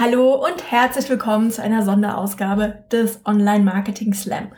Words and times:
Hallo 0.00 0.32
und 0.32 0.70
herzlich 0.70 1.10
willkommen 1.10 1.50
zu 1.50 1.60
einer 1.60 1.84
Sonderausgabe 1.84 2.84
des 2.92 3.18
Online 3.24 3.64
Marketing 3.64 4.14
Slam. 4.14 4.52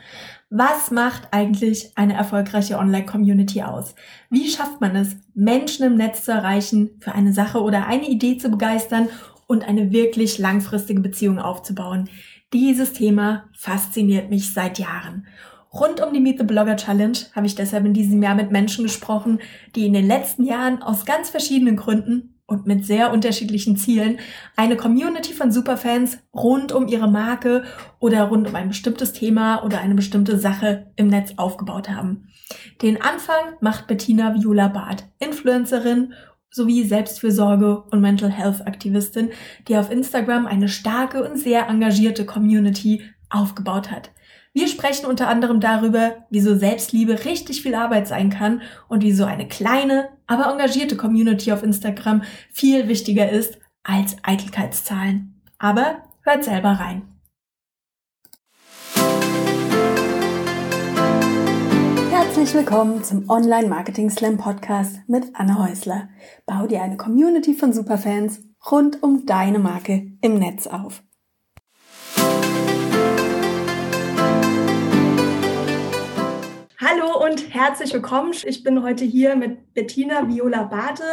Was 0.51 0.91
macht 0.91 1.29
eigentlich 1.31 1.93
eine 1.95 2.13
erfolgreiche 2.13 2.77
Online-Community 2.77 3.63
aus? 3.63 3.95
Wie 4.29 4.47
schafft 4.47 4.81
man 4.81 4.95
es, 4.95 5.15
Menschen 5.33 5.83
im 5.87 5.95
Netz 5.95 6.25
zu 6.25 6.31
erreichen, 6.31 6.91
für 6.99 7.13
eine 7.13 7.33
Sache 7.33 7.59
oder 7.59 7.87
eine 7.87 8.07
Idee 8.07 8.37
zu 8.37 8.49
begeistern 8.49 9.09
und 9.47 9.67
eine 9.67 9.91
wirklich 9.91 10.37
langfristige 10.37 11.01
Beziehung 11.01 11.39
aufzubauen? 11.39 12.07
Dieses 12.53 12.93
Thema 12.93 13.45
fasziniert 13.57 14.29
mich 14.29 14.53
seit 14.53 14.77
Jahren. 14.77 15.25
Rund 15.73 16.05
um 16.05 16.13
die 16.13 16.19
Meet 16.19 16.37
the 16.37 16.45
Blogger 16.45 16.75
Challenge 16.75 17.17
habe 17.33 17.47
ich 17.47 17.55
deshalb 17.55 17.85
in 17.85 17.95
diesem 17.95 18.21
Jahr 18.21 18.35
mit 18.35 18.51
Menschen 18.51 18.83
gesprochen, 18.83 19.39
die 19.75 19.87
in 19.87 19.93
den 19.93 20.05
letzten 20.05 20.43
Jahren 20.43 20.83
aus 20.83 21.03
ganz 21.05 21.31
verschiedenen 21.31 21.77
Gründen 21.77 22.35
und 22.51 22.67
mit 22.67 22.85
sehr 22.85 23.11
unterschiedlichen 23.11 23.77
Zielen 23.77 24.19
eine 24.57 24.75
Community 24.75 25.33
von 25.33 25.51
Superfans 25.51 26.19
rund 26.33 26.73
um 26.73 26.87
ihre 26.87 27.09
Marke 27.09 27.63
oder 27.99 28.23
rund 28.25 28.47
um 28.47 28.55
ein 28.55 28.67
bestimmtes 28.67 29.13
Thema 29.13 29.63
oder 29.63 29.79
eine 29.79 29.95
bestimmte 29.95 30.37
Sache 30.37 30.91
im 30.97 31.07
Netz 31.07 31.33
aufgebaut 31.37 31.89
haben. 31.89 32.27
Den 32.81 33.01
Anfang 33.01 33.55
macht 33.61 33.87
Bettina 33.87 34.35
Viola 34.35 34.67
Barth, 34.67 35.05
Influencerin 35.19 36.13
sowie 36.51 36.83
Selbstfürsorge 36.83 37.83
und 37.89 38.01
Mental 38.01 38.29
Health 38.29 38.67
Aktivistin, 38.67 39.29
die 39.69 39.77
auf 39.77 39.89
Instagram 39.89 40.45
eine 40.45 40.67
starke 40.67 41.23
und 41.23 41.37
sehr 41.37 41.69
engagierte 41.69 42.25
Community 42.25 43.01
aufgebaut 43.29 43.89
hat. 43.89 44.11
Wir 44.53 44.67
sprechen 44.67 45.05
unter 45.05 45.29
anderem 45.29 45.61
darüber, 45.61 46.25
wieso 46.29 46.57
Selbstliebe 46.57 47.23
richtig 47.23 47.61
viel 47.61 47.73
Arbeit 47.73 48.09
sein 48.09 48.29
kann 48.29 48.61
und 48.89 49.01
wieso 49.01 49.23
eine 49.23 49.47
kleine, 49.47 50.09
aber 50.27 50.51
engagierte 50.51 50.97
Community 50.97 51.53
auf 51.53 51.63
Instagram 51.63 52.23
viel 52.51 52.89
wichtiger 52.89 53.31
ist 53.31 53.59
als 53.83 54.17
Eitelkeitszahlen. 54.23 55.41
Aber 55.57 56.03
hört 56.23 56.43
selber 56.43 56.71
rein. 56.71 57.03
Herzlich 62.11 62.53
willkommen 62.53 63.05
zum 63.05 63.29
Online 63.29 63.69
Marketing 63.69 64.09
Slam 64.09 64.37
Podcast 64.37 64.99
mit 65.07 65.33
Anne 65.33 65.59
Häusler. 65.59 66.09
Bau 66.45 66.67
dir 66.67 66.81
eine 66.81 66.97
Community 66.97 67.53
von 67.53 67.71
Superfans 67.71 68.41
rund 68.69 69.01
um 69.01 69.25
deine 69.25 69.59
Marke 69.59 70.11
im 70.19 70.39
Netz 70.39 70.67
auf. 70.67 71.03
Hallo 76.83 77.23
und 77.23 77.53
herzlich 77.53 77.93
willkommen. 77.93 78.33
Ich 78.43 78.63
bin 78.63 78.81
heute 78.81 79.05
hier 79.05 79.35
mit 79.35 79.75
Bettina 79.75 80.27
Viola 80.27 80.63
Bate, 80.63 81.03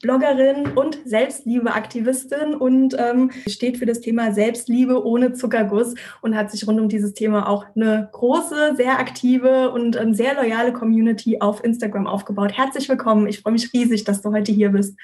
Bloggerin 0.00 0.68
und 0.68 1.00
Selbstliebeaktivistin 1.04 2.54
und 2.54 2.96
ähm, 2.98 3.30
steht 3.46 3.76
für 3.76 3.84
das 3.84 4.00
Thema 4.00 4.32
Selbstliebe 4.32 5.04
ohne 5.04 5.34
Zuckerguss 5.34 5.94
und 6.22 6.34
hat 6.34 6.50
sich 6.50 6.66
rund 6.66 6.80
um 6.80 6.88
dieses 6.88 7.12
Thema 7.12 7.46
auch 7.46 7.66
eine 7.76 8.08
große, 8.10 8.74
sehr 8.76 8.98
aktive 8.98 9.70
und 9.70 9.96
ähm, 9.96 10.14
sehr 10.14 10.34
loyale 10.34 10.72
Community 10.72 11.42
auf 11.42 11.62
Instagram 11.62 12.06
aufgebaut. 12.06 12.56
Herzlich 12.56 12.88
willkommen. 12.88 13.26
Ich 13.26 13.40
freue 13.40 13.52
mich 13.52 13.70
riesig, 13.74 14.04
dass 14.04 14.22
du 14.22 14.32
heute 14.32 14.50
hier 14.52 14.70
bist. 14.70 14.98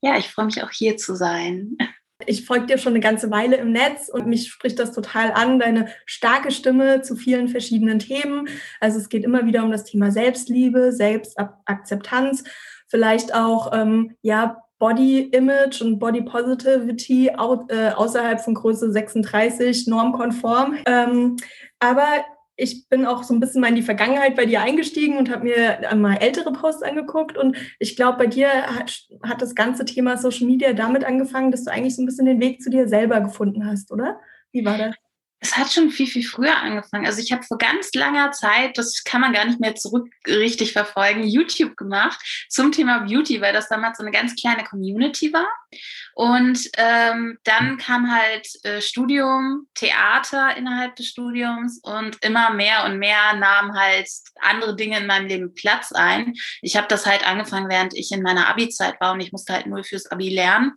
Ja, 0.00 0.16
ich 0.16 0.28
freue 0.28 0.46
mich 0.46 0.62
auch 0.62 0.70
hier 0.70 0.96
zu 0.96 1.16
sein. 1.16 1.76
Ich 2.24 2.46
folge 2.46 2.66
dir 2.66 2.78
schon 2.78 2.94
eine 2.94 3.00
ganze 3.00 3.30
Weile 3.30 3.56
im 3.56 3.72
Netz 3.72 4.08
und 4.08 4.26
mich 4.26 4.48
spricht 4.48 4.78
das 4.78 4.92
total 4.92 5.32
an, 5.32 5.58
deine 5.58 5.88
starke 6.06 6.50
Stimme 6.50 7.02
zu 7.02 7.14
vielen 7.14 7.48
verschiedenen 7.48 7.98
Themen. 7.98 8.48
Also 8.80 8.98
es 8.98 9.10
geht 9.10 9.24
immer 9.24 9.44
wieder 9.44 9.62
um 9.62 9.70
das 9.70 9.84
Thema 9.84 10.10
Selbstliebe, 10.10 10.92
Selbstakzeptanz, 10.92 12.44
vielleicht 12.88 13.34
auch 13.34 13.70
ähm, 13.74 14.16
ja 14.22 14.62
Body 14.78 15.24
Image 15.32 15.82
und 15.82 15.98
Body 15.98 16.22
Positivity 16.22 17.30
au 17.36 17.66
äh, 17.68 17.90
außerhalb 17.90 18.40
von 18.40 18.54
Größe 18.54 18.90
36 18.90 19.86
normkonform. 19.86 20.76
Ähm, 20.86 21.36
aber 21.80 22.06
ich 22.56 22.88
bin 22.88 23.06
auch 23.06 23.22
so 23.22 23.34
ein 23.34 23.40
bisschen 23.40 23.60
mal 23.60 23.68
in 23.68 23.76
die 23.76 23.82
Vergangenheit 23.82 24.34
bei 24.34 24.46
dir 24.46 24.62
eingestiegen 24.62 25.18
und 25.18 25.30
habe 25.30 25.44
mir 25.44 25.94
mal 25.94 26.16
ältere 26.16 26.52
Posts 26.52 26.82
angeguckt. 26.82 27.36
Und 27.36 27.56
ich 27.78 27.96
glaube, 27.96 28.18
bei 28.18 28.26
dir 28.26 28.48
hat, 28.48 29.06
hat 29.22 29.42
das 29.42 29.54
ganze 29.54 29.84
Thema 29.84 30.16
Social 30.16 30.46
Media 30.46 30.72
damit 30.72 31.04
angefangen, 31.04 31.50
dass 31.50 31.64
du 31.64 31.70
eigentlich 31.70 31.96
so 31.96 32.02
ein 32.02 32.06
bisschen 32.06 32.26
den 32.26 32.40
Weg 32.40 32.62
zu 32.62 32.70
dir 32.70 32.88
selber 32.88 33.20
gefunden 33.20 33.66
hast, 33.66 33.92
oder? 33.92 34.18
Wie 34.52 34.64
war 34.64 34.78
das? 34.78 34.94
es 35.40 35.56
hat 35.56 35.72
schon 35.72 35.90
viel, 35.90 36.06
viel 36.06 36.24
früher 36.24 36.56
angefangen. 36.56 37.06
Also 37.06 37.20
ich 37.20 37.30
habe 37.32 37.42
vor 37.42 37.58
ganz 37.58 37.92
langer 37.94 38.32
Zeit, 38.32 38.78
das 38.78 39.04
kann 39.04 39.20
man 39.20 39.32
gar 39.32 39.44
nicht 39.44 39.60
mehr 39.60 39.74
zurück 39.74 40.08
richtig 40.26 40.72
verfolgen, 40.72 41.24
YouTube 41.24 41.76
gemacht 41.76 42.18
zum 42.48 42.72
Thema 42.72 43.00
Beauty, 43.00 43.40
weil 43.40 43.52
das 43.52 43.68
damals 43.68 43.98
so 43.98 44.02
eine 44.02 44.12
ganz 44.12 44.34
kleine 44.34 44.64
Community 44.64 45.32
war. 45.32 45.48
Und 46.14 46.58
ähm, 46.78 47.38
dann 47.44 47.76
kam 47.76 48.10
halt 48.10 48.48
äh, 48.64 48.80
Studium, 48.80 49.68
Theater 49.74 50.56
innerhalb 50.56 50.96
des 50.96 51.08
Studiums 51.08 51.78
und 51.82 52.16
immer 52.24 52.50
mehr 52.50 52.84
und 52.84 52.98
mehr 52.98 53.34
nahmen 53.34 53.78
halt 53.78 54.08
andere 54.40 54.74
Dinge 54.76 54.98
in 54.98 55.06
meinem 55.06 55.26
Leben 55.26 55.54
Platz 55.54 55.92
ein. 55.92 56.34
Ich 56.62 56.76
habe 56.76 56.86
das 56.88 57.04
halt 57.04 57.26
angefangen, 57.26 57.68
während 57.68 57.94
ich 57.94 58.12
in 58.12 58.22
meiner 58.22 58.48
Abi-Zeit 58.48 59.00
war 59.00 59.12
und 59.12 59.20
ich 59.20 59.32
musste 59.32 59.52
halt 59.52 59.66
nur 59.66 59.84
fürs 59.84 60.10
Abi 60.10 60.30
lernen, 60.30 60.72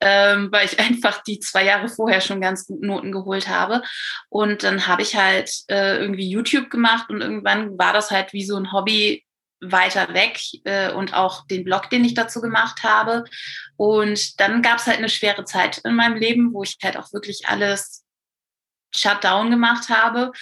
ähm, 0.00 0.48
weil 0.52 0.66
ich 0.66 0.78
einfach 0.78 1.22
die 1.24 1.40
zwei 1.40 1.64
Jahre 1.64 1.88
vorher 1.88 2.20
schon 2.20 2.40
ganz 2.40 2.66
gut 2.66 2.82
Noten 2.82 3.10
geholt 3.10 3.48
habe. 3.48 3.82
Und 4.28 4.62
dann 4.62 4.86
habe 4.86 5.02
ich 5.02 5.16
halt 5.16 5.50
äh, 5.68 5.98
irgendwie 5.98 6.30
YouTube 6.30 6.70
gemacht 6.70 7.10
und 7.10 7.20
irgendwann 7.20 7.76
war 7.78 7.92
das 7.92 8.10
halt 8.10 8.32
wie 8.32 8.44
so 8.44 8.56
ein 8.56 8.72
Hobby 8.72 9.24
weiter 9.70 10.12
weg 10.14 10.38
äh, 10.64 10.92
und 10.92 11.14
auch 11.14 11.46
den 11.46 11.64
Blog, 11.64 11.90
den 11.90 12.04
ich 12.04 12.14
dazu 12.14 12.40
gemacht 12.40 12.82
habe. 12.82 13.24
Und 13.76 14.40
dann 14.40 14.62
gab 14.62 14.78
es 14.78 14.86
halt 14.86 14.98
eine 14.98 15.08
schwere 15.08 15.44
Zeit 15.44 15.78
in 15.78 15.94
meinem 15.94 16.16
Leben, 16.16 16.52
wo 16.52 16.62
ich 16.62 16.76
halt 16.82 16.96
auch 16.96 17.12
wirklich 17.12 17.48
alles 17.48 18.04
Shutdown 18.94 19.50
gemacht 19.50 19.88
habe. 19.88 20.32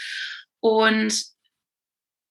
Und 0.61 1.33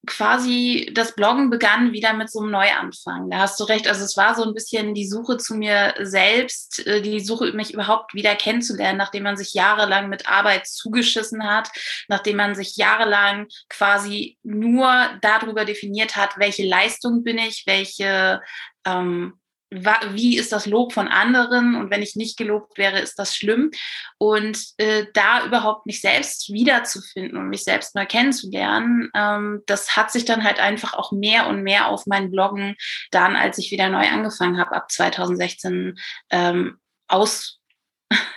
quasi 0.07 0.89
das 0.93 1.13
Bloggen 1.15 1.49
begann 1.49 1.91
wieder 1.91 2.13
mit 2.13 2.31
so 2.31 2.39
einem 2.39 2.51
Neuanfang. 2.51 3.29
Da 3.29 3.39
hast 3.39 3.59
du 3.59 3.65
recht. 3.65 3.87
Also 3.87 4.03
es 4.03 4.17
war 4.17 4.35
so 4.35 4.43
ein 4.43 4.53
bisschen 4.53 4.95
die 4.95 5.07
Suche 5.07 5.37
zu 5.37 5.55
mir 5.55 5.93
selbst, 5.99 6.85
äh, 6.87 7.01
die 7.01 7.19
Suche, 7.19 7.51
mich 7.53 7.73
überhaupt 7.73 8.13
wieder 8.13 8.35
kennenzulernen, 8.35 8.97
nachdem 8.97 9.23
man 9.23 9.37
sich 9.37 9.53
jahrelang 9.53 10.09
mit 10.09 10.27
Arbeit 10.27 10.65
zugeschissen 10.67 11.43
hat, 11.43 11.69
nachdem 12.07 12.37
man 12.37 12.55
sich 12.55 12.77
jahrelang 12.77 13.47
quasi 13.69 14.37
nur 14.43 15.09
darüber 15.21 15.65
definiert 15.65 16.15
hat, 16.15 16.37
welche 16.37 16.65
Leistung 16.65 17.23
bin 17.23 17.37
ich, 17.37 17.63
welche 17.67 18.41
ähm, 18.85 19.39
wie 19.71 20.37
ist 20.37 20.51
das 20.51 20.65
Lob 20.65 20.91
von 20.91 21.07
anderen 21.07 21.75
und 21.75 21.89
wenn 21.89 22.01
ich 22.01 22.17
nicht 22.17 22.37
gelobt 22.37 22.77
wäre, 22.77 22.99
ist 22.99 23.17
das 23.17 23.35
schlimm. 23.35 23.71
Und 24.17 24.59
äh, 24.77 25.05
da 25.13 25.45
überhaupt 25.45 25.85
mich 25.85 26.01
selbst 26.01 26.51
wiederzufinden 26.51 27.37
und 27.37 27.47
mich 27.47 27.63
selbst 27.63 27.95
neu 27.95 28.05
kennenzulernen, 28.05 29.09
ähm, 29.15 29.61
das 29.67 29.95
hat 29.95 30.11
sich 30.11 30.25
dann 30.25 30.43
halt 30.43 30.59
einfach 30.59 30.93
auch 30.93 31.13
mehr 31.13 31.47
und 31.47 31.63
mehr 31.63 31.87
auf 31.87 32.05
meinen 32.05 32.31
Bloggen 32.31 32.75
dann, 33.11 33.37
als 33.37 33.57
ich 33.57 33.71
wieder 33.71 33.89
neu 33.89 34.07
angefangen 34.07 34.59
habe, 34.59 34.75
ab 34.75 34.91
2016 34.91 35.97
ähm, 36.31 36.77
aus 37.07 37.60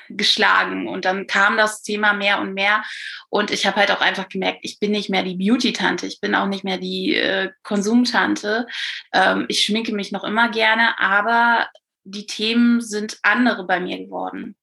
geschlagen 0.08 0.88
und 0.88 1.04
dann 1.04 1.26
kam 1.26 1.56
das 1.56 1.82
Thema 1.82 2.12
mehr 2.12 2.40
und 2.40 2.54
mehr 2.54 2.84
und 3.28 3.50
ich 3.50 3.66
habe 3.66 3.76
halt 3.76 3.90
auch 3.90 4.00
einfach 4.00 4.28
gemerkt, 4.28 4.60
ich 4.62 4.78
bin 4.78 4.92
nicht 4.92 5.10
mehr 5.10 5.22
die 5.22 5.36
Beauty-Tante, 5.36 6.06
ich 6.06 6.20
bin 6.20 6.34
auch 6.34 6.46
nicht 6.46 6.64
mehr 6.64 6.78
die 6.78 7.16
äh, 7.16 7.50
Konsumtante. 7.62 8.66
Ähm, 9.12 9.46
ich 9.48 9.64
schminke 9.64 9.92
mich 9.92 10.12
noch 10.12 10.24
immer 10.24 10.50
gerne, 10.50 10.98
aber 10.98 11.68
die 12.04 12.26
Themen 12.26 12.80
sind 12.80 13.18
andere 13.22 13.66
bei 13.66 13.80
mir 13.80 13.98
geworden. 13.98 14.56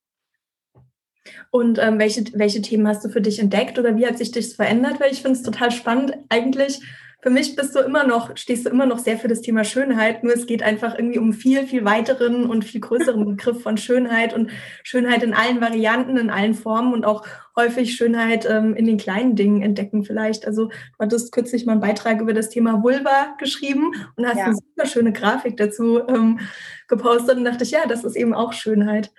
Und 1.49 1.79
ähm, 1.79 1.99
welche, 1.99 2.23
welche 2.33 2.61
Themen 2.61 2.88
hast 2.88 3.03
du 3.03 3.09
für 3.09 3.22
dich 3.22 3.39
entdeckt 3.39 3.78
oder 3.78 3.95
wie 3.95 4.07
hat 4.07 4.17
sich 4.17 4.31
das 4.31 4.53
verändert? 4.53 4.99
Weil 4.99 5.11
ich 5.11 5.22
finde 5.22 5.38
es 5.38 5.43
total 5.43 5.72
spannend 5.72 6.13
eigentlich 6.29 6.79
für 7.22 7.30
mich 7.30 7.56
bist 7.56 7.76
du 7.76 7.80
immer 7.80 8.04
noch, 8.04 8.36
stehst 8.36 8.66
du 8.66 8.70
immer 8.70 8.88
noch 8.88 8.98
sehr 8.98 9.18
für 9.18 9.28
das 9.28 9.42
Thema 9.42 9.64
Schönheit, 9.64 10.24
nur 10.24 10.34
es 10.34 10.48
geht 10.48 10.64
einfach 10.64 10.98
irgendwie 10.98 11.20
um 11.20 11.34
viel, 11.34 11.68
viel 11.68 11.86
weiteren 11.86 12.50
und 12.50 12.66
viel 12.66 12.82
größeren 12.82 13.26
Begriff 13.38 13.62
von 13.62 13.78
Schönheit 13.78 14.34
und 14.34 14.50
Schönheit 14.84 15.22
in 15.22 15.34
allen 15.34 15.62
Varianten, 15.62 16.18
in 16.18 16.32
allen 16.32 16.56
Formen 16.56 16.94
und 16.94 17.06
auch 17.06 17.26
häufig 17.56 17.96
Schönheit 17.96 18.47
ähm, 18.50 18.76
in 18.76 18.85
den 18.85 18.97
kleinen 18.97 19.35
Dingen 19.35 19.62
entdecken 19.62 20.03
vielleicht. 20.03 20.47
Also 20.47 20.68
du 20.68 20.97
hattest 21.00 21.32
kürzlich 21.32 21.66
mal 21.66 21.73
einen 21.73 21.82
Beitrag 21.82 22.22
über 22.22 22.34
das 22.34 22.50
Thema 22.50 22.82
Vulva 22.82 23.35
geschrieben 23.38 23.94
und 24.16 24.26
hast 24.26 24.38
ja. 24.38 24.46
eine 24.46 24.56
super 24.56 24.88
schöne 24.88 25.14
Grafik 25.14 25.58
dazu 25.58 26.08
ähm, 26.08 26.40
gepostet 26.88 27.38
und 27.38 27.46
dachte 27.46 27.64
ich, 27.64 27.72
ja, 27.72 27.85
das 27.88 28.03
ist 28.03 28.16
eben 28.16 28.34
auch 28.34 28.53
Schönheit. 28.53 29.12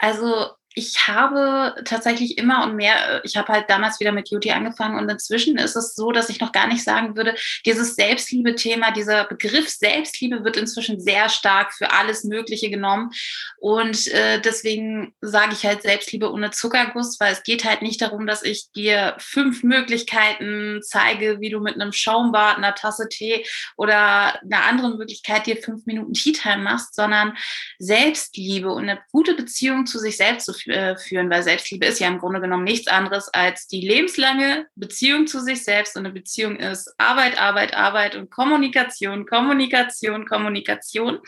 Also 0.00 0.48
ich 0.76 1.06
habe 1.06 1.74
tatsächlich 1.84 2.36
immer 2.36 2.64
und 2.64 2.74
mehr, 2.74 2.94
äh, 3.14 3.20
ich 3.22 3.36
habe 3.36 3.52
halt 3.52 3.70
damals 3.70 4.00
wieder 4.00 4.10
mit 4.10 4.28
Beauty 4.28 4.50
angefangen 4.50 4.98
und 4.98 5.08
inzwischen 5.08 5.56
ist 5.56 5.76
es 5.76 5.94
so, 5.94 6.10
dass 6.10 6.28
ich 6.28 6.40
noch 6.40 6.50
gar 6.50 6.66
nicht 6.66 6.82
sagen 6.82 7.16
würde, 7.16 7.36
dieses 7.64 7.94
Selbstliebe-Thema, 7.94 8.90
dieser 8.90 9.24
Begriff 9.24 9.68
Selbstliebe 9.68 10.44
wird 10.44 10.56
inzwischen 10.56 11.00
sehr 11.00 11.28
stark 11.28 11.72
für 11.72 11.92
alles 11.92 12.24
Mögliche 12.24 12.70
genommen. 12.70 13.10
Und 13.58 14.08
äh, 14.08 14.40
deswegen 14.40 15.14
sage 15.20 15.52
ich 15.52 15.64
halt 15.64 15.82
Selbstliebe 15.82 16.32
ohne 16.32 16.50
Zuckerguss, 16.50 17.20
weil 17.20 17.32
es 17.32 17.44
geht 17.44 17.64
halt 17.64 17.82
nicht 17.82 18.02
darum, 18.02 18.26
dass 18.26 18.42
ich 18.42 18.72
dir 18.72 19.14
fünf 19.18 19.62
Möglichkeiten 19.62 20.80
zeige, 20.82 21.40
wie 21.40 21.50
du 21.50 21.60
mit 21.60 21.74
einem 21.74 21.92
Schaumbad, 21.92 22.56
einer 22.56 22.74
Tasse 22.74 23.08
Tee 23.08 23.46
oder 23.76 24.42
einer 24.42 24.64
anderen 24.64 24.98
Möglichkeit 24.98 25.46
dir 25.46 25.56
fünf 25.56 25.86
Minuten 25.86 26.14
Tea 26.14 26.32
Time 26.32 26.58
machst, 26.58 26.96
sondern 26.96 27.36
Selbstliebe 27.78 28.70
und 28.70 28.88
eine 28.88 29.00
gute 29.12 29.34
Beziehung 29.34 29.86
zu 29.86 30.00
sich 30.00 30.16
selbst 30.16 30.46
zu 30.46 30.52
finden 30.52 30.63
führen, 30.64 31.30
weil 31.30 31.42
Selbstliebe 31.42 31.86
ist 31.86 32.00
ja 32.00 32.08
im 32.08 32.18
Grunde 32.18 32.40
genommen 32.40 32.64
nichts 32.64 32.88
anderes 32.88 33.28
als 33.28 33.66
die 33.66 33.80
lebenslange 33.80 34.66
Beziehung 34.74 35.26
zu 35.26 35.40
sich 35.40 35.64
selbst. 35.64 35.96
Und 35.96 36.06
eine 36.06 36.14
Beziehung 36.14 36.56
ist 36.56 36.94
Arbeit, 36.98 37.40
Arbeit, 37.40 37.74
Arbeit 37.74 38.16
und 38.16 38.30
Kommunikation, 38.30 39.26
Kommunikation, 39.26 40.26
Kommunikation. 40.26 41.20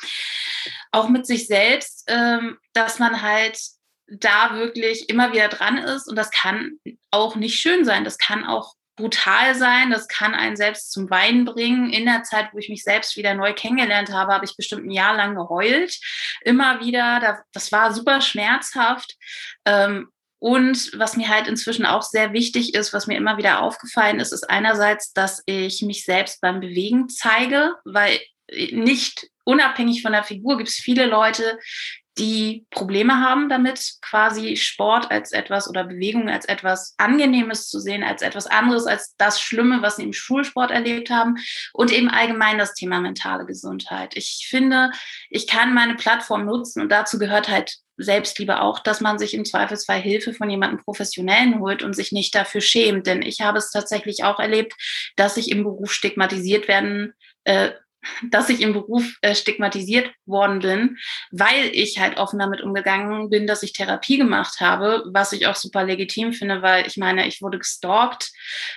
Auch 0.92 1.08
mit 1.08 1.26
sich 1.26 1.46
selbst, 1.46 2.04
ähm, 2.08 2.58
dass 2.72 2.98
man 2.98 3.22
halt 3.22 3.58
da 4.08 4.54
wirklich 4.54 5.08
immer 5.08 5.32
wieder 5.32 5.48
dran 5.48 5.78
ist. 5.78 6.08
Und 6.08 6.16
das 6.16 6.30
kann 6.30 6.78
auch 7.10 7.36
nicht 7.36 7.58
schön 7.58 7.84
sein. 7.84 8.04
Das 8.04 8.18
kann 8.18 8.44
auch 8.44 8.74
brutal 8.96 9.54
sein. 9.54 9.90
Das 9.90 10.08
kann 10.08 10.34
einen 10.34 10.56
selbst 10.56 10.90
zum 10.90 11.10
Weinen 11.10 11.44
bringen. 11.44 11.90
In 11.90 12.06
der 12.06 12.22
Zeit, 12.22 12.48
wo 12.52 12.58
ich 12.58 12.69
mich 12.69 12.82
selbst 12.82 13.16
wieder 13.16 13.34
neu 13.34 13.52
kennengelernt 13.52 14.10
habe, 14.12 14.32
habe 14.32 14.44
ich 14.44 14.56
bestimmt 14.56 14.87
ein 14.87 14.90
Jahr 14.90 15.14
lang 15.14 15.34
geheult. 15.34 15.98
Immer 16.43 16.81
wieder. 16.81 17.44
Das 17.52 17.72
war 17.72 17.93
super 17.93 18.20
schmerzhaft. 18.20 19.16
Ähm, 19.64 20.08
und 20.38 20.93
was 20.98 21.16
mir 21.16 21.28
halt 21.28 21.48
inzwischen 21.48 21.87
auch 21.87 22.02
sehr 22.02 22.32
wichtig 22.32 22.75
ist, 22.75 22.93
was 22.93 23.06
mir 23.06 23.16
immer 23.16 23.38
wieder 23.38 23.62
aufgefallen 23.62 24.20
ist, 24.20 24.32
ist 24.32 24.48
einerseits, 24.48 25.12
dass 25.12 25.42
ich 25.46 25.82
mich 25.82 26.04
selbst 26.04 26.40
beim 26.40 26.60
Bewegen 26.60 27.08
zeige, 27.08 27.75
weil 27.84 28.20
nicht 28.70 29.28
unabhängig 29.44 30.02
von 30.02 30.12
der 30.12 30.25
Figur 30.25 30.56
gibt 30.56 30.69
es 30.69 30.76
viele 30.76 31.06
Leute, 31.06 31.58
die 32.18 32.66
Probleme 32.70 33.20
haben 33.20 33.48
damit, 33.48 33.94
quasi 34.00 34.56
Sport 34.56 35.10
als 35.10 35.32
etwas 35.32 35.68
oder 35.68 35.84
Bewegung 35.84 36.30
als 36.30 36.46
etwas 36.46 36.94
Angenehmes 36.96 37.68
zu 37.68 37.78
sehen, 37.78 38.02
als 38.02 38.22
etwas 38.22 38.46
anderes 38.46 38.86
als 38.86 39.14
das 39.18 39.40
Schlimme, 39.40 39.82
was 39.82 39.96
sie 39.96 40.04
im 40.04 40.12
Schulsport 40.12 40.70
erlebt 40.70 41.10
haben 41.10 41.36
und 41.74 41.92
eben 41.92 42.08
allgemein 42.08 42.58
das 42.58 42.74
Thema 42.74 43.00
mentale 43.00 43.44
Gesundheit. 43.44 44.16
Ich 44.16 44.46
finde, 44.48 44.90
ich 45.28 45.46
kann 45.46 45.74
meine 45.74 45.94
Plattform 45.94 46.46
nutzen 46.46 46.80
und 46.80 46.90
dazu 46.90 47.18
gehört 47.18 47.48
halt 47.48 47.76
Selbstliebe 47.98 48.60
auch, 48.60 48.78
dass 48.80 49.00
man 49.00 49.18
sich 49.18 49.34
im 49.34 49.44
Zweifelsfall 49.44 50.00
Hilfe 50.00 50.34
von 50.34 50.50
jemandem 50.50 50.80
Professionellen 50.80 51.60
holt 51.60 51.82
und 51.82 51.94
sich 51.94 52.12
nicht 52.12 52.34
dafür 52.34 52.60
schämt. 52.60 53.06
Denn 53.06 53.22
ich 53.22 53.40
habe 53.40 53.58
es 53.58 53.70
tatsächlich 53.70 54.22
auch 54.22 54.38
erlebt, 54.38 54.74
dass 55.16 55.38
ich 55.38 55.50
im 55.50 55.64
Beruf 55.64 55.92
stigmatisiert 55.92 56.68
werden 56.68 57.14
äh, 57.44 57.70
dass 58.30 58.48
ich 58.48 58.60
im 58.60 58.72
Beruf 58.72 59.16
äh, 59.22 59.34
stigmatisiert 59.34 60.10
worden 60.24 60.60
bin, 60.60 60.98
weil 61.30 61.70
ich 61.72 61.98
halt 61.98 62.18
offen 62.18 62.38
damit 62.38 62.60
umgegangen 62.60 63.30
bin, 63.30 63.46
dass 63.46 63.62
ich 63.62 63.72
Therapie 63.72 64.18
gemacht 64.18 64.60
habe, 64.60 65.04
was 65.06 65.32
ich 65.32 65.46
auch 65.46 65.54
super 65.54 65.84
legitim 65.84 66.32
finde, 66.32 66.62
weil 66.62 66.86
ich 66.86 66.96
meine, 66.96 67.26
ich 67.26 67.42
wurde 67.42 67.58
gestalkt, 67.58 68.30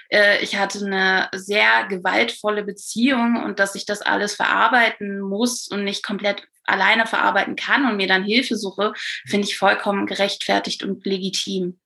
äh, 0.10 0.42
ich 0.44 0.58
hatte 0.58 0.86
eine 0.86 1.30
sehr 1.34 1.86
gewaltvolle 1.88 2.64
Beziehung 2.64 3.44
und 3.44 3.60
dass 3.60 3.76
ich 3.76 3.86
das 3.86 4.02
alles 4.02 4.36
verarbeiten 4.36 5.20
muss 5.20 5.68
und 5.68 5.84
nicht 5.84 6.04
komplett 6.04 6.44
alleine 6.66 7.08
verarbeiten 7.08 7.56
kann 7.56 7.86
und 7.86 7.98
mir 7.98 8.08
dann 8.08 8.24
Hilfe 8.24 8.56
suche, 8.56 8.94
finde 9.26 9.48
ich 9.48 9.58
vollkommen 9.58 10.06
gerechtfertigt 10.06 10.84
und 10.84 11.06
legitim. 11.06 11.80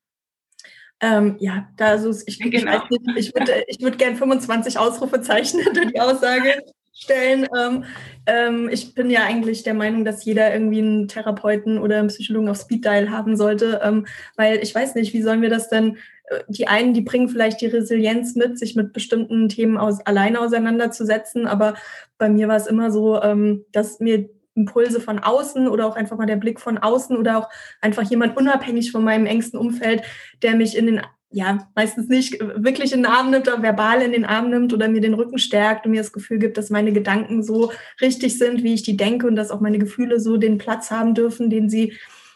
Ähm, 0.99 1.37
ja, 1.39 1.69
da 1.75 1.87
also 1.87 2.13
ich, 2.25 2.39
genau. 2.39 2.81
ich, 2.89 3.27
ich 3.27 3.35
würde 3.35 3.63
ich 3.67 3.81
würd 3.81 3.97
gerne 3.97 4.15
25 4.15 4.77
Ausrufezeichen 4.77 5.59
hinter 5.63 5.85
die 5.85 5.99
Aussage 5.99 6.63
stellen. 6.93 7.47
Ähm, 7.57 7.83
ähm, 8.25 8.69
ich 8.71 8.93
bin 8.93 9.09
ja 9.09 9.23
eigentlich 9.23 9.63
der 9.63 9.73
Meinung, 9.73 10.05
dass 10.05 10.23
jeder 10.23 10.53
irgendwie 10.53 10.79
einen 10.79 11.07
Therapeuten 11.07 11.79
oder 11.79 11.99
einen 11.99 12.07
Psychologen 12.07 12.49
auf 12.49 12.57
Speed 12.57 12.85
Dial 12.85 13.09
haben 13.09 13.35
sollte, 13.35 13.81
ähm, 13.83 14.05
weil 14.37 14.59
ich 14.61 14.73
weiß 14.73 14.95
nicht, 14.95 15.13
wie 15.13 15.23
sollen 15.23 15.41
wir 15.41 15.49
das 15.49 15.69
denn? 15.69 15.97
Äh, 16.25 16.43
die 16.47 16.67
einen, 16.67 16.93
die 16.93 17.01
bringen 17.01 17.29
vielleicht 17.29 17.61
die 17.61 17.67
Resilienz 17.67 18.35
mit, 18.35 18.59
sich 18.59 18.75
mit 18.75 18.93
bestimmten 18.93 19.49
Themen 19.49 19.77
aus, 19.77 20.05
alleine 20.05 20.39
auseinanderzusetzen, 20.39 21.47
aber 21.47 21.73
bei 22.17 22.29
mir 22.29 22.47
war 22.47 22.57
es 22.57 22.67
immer 22.67 22.91
so, 22.91 23.21
ähm, 23.21 23.65
dass 23.71 23.99
mir 23.99 24.29
Impulse 24.55 25.01
von 25.01 25.17
außen 25.17 25.67
oder 25.67 25.87
auch 25.87 25.95
einfach 25.95 26.17
mal 26.17 26.27
der 26.27 26.35
Blick 26.35 26.59
von 26.59 26.77
außen 26.77 27.17
oder 27.17 27.39
auch 27.39 27.49
einfach 27.81 28.03
jemand 28.03 28.37
unabhängig 28.37 28.91
von 28.91 29.03
meinem 29.03 29.25
engsten 29.25 29.59
Umfeld, 29.59 30.03
der 30.43 30.55
mich 30.55 30.77
in 30.77 30.85
den 30.85 31.01
ja, 31.33 31.67
meistens 31.75 32.07
nicht 32.09 32.39
wirklich 32.39 32.93
in 32.93 32.99
den 32.99 33.11
Arm 33.11 33.31
nimmt, 33.31 33.49
aber 33.49 33.63
verbal 33.63 34.03
in 34.03 34.11
den 34.11 34.23
Arm 34.23 34.51
nimmt 34.51 34.71
oder 34.71 34.87
mir 34.87 35.01
den 35.01 35.15
Rücken 35.15 35.39
stärkt 35.39 35.85
und 35.85 35.91
mir 35.91 36.01
das 36.01 36.13
Gefühl 36.13 36.37
gibt, 36.37 36.57
dass 36.57 36.69
meine 36.69 36.93
Gedanken 36.93 37.41
so 37.41 37.71
richtig 38.01 38.37
sind, 38.37 38.63
wie 38.63 38.75
ich 38.75 38.83
die 38.83 38.97
denke 38.97 39.25
und 39.25 39.35
dass 39.35 39.49
auch 39.49 39.59
meine 39.59 39.79
Gefühle 39.79 40.19
so 40.19 40.37
den 40.37 40.59
Platz 40.59 40.91
haben 40.91 41.15
dürfen, 41.15 41.49
den 41.49 41.69
sie 41.69 41.93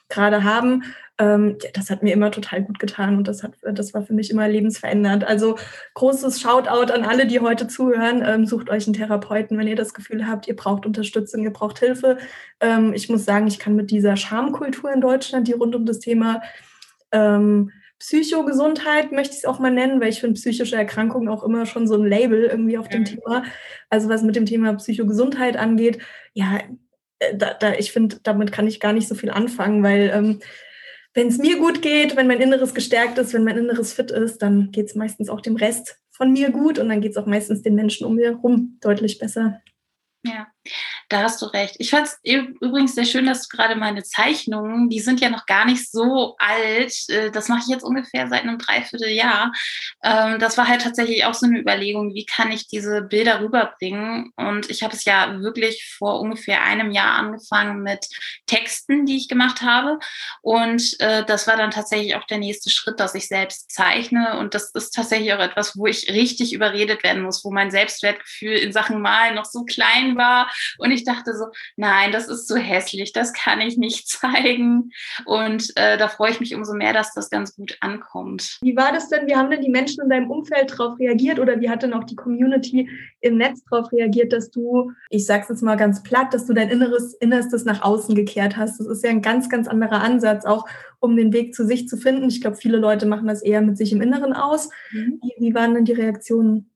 gerade 0.09 0.43
haben. 0.43 0.83
Ähm, 1.19 1.57
das 1.75 1.91
hat 1.91 2.01
mir 2.01 2.13
immer 2.13 2.31
total 2.31 2.63
gut 2.63 2.79
getan 2.79 3.17
und 3.17 3.27
das, 3.27 3.43
hat, 3.43 3.53
das 3.71 3.93
war 3.93 4.01
für 4.01 4.13
mich 4.13 4.31
immer 4.31 4.47
lebensverändernd. 4.47 5.23
Also 5.25 5.57
großes 5.93 6.41
Shoutout 6.41 6.91
an 6.91 7.03
alle, 7.03 7.27
die 7.27 7.39
heute 7.39 7.67
zuhören. 7.67 8.23
Ähm, 8.25 8.47
sucht 8.47 8.71
euch 8.71 8.87
einen 8.87 8.93
Therapeuten, 8.93 9.59
wenn 9.59 9.67
ihr 9.67 9.75
das 9.75 9.93
Gefühl 9.93 10.27
habt, 10.27 10.47
ihr 10.47 10.55
braucht 10.55 10.87
Unterstützung, 10.87 11.43
ihr 11.43 11.53
braucht 11.53 11.77
Hilfe. 11.79 12.17
Ähm, 12.59 12.93
ich 12.93 13.09
muss 13.09 13.25
sagen, 13.25 13.45
ich 13.45 13.59
kann 13.59 13.75
mit 13.75 13.91
dieser 13.91 14.17
Schamkultur 14.17 14.91
in 14.91 15.01
Deutschland, 15.01 15.47
die 15.47 15.53
rund 15.53 15.75
um 15.75 15.85
das 15.85 15.99
Thema 15.99 16.41
ähm, 17.11 17.71
Psychogesundheit 17.99 19.11
möchte 19.11 19.33
ich 19.33 19.39
es 19.39 19.45
auch 19.45 19.59
mal 19.59 19.71
nennen, 19.71 19.99
weil 19.99 20.09
ich 20.09 20.19
finde 20.19 20.39
psychische 20.39 20.75
Erkrankungen 20.75 21.29
auch 21.29 21.43
immer 21.43 21.65
schon 21.65 21.87
so 21.87 21.95
ein 21.95 22.07
Label 22.07 22.43
irgendwie 22.43 22.77
auf 22.77 22.89
dem 22.89 23.05
Thema. 23.05 23.43
Also 23.89 24.07
was 24.09 24.21
mit 24.21 24.35
dem 24.35 24.45
Thema 24.45 24.73
Psychogesundheit 24.75 25.57
angeht, 25.57 25.99
ja, 26.33 26.59
äh, 27.19 27.35
da, 27.35 27.53
da, 27.53 27.73
ich 27.73 27.91
finde, 27.91 28.19
damit 28.23 28.51
kann 28.51 28.67
ich 28.67 28.79
gar 28.79 28.93
nicht 28.93 29.07
so 29.07 29.15
viel 29.15 29.31
anfangen, 29.31 29.81
weil 29.81 30.11
ähm, 30.13 30.39
wenn 31.13 31.27
es 31.27 31.39
mir 31.39 31.57
gut 31.57 31.81
geht, 31.81 32.15
wenn 32.15 32.27
mein 32.27 32.41
Inneres 32.41 32.75
gestärkt 32.75 33.17
ist, 33.17 33.33
wenn 33.33 33.43
mein 33.43 33.57
Inneres 33.57 33.93
fit 33.93 34.11
ist, 34.11 34.43
dann 34.43 34.71
geht 34.71 34.85
es 34.85 34.95
meistens 34.95 35.29
auch 35.29 35.41
dem 35.41 35.55
Rest 35.55 35.99
von 36.11 36.31
mir 36.31 36.51
gut 36.51 36.77
und 36.77 36.89
dann 36.89 37.01
geht 37.01 37.11
es 37.11 37.17
auch 37.17 37.25
meistens 37.25 37.63
den 37.63 37.73
Menschen 37.73 38.05
um 38.05 38.15
mir 38.15 38.31
herum 38.31 38.77
deutlich 38.81 39.17
besser. 39.17 39.61
Ja, 40.23 40.47
da 41.09 41.23
hast 41.23 41.41
du 41.41 41.45
recht. 41.45 41.75
Ich 41.79 41.89
fand 41.89 42.07
es 42.07 42.19
übrigens 42.23 42.95
sehr 42.95 43.05
schön, 43.05 43.25
dass 43.25 43.47
du 43.47 43.55
gerade 43.55 43.75
meine 43.75 44.03
Zeichnungen, 44.03 44.89
die 44.89 44.99
sind 44.99 45.21
ja 45.21 45.29
noch 45.29 45.45
gar 45.45 45.65
nicht 45.65 45.89
so 45.89 46.35
alt. 46.37 46.93
Äh, 47.07 47.31
das 47.31 47.47
mache 47.47 47.61
ich 47.61 47.67
jetzt 47.67 47.83
ungefähr 47.83 48.27
seit 48.27 48.43
einem 48.43 48.57
Dreivierteljahr. 48.57 49.53
Ähm, 50.03 50.39
das 50.39 50.57
war 50.57 50.67
halt 50.67 50.81
tatsächlich 50.81 51.23
auch 51.25 51.33
so 51.33 51.45
eine 51.45 51.59
Überlegung, 51.59 52.13
wie 52.13 52.25
kann 52.25 52.51
ich 52.51 52.67
diese 52.67 53.01
Bilder 53.01 53.39
rüberbringen? 53.41 54.33
Und 54.35 54.69
ich 54.69 54.83
habe 54.83 54.95
es 54.95 55.05
ja 55.05 55.39
wirklich 55.39 55.95
vor 55.97 56.19
ungefähr 56.19 56.63
einem 56.63 56.91
Jahr 56.91 57.15
angefangen 57.15 57.83
mit 57.83 58.05
Texten, 58.45 59.05
die 59.05 59.17
ich 59.17 59.29
gemacht 59.29 59.61
habe. 59.61 59.99
Und 60.41 60.99
äh, 60.99 61.23
das 61.25 61.47
war 61.47 61.55
dann 61.55 61.71
tatsächlich 61.71 62.15
auch 62.15 62.25
der 62.25 62.39
nächste 62.39 62.69
Schritt, 62.69 62.99
dass 62.99 63.15
ich 63.15 63.27
selbst 63.27 63.71
zeichne. 63.71 64.37
Und 64.39 64.53
das 64.53 64.71
ist 64.71 64.91
tatsächlich 64.91 65.33
auch 65.33 65.39
etwas, 65.39 65.77
wo 65.77 65.87
ich 65.87 66.09
richtig 66.11 66.51
überredet 66.51 67.03
werden 67.03 67.23
muss, 67.23 67.45
wo 67.45 67.51
mein 67.51 67.71
Selbstwertgefühl 67.71 68.53
in 68.53 68.73
Sachen 68.73 69.01
Malen 69.01 69.35
noch 69.35 69.45
so 69.45 69.63
klein 69.63 70.17
war. 70.17 70.51
Und 70.77 70.91
ich 70.91 70.96
dachte 71.03 71.35
so, 71.35 71.45
nein, 71.75 72.11
das 72.11 72.27
ist 72.27 72.47
so 72.47 72.55
hässlich, 72.55 73.13
das 73.13 73.33
kann 73.33 73.61
ich 73.61 73.77
nicht 73.77 74.07
zeigen. 74.07 74.91
Und 75.25 75.71
äh, 75.75 75.97
da 75.97 76.07
freue 76.07 76.31
ich 76.31 76.39
mich 76.39 76.55
umso 76.55 76.73
mehr, 76.73 76.93
dass 76.93 77.13
das 77.13 77.29
ganz 77.29 77.55
gut 77.55 77.77
ankommt. 77.81 78.57
Wie 78.61 78.75
war 78.75 78.91
das 78.91 79.09
denn? 79.09 79.27
Wie 79.27 79.35
haben 79.35 79.49
denn 79.49 79.61
die 79.61 79.69
Menschen 79.69 80.03
in 80.03 80.09
deinem 80.09 80.31
Umfeld 80.31 80.71
darauf 80.71 80.99
reagiert 80.99 81.39
oder 81.39 81.59
wie 81.59 81.69
hat 81.69 81.83
denn 81.83 81.93
auch 81.93 82.03
die 82.03 82.15
Community 82.15 82.89
im 83.21 83.37
Netz 83.37 83.63
darauf 83.69 83.91
reagiert, 83.91 84.33
dass 84.33 84.51
du, 84.51 84.91
ich 85.09 85.25
sag's 85.25 85.49
jetzt 85.49 85.63
mal 85.63 85.75
ganz 85.75 86.03
platt, 86.03 86.33
dass 86.33 86.45
du 86.45 86.53
dein 86.53 86.69
Inneres, 86.69 87.13
Innerstes 87.15 87.65
nach 87.65 87.81
außen 87.81 88.15
gekehrt 88.15 88.57
hast? 88.57 88.79
Das 88.79 88.87
ist 88.87 89.03
ja 89.03 89.09
ein 89.09 89.21
ganz, 89.21 89.49
ganz 89.49 89.67
anderer 89.67 90.01
Ansatz, 90.01 90.45
auch 90.45 90.65
um 90.99 91.15
den 91.15 91.33
Weg 91.33 91.53
zu 91.53 91.65
sich 91.65 91.87
zu 91.87 91.97
finden. 91.97 92.27
Ich 92.27 92.41
glaube, 92.41 92.57
viele 92.57 92.77
Leute 92.77 93.05
machen 93.05 93.27
das 93.27 93.41
eher 93.41 93.61
mit 93.61 93.77
sich 93.77 93.91
im 93.91 94.01
Inneren 94.01 94.33
aus. 94.33 94.69
Mhm. 94.91 95.19
Wie, 95.21 95.49
wie 95.49 95.53
waren 95.53 95.73
denn 95.73 95.85
die 95.85 95.93
Reaktionen? 95.93 96.69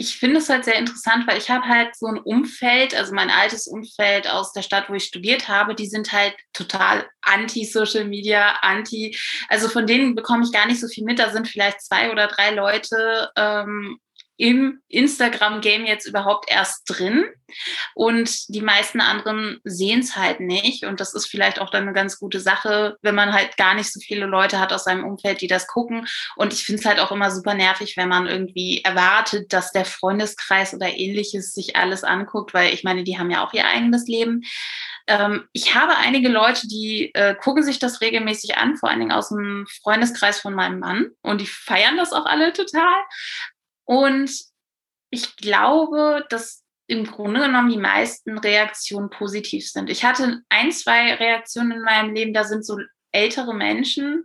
Ich 0.00 0.16
finde 0.16 0.38
es 0.38 0.48
halt 0.48 0.64
sehr 0.64 0.76
interessant, 0.76 1.26
weil 1.26 1.38
ich 1.38 1.50
habe 1.50 1.66
halt 1.66 1.96
so 1.96 2.06
ein 2.06 2.18
Umfeld, 2.18 2.94
also 2.94 3.12
mein 3.12 3.30
altes 3.30 3.66
Umfeld 3.66 4.30
aus 4.30 4.52
der 4.52 4.62
Stadt, 4.62 4.88
wo 4.88 4.94
ich 4.94 5.04
studiert 5.04 5.48
habe, 5.48 5.74
die 5.74 5.88
sind 5.88 6.12
halt 6.12 6.36
total 6.52 7.04
anti-Social 7.22 8.04
Media, 8.04 8.58
anti, 8.62 9.18
also 9.48 9.68
von 9.68 9.88
denen 9.88 10.14
bekomme 10.14 10.44
ich 10.44 10.52
gar 10.52 10.68
nicht 10.68 10.80
so 10.80 10.86
viel 10.86 11.02
mit. 11.02 11.18
Da 11.18 11.30
sind 11.30 11.48
vielleicht 11.48 11.82
zwei 11.82 12.12
oder 12.12 12.28
drei 12.28 12.52
Leute 12.52 13.30
ähm, 13.36 13.98
im 14.38 14.80
Instagram-Game 14.88 15.84
jetzt 15.84 16.06
überhaupt 16.06 16.48
erst 16.48 16.84
drin 16.86 17.24
und 17.94 18.48
die 18.54 18.62
meisten 18.62 19.00
anderen 19.00 19.58
sehen 19.64 20.00
es 20.00 20.16
halt 20.16 20.38
nicht 20.38 20.84
und 20.84 21.00
das 21.00 21.12
ist 21.12 21.26
vielleicht 21.26 21.60
auch 21.60 21.70
dann 21.70 21.82
eine 21.82 21.92
ganz 21.92 22.20
gute 22.20 22.38
Sache, 22.38 22.96
wenn 23.02 23.16
man 23.16 23.32
halt 23.32 23.56
gar 23.56 23.74
nicht 23.74 23.92
so 23.92 23.98
viele 24.00 24.26
Leute 24.26 24.60
hat 24.60 24.72
aus 24.72 24.84
seinem 24.84 25.04
Umfeld, 25.04 25.40
die 25.40 25.48
das 25.48 25.66
gucken 25.66 26.06
und 26.36 26.52
ich 26.52 26.64
finde 26.64 26.80
es 26.80 26.86
halt 26.86 27.00
auch 27.00 27.10
immer 27.10 27.32
super 27.32 27.54
nervig, 27.54 27.96
wenn 27.96 28.08
man 28.08 28.28
irgendwie 28.28 28.80
erwartet, 28.84 29.52
dass 29.52 29.72
der 29.72 29.84
Freundeskreis 29.84 30.72
oder 30.72 30.88
ähnliches 30.88 31.52
sich 31.52 31.74
alles 31.74 32.04
anguckt, 32.04 32.54
weil 32.54 32.72
ich 32.72 32.84
meine, 32.84 33.02
die 33.02 33.18
haben 33.18 33.32
ja 33.32 33.44
auch 33.44 33.52
ihr 33.52 33.66
eigenes 33.66 34.06
Leben. 34.06 34.42
Ähm, 35.08 35.48
ich 35.52 35.74
habe 35.74 35.96
einige 35.96 36.28
Leute, 36.28 36.68
die 36.68 37.10
äh, 37.14 37.34
gucken 37.34 37.64
sich 37.64 37.80
das 37.80 38.00
regelmäßig 38.00 38.56
an, 38.56 38.76
vor 38.76 38.88
allen 38.88 39.00
Dingen 39.00 39.12
aus 39.12 39.30
dem 39.30 39.66
Freundeskreis 39.82 40.38
von 40.38 40.54
meinem 40.54 40.78
Mann 40.78 41.10
und 41.22 41.40
die 41.40 41.46
feiern 41.46 41.96
das 41.96 42.12
auch 42.12 42.26
alle 42.26 42.52
total. 42.52 42.94
Und 43.88 44.30
ich 45.08 45.36
glaube, 45.36 46.26
dass 46.28 46.62
im 46.88 47.06
Grunde 47.06 47.40
genommen 47.40 47.70
die 47.70 47.78
meisten 47.78 48.36
Reaktionen 48.36 49.08
positiv 49.08 49.68
sind. 49.70 49.88
Ich 49.88 50.04
hatte 50.04 50.42
ein, 50.50 50.72
zwei 50.72 51.14
Reaktionen 51.14 51.72
in 51.72 51.82
meinem 51.82 52.14
Leben, 52.14 52.34
da 52.34 52.44
sind 52.44 52.66
so 52.66 52.78
ältere 53.12 53.54
Menschen, 53.54 54.24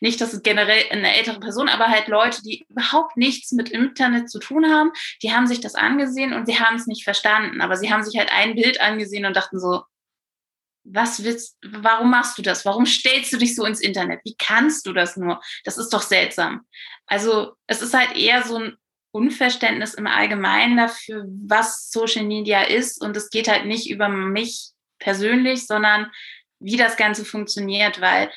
nicht, 0.00 0.20
dass 0.20 0.32
es 0.32 0.42
generell 0.42 0.84
eine 0.90 1.16
ältere 1.16 1.40
Person, 1.40 1.68
aber 1.68 1.86
halt 1.86 2.08
Leute, 2.08 2.42
die 2.42 2.66
überhaupt 2.68 3.16
nichts 3.16 3.52
mit 3.52 3.68
Internet 3.68 4.30
zu 4.30 4.38
tun 4.38 4.66
haben, 4.72 4.92
die 5.22 5.32
haben 5.32 5.46
sich 5.46 5.60
das 5.60 5.74
angesehen 5.74 6.32
und 6.32 6.46
sie 6.46 6.58
haben 6.58 6.76
es 6.76 6.86
nicht 6.86 7.04
verstanden. 7.04 7.60
Aber 7.60 7.76
sie 7.76 7.92
haben 7.92 8.04
sich 8.04 8.16
halt 8.18 8.30
ein 8.32 8.54
Bild 8.54 8.80
angesehen 8.80 9.24
und 9.24 9.36
dachten 9.36 9.58
so, 9.58 9.82
was 10.84 11.24
willst, 11.24 11.58
warum 11.64 12.10
machst 12.10 12.38
du 12.38 12.42
das? 12.42 12.64
Warum 12.64 12.86
stellst 12.86 13.32
du 13.32 13.38
dich 13.38 13.56
so 13.56 13.64
ins 13.64 13.80
Internet? 13.80 14.20
Wie 14.24 14.36
kannst 14.38 14.86
du 14.86 14.92
das 14.92 15.16
nur? 15.16 15.40
Das 15.64 15.78
ist 15.78 15.92
doch 15.92 16.02
seltsam. 16.02 16.64
Also 17.06 17.54
es 17.66 17.82
ist 17.82 17.92
halt 17.92 18.16
eher 18.16 18.44
so 18.44 18.56
ein 18.56 18.76
Unverständnis 19.16 19.94
im 19.94 20.06
Allgemeinen 20.06 20.76
dafür, 20.76 21.24
was 21.46 21.90
Social 21.90 22.24
Media 22.24 22.62
ist. 22.62 23.02
Und 23.02 23.16
es 23.16 23.30
geht 23.30 23.48
halt 23.48 23.64
nicht 23.64 23.88
über 23.88 24.08
mich 24.08 24.72
persönlich, 24.98 25.66
sondern 25.66 26.10
wie 26.60 26.76
das 26.76 26.96
Ganze 26.96 27.24
funktioniert, 27.24 28.00
weil 28.00 28.30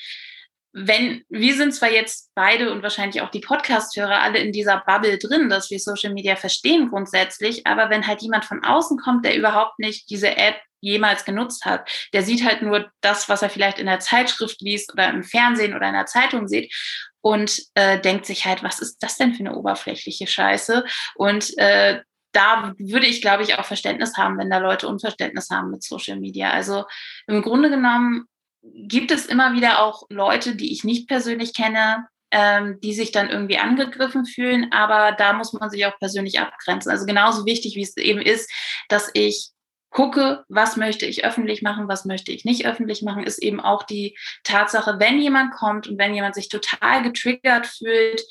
wenn, 0.72 1.24
wir 1.30 1.56
sind 1.56 1.74
zwar 1.74 1.92
jetzt 1.92 2.32
beide 2.36 2.72
und 2.72 2.84
wahrscheinlich 2.84 3.22
auch 3.22 3.32
die 3.32 3.40
Podcast-Hörer 3.40 4.22
alle 4.22 4.40
in 4.40 4.52
dieser 4.52 4.84
Bubble 4.86 5.18
drin, 5.18 5.50
dass 5.50 5.70
wir 5.70 5.80
Social 5.80 6.14
Media 6.14 6.36
verstehen 6.36 6.90
grundsätzlich, 6.90 7.66
aber 7.66 7.90
wenn 7.90 8.08
halt 8.08 8.22
jemand 8.22 8.46
von 8.46 8.64
außen 8.64 8.98
kommt, 9.00 9.26
der 9.26 9.36
überhaupt 9.36 9.80
nicht 9.80 10.10
diese 10.10 10.38
App 10.38 10.62
jemals 10.82 11.26
genutzt 11.26 11.66
hat, 11.66 11.90
der 12.14 12.24
sieht 12.24 12.46
halt 12.46 12.62
nur 12.62 12.90
das, 13.02 13.30
was 13.30 13.42
er 13.42 13.50
vielleicht 13.50 13.80
in 13.80 13.86
der 13.86 14.00
Zeitschrift 14.00 14.62
liest 14.62 14.94
oder 14.94 15.10
im 15.10 15.24
Fernsehen 15.24 15.76
oder 15.76 15.88
in 15.88 15.94
der 15.94 16.06
Zeitung 16.06 16.48
sieht 16.48 16.74
und 17.22 17.62
äh, 17.76 18.00
denkt 18.00 18.26
sich 18.26 18.46
halt, 18.46 18.64
was 18.64 18.80
ist 18.80 18.98
das 19.00 19.18
denn 19.18 19.34
für 19.34 19.42
eine 19.42 19.56
oberflächliche 19.56 20.28
Scheiße? 20.28 20.86
Und 21.16 21.58
äh, 21.58 22.02
da 22.32 22.74
würde 22.78 23.08
ich, 23.08 23.22
glaube 23.22 23.44
ich, 23.44 23.58
auch 23.58 23.66
Verständnis 23.66 24.18
haben, 24.18 24.38
wenn 24.38 24.50
da 24.50 24.60
Leute 24.60 24.88
Unverständnis 24.88 25.50
haben 25.50 25.72
mit 25.72 25.84
Social 25.84 26.20
Media. 26.20 26.52
Also 26.52 26.86
im 27.28 27.42
Grunde 27.42 27.70
genommen 27.70 28.26
gibt 28.62 29.12
es 29.12 29.26
immer 29.26 29.54
wieder 29.54 29.82
auch 29.82 30.04
Leute, 30.10 30.56
die 30.56 30.72
ich 30.72 30.84
nicht 30.84 31.08
persönlich 31.08 31.54
kenne, 31.54 32.08
ähm, 32.32 32.80
die 32.82 32.94
sich 32.94 33.12
dann 33.12 33.30
irgendwie 33.30 33.58
angegriffen 33.58 34.26
fühlen, 34.26 34.72
aber 34.72 35.14
da 35.14 35.34
muss 35.34 35.54
man 35.54 35.70
sich 35.70 35.86
auch 35.86 35.98
persönlich 35.98 36.40
abgrenzen. 36.40 36.92
Also 36.92 37.06
genauso 37.06 37.46
wichtig, 37.46 37.76
wie 37.76 37.82
es 37.82 37.98
eben 37.98 38.22
ist, 38.22 38.52
dass 38.88 39.10
ich 39.14 39.50
gucke, 39.90 40.44
was 40.50 40.78
möchte 40.78 41.06
ich 41.06 41.26
öffentlich 41.26 41.62
machen, 41.62 41.88
was 41.88 42.06
möchte 42.06 42.32
ich 42.32 42.46
nicht 42.46 42.66
öffentlich 42.66 43.02
machen, 43.02 43.24
ist 43.24 43.40
eben 43.40 43.60
auch 43.60 43.84
die 43.84 44.18
Tatsache, 44.44 45.00
wenn 45.00 45.20
jemand 45.20 45.54
kommt 45.54 45.88
und 45.88 45.98
wenn 45.98 46.14
jemand 46.14 46.36
sich 46.36 46.50
total 46.50 47.02
getriggert 47.04 47.68
fühlt. 47.68 48.22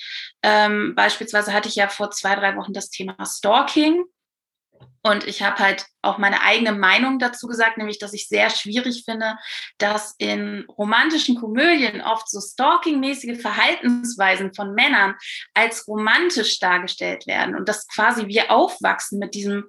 Ähm, 0.43 0.95
beispielsweise 0.95 1.53
hatte 1.53 1.69
ich 1.69 1.77
ja 1.77 1.89
vor 1.89 2.11
zwei, 2.11 2.35
drei 2.37 2.57
Wochen 2.57 2.73
das 2.73 2.91
Thema 2.91 3.17
Stalking. 3.25 4.05
Und 5.03 5.27
ich 5.27 5.43
habe 5.43 5.59
halt 5.59 5.87
auch 6.03 6.19
meine 6.19 6.43
eigene 6.43 6.73
Meinung 6.73 7.19
dazu 7.19 7.47
gesagt, 7.47 7.79
nämlich, 7.79 7.99
dass 7.99 8.13
ich 8.13 8.29
sehr 8.29 8.51
schwierig 8.51 9.05
finde, 9.05 9.37
dass 9.79 10.15
in 10.19 10.67
romantischen 10.69 11.37
Komödien 11.37 12.01
oft 12.01 12.29
so 12.29 12.41
stalkingmäßige 12.41 13.41
Verhaltensweisen 13.41 14.55
von 14.55 14.75
Männern 14.75 15.15
als 15.55 15.87
romantisch 15.89 16.59
dargestellt 16.59 17.27
werden 17.27 17.57
und 17.57 17.69
dass 17.69 17.89
quasi 17.89 18.27
wir 18.27 18.51
aufwachsen 18.51 19.19
mit 19.19 19.35
diesem, 19.35 19.67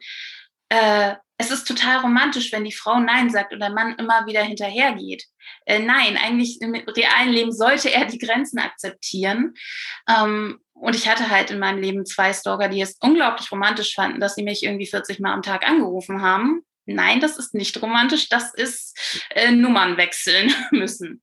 äh, 0.70 1.16
es 1.38 1.52
ist 1.52 1.68
total 1.68 2.00
romantisch, 2.00 2.52
wenn 2.52 2.66
die 2.66 2.74
Frau 2.74 3.00
Nein 3.00 3.30
sagt 3.30 3.54
und 3.54 3.62
der 3.62 3.70
Mann 3.70 3.96
immer 3.98 4.26
wieder 4.26 4.44
hinterhergeht. 4.44 5.24
Äh, 5.66 5.80
nein, 5.80 6.18
eigentlich 6.18 6.62
im 6.62 6.74
realen 6.74 7.32
Leben 7.32 7.54
sollte 7.54 7.92
er 7.94 8.06
die 8.06 8.18
Grenzen 8.18 8.60
akzeptieren. 8.60 9.54
Ähm, 10.08 10.60
und 10.74 10.96
ich 10.96 11.08
hatte 11.08 11.30
halt 11.30 11.50
in 11.50 11.60
meinem 11.60 11.82
Leben 11.82 12.06
zwei 12.06 12.34
Stalker, 12.34 12.68
die 12.68 12.82
es 12.82 12.98
unglaublich 13.00 13.52
romantisch 13.52 13.96
fanden, 13.96 14.20
dass 14.20 14.36
sie 14.36 14.44
mich 14.44 14.64
irgendwie 14.64 14.88
40 14.88 15.20
Mal 15.20 15.34
am 15.34 15.42
Tag 15.42 15.68
angerufen 15.68 16.22
haben. 16.22 16.62
Nein, 16.86 17.22
das 17.22 17.38
ist 17.38 17.54
nicht 17.54 17.82
romantisch, 17.82 18.30
das 18.30 18.54
ist 18.54 19.24
äh, 19.30 19.52
Nummern 19.52 19.98
wechseln 19.98 20.54
müssen. 20.72 21.22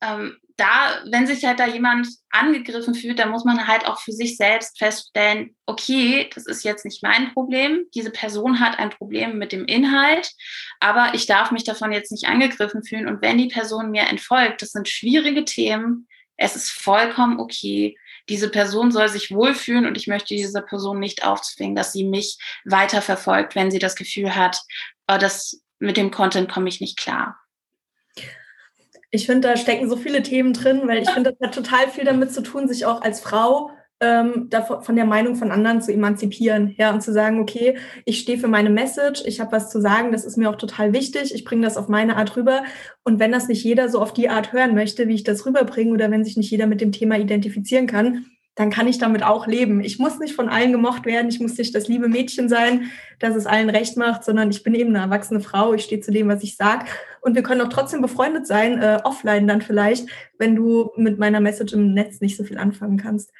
Ähm, 0.00 0.36
da, 0.56 1.02
wenn 1.10 1.26
sich 1.26 1.44
halt 1.44 1.60
da 1.60 1.66
jemand 1.66 2.08
angegriffen 2.30 2.94
fühlt, 2.94 3.20
dann 3.20 3.30
muss 3.30 3.44
man 3.44 3.68
halt 3.68 3.86
auch 3.86 4.00
für 4.00 4.12
sich 4.12 4.36
selbst 4.36 4.76
feststellen, 4.78 5.54
okay, 5.66 6.28
das 6.34 6.46
ist 6.46 6.64
jetzt 6.64 6.84
nicht 6.84 7.02
mein 7.02 7.32
Problem. 7.32 7.84
Diese 7.94 8.10
Person 8.10 8.58
hat 8.58 8.78
ein 8.78 8.90
Problem 8.90 9.38
mit 9.38 9.52
dem 9.52 9.66
Inhalt, 9.66 10.32
aber 10.80 11.14
ich 11.14 11.26
darf 11.26 11.52
mich 11.52 11.62
davon 11.62 11.92
jetzt 11.92 12.10
nicht 12.10 12.26
angegriffen 12.26 12.82
fühlen. 12.82 13.06
Und 13.06 13.22
wenn 13.22 13.38
die 13.38 13.48
Person 13.48 13.90
mir 13.90 14.08
entfolgt, 14.08 14.62
das 14.62 14.70
sind 14.70 14.88
schwierige 14.88 15.44
Themen, 15.44 16.08
es 16.36 16.56
ist 16.56 16.70
vollkommen 16.70 17.38
okay 17.38 17.96
diese 18.28 18.50
Person 18.50 18.92
soll 18.92 19.08
sich 19.08 19.30
wohlfühlen 19.30 19.86
und 19.86 19.96
ich 19.96 20.06
möchte 20.06 20.34
dieser 20.34 20.60
Person 20.60 20.98
nicht 20.98 21.24
aufzwingen, 21.24 21.74
dass 21.74 21.92
sie 21.92 22.04
mich 22.04 22.38
weiter 22.64 23.00
verfolgt, 23.00 23.54
wenn 23.54 23.70
sie 23.70 23.78
das 23.78 23.96
Gefühl 23.96 24.34
hat, 24.34 24.60
oh, 25.08 25.16
das, 25.18 25.62
mit 25.78 25.96
dem 25.96 26.10
Content 26.10 26.50
komme 26.50 26.68
ich 26.68 26.80
nicht 26.80 26.98
klar. 26.98 27.38
Ich 29.10 29.26
finde, 29.26 29.48
da 29.48 29.56
stecken 29.56 29.88
so 29.88 29.96
viele 29.96 30.22
Themen 30.22 30.52
drin, 30.52 30.82
weil 30.84 31.02
ich 31.02 31.10
finde, 31.10 31.32
das 31.32 31.48
hat 31.48 31.54
total 31.54 31.88
viel 31.88 32.04
damit 32.04 32.32
zu 32.32 32.42
tun, 32.42 32.68
sich 32.68 32.84
auch 32.84 33.00
als 33.00 33.20
Frau 33.20 33.70
ähm, 34.00 34.48
von 34.82 34.96
der 34.96 35.06
Meinung 35.06 35.34
von 35.34 35.50
anderen 35.50 35.82
zu 35.82 35.92
emanzipieren, 35.92 36.74
ja, 36.78 36.92
und 36.92 37.02
zu 37.02 37.12
sagen, 37.12 37.40
okay, 37.40 37.78
ich 38.04 38.20
stehe 38.20 38.38
für 38.38 38.48
meine 38.48 38.70
Message, 38.70 39.22
ich 39.24 39.40
habe 39.40 39.52
was 39.52 39.70
zu 39.70 39.80
sagen, 39.80 40.12
das 40.12 40.24
ist 40.24 40.36
mir 40.36 40.50
auch 40.50 40.56
total 40.56 40.92
wichtig, 40.92 41.34
ich 41.34 41.44
bringe 41.44 41.62
das 41.62 41.76
auf 41.76 41.88
meine 41.88 42.16
Art 42.16 42.36
rüber. 42.36 42.62
Und 43.02 43.18
wenn 43.18 43.32
das 43.32 43.48
nicht 43.48 43.64
jeder 43.64 43.88
so 43.88 44.00
auf 44.00 44.12
die 44.12 44.28
Art 44.28 44.52
hören 44.52 44.74
möchte, 44.74 45.08
wie 45.08 45.14
ich 45.14 45.24
das 45.24 45.46
rüberbringe, 45.46 45.92
oder 45.92 46.10
wenn 46.10 46.24
sich 46.24 46.36
nicht 46.36 46.50
jeder 46.50 46.66
mit 46.66 46.80
dem 46.80 46.92
Thema 46.92 47.18
identifizieren 47.18 47.86
kann, 47.86 48.26
dann 48.58 48.70
kann 48.70 48.88
ich 48.88 48.98
damit 48.98 49.22
auch 49.22 49.46
leben. 49.46 49.80
Ich 49.84 50.00
muss 50.00 50.18
nicht 50.18 50.34
von 50.34 50.48
allen 50.48 50.72
gemocht 50.72 51.06
werden, 51.06 51.28
ich 51.28 51.38
muss 51.38 51.56
nicht 51.56 51.76
das 51.76 51.86
liebe 51.86 52.08
Mädchen 52.08 52.48
sein, 52.48 52.90
das 53.20 53.36
es 53.36 53.46
allen 53.46 53.70
recht 53.70 53.96
macht, 53.96 54.24
sondern 54.24 54.50
ich 54.50 54.64
bin 54.64 54.74
eben 54.74 54.90
eine 54.90 55.04
erwachsene 55.04 55.40
Frau, 55.40 55.74
ich 55.74 55.84
stehe 55.84 56.00
zu 56.00 56.10
dem, 56.10 56.26
was 56.26 56.42
ich 56.42 56.56
sage. 56.56 56.86
Und 57.20 57.36
wir 57.36 57.44
können 57.44 57.60
auch 57.60 57.68
trotzdem 57.68 58.02
befreundet 58.02 58.48
sein, 58.48 58.82
äh, 58.82 58.98
offline 59.04 59.46
dann 59.46 59.62
vielleicht, 59.62 60.08
wenn 60.38 60.56
du 60.56 60.90
mit 60.96 61.20
meiner 61.20 61.38
Message 61.38 61.72
im 61.72 61.94
Netz 61.94 62.20
nicht 62.20 62.36
so 62.36 62.42
viel 62.42 62.58
anfangen 62.58 62.96
kannst. 62.96 63.32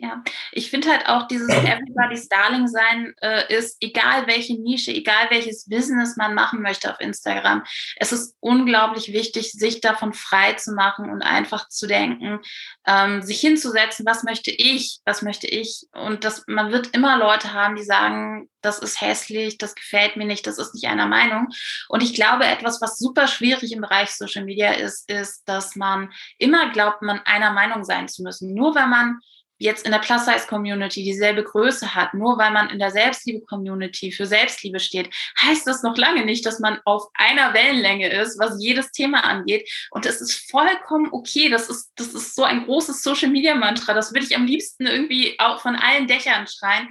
Ja, 0.00 0.22
ich 0.52 0.70
finde 0.70 0.90
halt 0.90 1.08
auch 1.08 1.26
dieses 1.26 1.48
Everybody's 1.48 2.28
Darling 2.28 2.68
sein 2.68 3.14
äh, 3.20 3.52
ist, 3.52 3.78
egal 3.80 4.28
welche 4.28 4.54
Nische, 4.54 4.92
egal 4.92 5.26
welches 5.30 5.68
Business 5.68 6.16
man 6.16 6.34
machen 6.34 6.62
möchte 6.62 6.88
auf 6.88 7.00
Instagram. 7.00 7.64
Es 7.96 8.12
ist 8.12 8.36
unglaublich 8.38 9.12
wichtig, 9.12 9.50
sich 9.50 9.80
davon 9.80 10.12
frei 10.12 10.52
zu 10.52 10.72
machen 10.72 11.10
und 11.10 11.22
einfach 11.22 11.68
zu 11.68 11.88
denken, 11.88 12.38
ähm, 12.86 13.22
sich 13.22 13.40
hinzusetzen, 13.40 14.06
was 14.06 14.22
möchte 14.22 14.52
ich, 14.52 15.00
was 15.04 15.22
möchte 15.22 15.48
ich. 15.48 15.88
Und 15.92 16.22
das, 16.24 16.44
man 16.46 16.70
wird 16.70 16.94
immer 16.94 17.18
Leute 17.18 17.52
haben, 17.52 17.74
die 17.74 17.82
sagen, 17.82 18.48
das 18.60 18.78
ist 18.78 19.00
hässlich, 19.00 19.58
das 19.58 19.74
gefällt 19.74 20.16
mir 20.16 20.26
nicht, 20.26 20.46
das 20.46 20.58
ist 20.58 20.74
nicht 20.74 20.86
einer 20.86 21.06
Meinung. 21.06 21.48
Und 21.88 22.04
ich 22.04 22.14
glaube, 22.14 22.46
etwas, 22.46 22.80
was 22.80 22.98
super 22.98 23.26
schwierig 23.26 23.72
im 23.72 23.80
Bereich 23.80 24.10
Social 24.10 24.44
Media 24.44 24.72
ist, 24.74 25.10
ist, 25.10 25.42
dass 25.48 25.74
man 25.74 26.12
immer 26.38 26.70
glaubt, 26.70 27.02
man 27.02 27.18
einer 27.24 27.52
Meinung 27.52 27.82
sein 27.82 28.06
zu 28.06 28.22
müssen. 28.22 28.54
Nur 28.54 28.76
weil 28.76 28.86
man 28.86 29.18
jetzt 29.58 29.84
in 29.84 29.92
der 29.92 29.98
Plus-Size-Community 29.98 31.02
dieselbe 31.02 31.42
Größe 31.42 31.94
hat, 31.94 32.14
nur 32.14 32.38
weil 32.38 32.50
man 32.52 32.70
in 32.70 32.78
der 32.78 32.90
Selbstliebe-Community 32.90 34.12
für 34.12 34.26
Selbstliebe 34.26 34.80
steht, 34.80 35.12
heißt 35.40 35.66
das 35.66 35.82
noch 35.82 35.96
lange 35.96 36.24
nicht, 36.24 36.46
dass 36.46 36.60
man 36.60 36.80
auf 36.84 37.08
einer 37.14 37.54
Wellenlänge 37.54 38.08
ist, 38.08 38.38
was 38.38 38.62
jedes 38.62 38.92
Thema 38.92 39.24
angeht. 39.24 39.68
Und 39.90 40.06
es 40.06 40.20
ist 40.20 40.50
vollkommen 40.50 41.08
okay. 41.12 41.48
Das 41.48 41.68
ist, 41.68 41.90
das 41.96 42.08
ist 42.14 42.34
so 42.34 42.44
ein 42.44 42.64
großes 42.64 43.02
Social-Media-Mantra. 43.02 43.94
Das 43.94 44.12
würde 44.12 44.26
ich 44.26 44.36
am 44.36 44.46
liebsten 44.46 44.86
irgendwie 44.86 45.38
auch 45.38 45.60
von 45.60 45.76
allen 45.76 46.06
Dächern 46.06 46.46
schreien. 46.46 46.88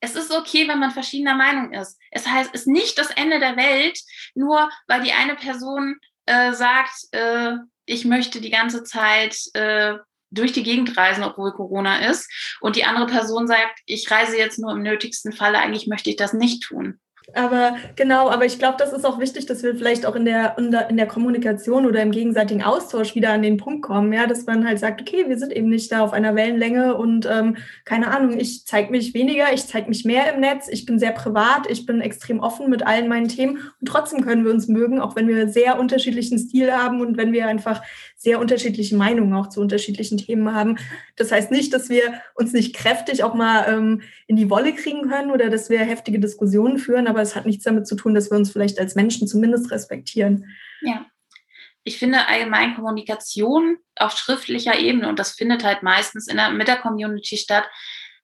Es 0.00 0.14
ist 0.14 0.30
okay, 0.30 0.68
wenn 0.68 0.78
man 0.78 0.90
verschiedener 0.90 1.34
Meinung 1.34 1.72
ist. 1.72 1.98
Es 2.10 2.26
heißt, 2.26 2.50
es 2.52 2.62
ist 2.62 2.66
nicht 2.66 2.98
das 2.98 3.10
Ende 3.10 3.40
der 3.40 3.56
Welt, 3.56 3.98
nur 4.34 4.70
weil 4.86 5.02
die 5.02 5.12
eine 5.12 5.34
Person 5.34 5.96
äh, 6.26 6.52
sagt, 6.52 6.94
äh, 7.12 7.54
ich 7.86 8.04
möchte 8.04 8.40
die 8.40 8.50
ganze 8.50 8.84
Zeit 8.84 9.38
äh, 9.54 9.94
durch 10.30 10.52
die 10.52 10.62
Gegend 10.62 10.96
reisen, 10.96 11.24
obwohl 11.24 11.52
Corona 11.52 12.06
ist. 12.08 12.30
Und 12.60 12.76
die 12.76 12.84
andere 12.84 13.06
Person 13.06 13.46
sagt, 13.46 13.80
ich 13.86 14.10
reise 14.10 14.36
jetzt 14.36 14.58
nur 14.58 14.72
im 14.72 14.82
nötigsten 14.82 15.32
Falle, 15.32 15.58
eigentlich 15.58 15.86
möchte 15.86 16.10
ich 16.10 16.16
das 16.16 16.32
nicht 16.32 16.62
tun. 16.62 16.98
Aber 17.34 17.76
genau, 17.96 18.30
aber 18.30 18.44
ich 18.44 18.58
glaube, 18.58 18.76
das 18.78 18.92
ist 18.92 19.04
auch 19.04 19.18
wichtig, 19.18 19.46
dass 19.46 19.62
wir 19.64 19.74
vielleicht 19.74 20.06
auch 20.06 20.14
in 20.14 20.24
der, 20.24 20.56
in 20.58 20.96
der, 20.96 21.06
Kommunikation 21.06 21.84
oder 21.84 22.00
im 22.00 22.12
gegenseitigen 22.12 22.62
Austausch 22.62 23.16
wieder 23.16 23.32
an 23.32 23.42
den 23.42 23.56
Punkt 23.56 23.82
kommen, 23.82 24.12
ja, 24.12 24.26
dass 24.26 24.46
man 24.46 24.66
halt 24.66 24.78
sagt, 24.78 25.00
okay, 25.00 25.24
wir 25.26 25.36
sind 25.36 25.52
eben 25.52 25.68
nicht 25.68 25.90
da 25.90 26.02
auf 26.02 26.12
einer 26.12 26.36
Wellenlänge 26.36 26.94
und 26.94 27.26
ähm, 27.26 27.56
keine 27.84 28.08
Ahnung, 28.08 28.38
ich 28.38 28.64
zeige 28.64 28.92
mich 28.92 29.12
weniger, 29.12 29.52
ich 29.52 29.66
zeige 29.66 29.88
mich 29.88 30.04
mehr 30.04 30.32
im 30.32 30.40
Netz, 30.40 30.68
ich 30.68 30.86
bin 30.86 31.00
sehr 31.00 31.10
privat, 31.10 31.68
ich 31.68 31.84
bin 31.84 32.00
extrem 32.00 32.38
offen 32.38 32.70
mit 32.70 32.86
allen 32.86 33.08
meinen 33.08 33.28
Themen 33.28 33.58
und 33.80 33.88
trotzdem 33.88 34.22
können 34.22 34.44
wir 34.44 34.52
uns 34.52 34.68
mögen, 34.68 35.00
auch 35.00 35.16
wenn 35.16 35.26
wir 35.26 35.48
sehr 35.48 35.80
unterschiedlichen 35.80 36.38
Stil 36.38 36.72
haben 36.72 37.00
und 37.00 37.16
wenn 37.16 37.32
wir 37.32 37.48
einfach 37.48 37.82
sehr 38.16 38.40
unterschiedliche 38.40 38.96
Meinungen 38.96 39.34
auch 39.34 39.48
zu 39.48 39.60
unterschiedlichen 39.60 40.18
Themen 40.18 40.54
haben. 40.54 40.78
Das 41.16 41.30
heißt 41.30 41.50
nicht, 41.50 41.72
dass 41.72 41.88
wir 41.88 42.20
uns 42.34 42.52
nicht 42.52 42.74
kräftig 42.74 43.22
auch 43.22 43.34
mal 43.34 43.66
ähm, 43.68 44.02
in 44.26 44.36
die 44.36 44.48
Wolle 44.48 44.74
kriegen 44.74 45.08
können 45.08 45.30
oder 45.30 45.50
dass 45.50 45.68
wir 45.68 45.80
heftige 45.80 46.18
Diskussionen 46.18 46.78
führen, 46.78 47.06
aber 47.06 47.20
es 47.20 47.36
hat 47.36 47.46
nichts 47.46 47.64
damit 47.64 47.86
zu 47.86 47.94
tun, 47.94 48.14
dass 48.14 48.30
wir 48.30 48.38
uns 48.38 48.50
vielleicht 48.50 48.80
als 48.80 48.94
Menschen 48.94 49.28
zumindest 49.28 49.70
respektieren. 49.70 50.46
Ja. 50.80 51.06
Ich 51.84 51.98
finde 51.98 52.26
allgemein 52.26 52.74
Kommunikation 52.74 53.76
auf 53.94 54.16
schriftlicher 54.16 54.76
Ebene, 54.76 55.08
und 55.08 55.20
das 55.20 55.32
findet 55.32 55.62
halt 55.62 55.84
meistens 55.84 56.26
in 56.26 56.36
der, 56.36 56.50
mit 56.50 56.66
der 56.66 56.78
Community 56.78 57.36
statt, 57.36 57.64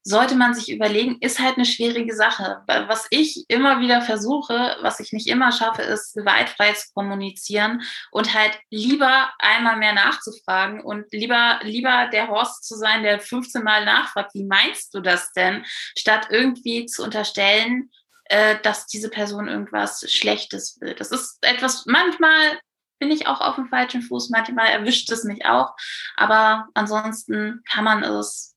sollte 0.04 0.34
man 0.34 0.54
sich 0.54 0.70
überlegen, 0.70 1.18
ist 1.20 1.38
halt 1.38 1.56
eine 1.56 1.64
schwierige 1.64 2.14
Sache. 2.14 2.62
Was 2.66 3.06
ich 3.10 3.44
immer 3.48 3.80
wieder 3.80 4.02
versuche, 4.02 4.76
was 4.80 5.00
ich 5.00 5.12
nicht 5.12 5.28
immer 5.28 5.52
schaffe, 5.52 5.82
ist 5.82 6.14
gewaltfrei 6.14 6.72
zu 6.72 6.92
kommunizieren 6.94 7.82
und 8.10 8.34
halt 8.34 8.58
lieber 8.70 9.30
einmal 9.38 9.76
mehr 9.76 9.92
nachzufragen 9.92 10.80
und 10.80 11.12
lieber, 11.12 11.60
lieber 11.62 12.08
der 12.12 12.28
Horst 12.28 12.66
zu 12.66 12.76
sein, 12.76 13.02
der 13.02 13.20
15 13.20 13.62
Mal 13.62 13.84
nachfragt, 13.84 14.34
wie 14.34 14.44
meinst 14.44 14.92
du 14.94 15.00
das 15.00 15.32
denn, 15.32 15.64
statt 15.96 16.28
irgendwie 16.30 16.86
zu 16.86 17.04
unterstellen, 17.04 17.90
äh, 18.24 18.56
dass 18.62 18.86
diese 18.86 19.08
Person 19.08 19.48
irgendwas 19.48 20.04
Schlechtes 20.10 20.80
will. 20.80 20.94
Das 20.94 21.12
ist 21.12 21.38
etwas, 21.42 21.86
manchmal 21.86 22.58
bin 22.98 23.10
ich 23.10 23.26
auch 23.26 23.40
auf 23.40 23.56
dem 23.56 23.68
falschen 23.68 24.02
Fuß, 24.02 24.30
manchmal 24.30 24.68
erwischt 24.68 25.10
es 25.10 25.24
mich 25.24 25.44
auch, 25.44 25.74
aber 26.16 26.68
ansonsten 26.74 27.62
kann 27.68 27.84
man 27.84 28.04
es 28.04 28.51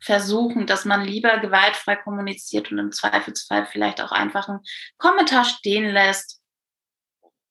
versuchen, 0.00 0.66
dass 0.66 0.84
man 0.84 1.04
lieber 1.04 1.38
gewaltfrei 1.38 1.96
kommuniziert 1.96 2.70
und 2.70 2.78
im 2.78 2.92
Zweifelsfall 2.92 3.66
vielleicht 3.66 4.00
auch 4.00 4.12
einfach 4.12 4.48
einen 4.48 4.60
Kommentar 4.96 5.44
stehen 5.44 5.90
lässt 5.92 6.40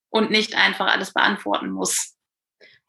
und 0.09 0.31
nicht 0.31 0.57
einfach 0.57 0.87
alles 0.87 1.13
beantworten 1.13 1.69
muss. 1.69 2.17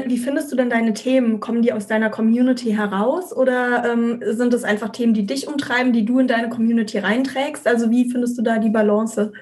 Wie 0.04 0.18
findest 0.18 0.52
du 0.52 0.56
denn 0.56 0.70
deine 0.70 0.94
Themen? 0.94 1.40
Kommen 1.40 1.60
die 1.60 1.72
aus 1.72 1.88
deiner 1.88 2.08
Community 2.08 2.70
heraus 2.70 3.32
oder 3.32 3.84
ähm, 3.92 4.22
sind 4.24 4.54
es 4.54 4.62
einfach 4.62 4.90
Themen, 4.90 5.12
die 5.12 5.26
dich 5.26 5.48
umtreiben, 5.48 5.92
die 5.92 6.04
du 6.04 6.20
in 6.20 6.28
deine 6.28 6.48
Community 6.48 6.98
reinträgst? 6.98 7.66
Also 7.66 7.90
wie 7.90 8.08
findest 8.08 8.38
du 8.38 8.42
da 8.42 8.58
die 8.58 8.70
Balance? 8.70 9.32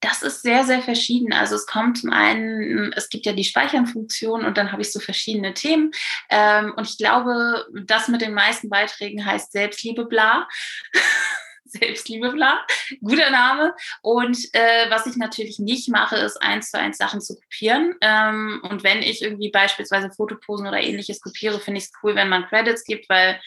Das 0.00 0.22
ist 0.22 0.42
sehr, 0.42 0.64
sehr 0.64 0.82
verschieden. 0.82 1.32
Also 1.32 1.54
es 1.54 1.66
kommt 1.66 1.98
zum 1.98 2.10
einen, 2.12 2.92
es 2.92 3.08
gibt 3.08 3.24
ja 3.24 3.32
die 3.32 3.44
Speichernfunktion 3.44 4.44
und 4.44 4.58
dann 4.58 4.70
habe 4.70 4.82
ich 4.82 4.92
so 4.92 5.00
verschiedene 5.00 5.54
Themen. 5.54 5.90
Ähm, 6.28 6.74
und 6.76 6.88
ich 6.88 6.98
glaube, 6.98 7.66
das 7.84 8.08
mit 8.08 8.20
den 8.20 8.34
meisten 8.34 8.68
Beiträgen 8.68 9.24
heißt 9.24 9.52
Selbstliebe 9.52 10.04
bla. 10.04 10.48
Selbstliebe, 11.68 12.30
bla. 12.30 12.64
Guter 13.00 13.30
Name. 13.30 13.74
Und 14.02 14.38
äh, 14.52 14.88
was 14.90 15.06
ich 15.06 15.16
natürlich 15.16 15.58
nicht 15.58 15.88
mache, 15.88 16.16
ist 16.16 16.40
eins 16.42 16.70
zu 16.70 16.78
eins 16.78 16.96
Sachen 16.96 17.20
zu 17.20 17.34
kopieren. 17.34 17.94
Ähm, 18.00 18.60
und 18.68 18.84
wenn 18.84 19.02
ich 19.02 19.22
irgendwie 19.22 19.50
beispielsweise 19.50 20.10
Fotoposen 20.10 20.66
oder 20.66 20.80
ähnliches 20.80 21.20
kopiere, 21.20 21.60
finde 21.60 21.78
ich 21.78 21.84
es 21.84 21.92
cool, 22.02 22.14
wenn 22.14 22.28
man 22.28 22.46
Credits 22.46 22.84
gibt, 22.84 23.08
weil 23.08 23.40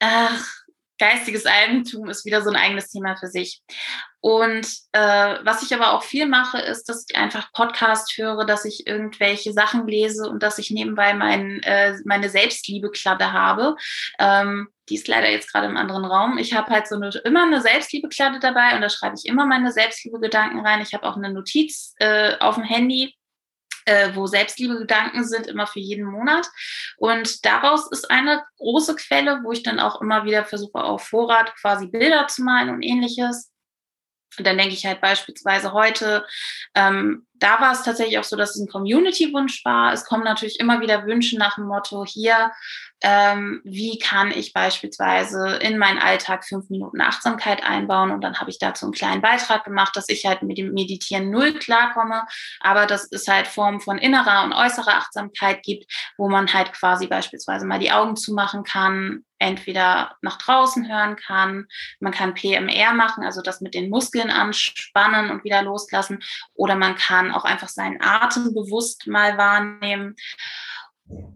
ach, 0.00 0.61
geistiges 0.98 1.46
Eigentum 1.46 2.08
ist 2.08 2.24
wieder 2.24 2.42
so 2.42 2.50
ein 2.50 2.56
eigenes 2.56 2.88
Thema 2.88 3.16
für 3.16 3.28
sich. 3.28 3.62
Und 4.20 4.66
äh, 4.92 5.38
was 5.42 5.64
ich 5.64 5.74
aber 5.74 5.94
auch 5.94 6.04
viel 6.04 6.26
mache, 6.26 6.60
ist, 6.60 6.88
dass 6.88 7.04
ich 7.08 7.16
einfach 7.16 7.52
Podcast 7.52 8.16
höre, 8.16 8.44
dass 8.44 8.64
ich 8.64 8.86
irgendwelche 8.86 9.52
Sachen 9.52 9.88
lese 9.88 10.28
und 10.28 10.44
dass 10.44 10.58
ich 10.58 10.70
nebenbei 10.70 11.12
mein, 11.12 11.60
äh, 11.64 11.96
meine 12.04 12.28
Selbstliebe-Kladde 12.28 13.32
habe. 13.32 13.74
Ähm, 14.20 14.68
die 14.88 14.94
ist 14.94 15.08
leider 15.08 15.28
jetzt 15.28 15.50
gerade 15.50 15.66
im 15.66 15.76
anderen 15.76 16.04
Raum. 16.04 16.38
Ich 16.38 16.54
habe 16.54 16.70
halt 16.70 16.86
so 16.86 16.94
eine, 16.94 17.10
immer 17.24 17.42
eine 17.42 17.60
Selbstliebe-Kladde 17.60 18.38
dabei 18.38 18.76
und 18.76 18.80
da 18.80 18.88
schreibe 18.88 19.16
ich 19.18 19.26
immer 19.28 19.44
meine 19.44 19.72
Selbstliebe-Gedanken 19.72 20.60
rein. 20.60 20.82
Ich 20.82 20.94
habe 20.94 21.04
auch 21.06 21.16
eine 21.16 21.32
Notiz 21.32 21.94
äh, 21.98 22.38
auf 22.38 22.54
dem 22.54 22.64
Handy, 22.64 23.16
äh, 23.84 24.14
wo 24.14 24.26
Selbstliebe-Gedanken 24.26 25.24
sind, 25.24 25.46
immer 25.46 25.66
für 25.66 25.80
jeden 25.80 26.04
Monat. 26.04 26.48
Und 26.96 27.44
daraus 27.44 27.90
ist 27.90 28.10
eine 28.10 28.42
große 28.58 28.96
Quelle, 28.96 29.40
wo 29.42 29.52
ich 29.52 29.62
dann 29.62 29.80
auch 29.80 30.00
immer 30.00 30.24
wieder 30.24 30.44
versuche, 30.44 30.82
auf 30.82 31.06
Vorrat 31.08 31.54
quasi 31.56 31.86
Bilder 31.86 32.26
zu 32.28 32.42
malen 32.42 32.70
und 32.70 32.82
ähnliches. 32.82 33.50
Und 34.38 34.46
dann 34.46 34.56
denke 34.56 34.74
ich 34.74 34.86
halt 34.86 35.00
beispielsweise 35.00 35.72
heute, 35.72 36.26
ähm, 36.74 37.26
da 37.42 37.60
war 37.60 37.72
es 37.72 37.82
tatsächlich 37.82 38.18
auch 38.18 38.24
so, 38.24 38.36
dass 38.36 38.54
es 38.54 38.60
ein 38.60 38.68
Community-Wunsch 38.68 39.64
war. 39.64 39.92
Es 39.92 40.04
kommen 40.04 40.24
natürlich 40.24 40.60
immer 40.60 40.80
wieder 40.80 41.06
Wünsche 41.06 41.36
nach 41.38 41.56
dem 41.56 41.64
Motto, 41.64 42.04
hier, 42.04 42.52
ähm, 43.02 43.60
wie 43.64 43.98
kann 43.98 44.30
ich 44.30 44.52
beispielsweise 44.52 45.56
in 45.56 45.76
meinen 45.76 45.98
Alltag 45.98 46.44
fünf 46.44 46.70
Minuten 46.70 47.00
Achtsamkeit 47.00 47.64
einbauen? 47.64 48.12
Und 48.12 48.22
dann 48.22 48.38
habe 48.38 48.50
ich 48.50 48.58
dazu 48.58 48.86
einen 48.86 48.94
kleinen 48.94 49.20
Beitrag 49.20 49.64
gemacht, 49.64 49.96
dass 49.96 50.08
ich 50.08 50.24
halt 50.24 50.42
mit 50.42 50.56
dem 50.56 50.72
Meditieren 50.72 51.30
null 51.30 51.54
klarkomme, 51.54 52.24
aber 52.60 52.86
dass 52.86 53.10
es 53.10 53.26
halt 53.26 53.48
Formen 53.48 53.80
von 53.80 53.98
innerer 53.98 54.44
und 54.44 54.52
äußerer 54.52 54.94
Achtsamkeit 54.94 55.62
gibt, 55.64 55.90
wo 56.16 56.28
man 56.28 56.52
halt 56.52 56.72
quasi 56.72 57.08
beispielsweise 57.08 57.66
mal 57.66 57.80
die 57.80 57.90
Augen 57.90 58.14
zumachen 58.16 58.62
kann, 58.62 59.24
entweder 59.42 60.14
nach 60.22 60.38
draußen 60.38 60.88
hören 60.88 61.16
kann, 61.16 61.66
man 61.98 62.12
kann 62.12 62.34
PMR 62.34 62.92
machen, 62.94 63.24
also 63.24 63.42
das 63.42 63.60
mit 63.60 63.74
den 63.74 63.90
Muskeln 63.90 64.30
anspannen 64.30 65.30
und 65.30 65.42
wieder 65.42 65.62
loslassen, 65.62 66.20
oder 66.54 66.76
man 66.76 66.94
kann 66.94 67.31
auch 67.32 67.44
einfach 67.44 67.68
seinen 67.68 68.02
Atem 68.02 68.54
bewusst 68.54 69.06
mal 69.06 69.38
wahrnehmen. 69.38 70.16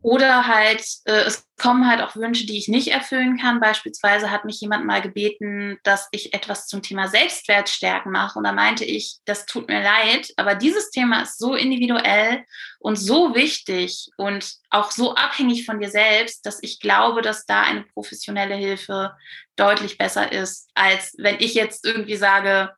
Oder 0.03 0.47
halt, 0.47 0.85
äh, 1.05 1.25
es 1.25 1.47
kommen 1.59 1.89
halt 1.89 2.01
auch 2.01 2.17
Wünsche, 2.17 2.47
die 2.47 2.57
ich 2.57 2.69
nicht 2.69 2.89
erfüllen 2.89 3.39
kann. 3.39 3.61
Beispielsweise 3.61 4.31
hat 4.31 4.45
mich 4.45 4.61
jemand 4.61 4.87
mal 4.87 5.03
gebeten, 5.03 5.79
dass 5.83 6.09
ich 6.13 6.33
etwas 6.33 6.67
zum 6.67 6.83
Thema 6.83 7.09
Selbstwertstärken 7.09 8.13
mache. 8.13 8.39
Und 8.39 8.45
da 8.45 8.53
meinte 8.53 8.85
ich, 8.85 9.19
das 9.25 9.47
tut 9.47 9.69
mir 9.69 9.83
leid, 9.83 10.33
aber 10.37 10.55
dieses 10.55 10.91
Thema 10.91 11.23
ist 11.23 11.39
so 11.39 11.55
individuell 11.55 12.45
und 12.79 12.97
so 12.97 13.35
wichtig 13.35 14.09
und 14.17 14.55
auch 14.71 14.93
so 14.93 15.15
abhängig 15.15 15.67
von 15.67 15.81
dir 15.81 15.91
selbst, 15.91 16.47
dass 16.47 16.63
ich 16.63 16.81
glaube, 16.81 17.21
dass 17.21 17.45
da 17.45 17.63
eine 17.63 17.83
professionelle 17.83 18.55
Hilfe 18.55 19.17
deutlich 19.57 19.99
besser 19.99 20.31
ist, 20.31 20.71
als 20.75 21.15
wenn 21.19 21.41
ich 21.41 21.55
jetzt 21.55 21.85
irgendwie 21.85 22.17
sage, 22.17 22.75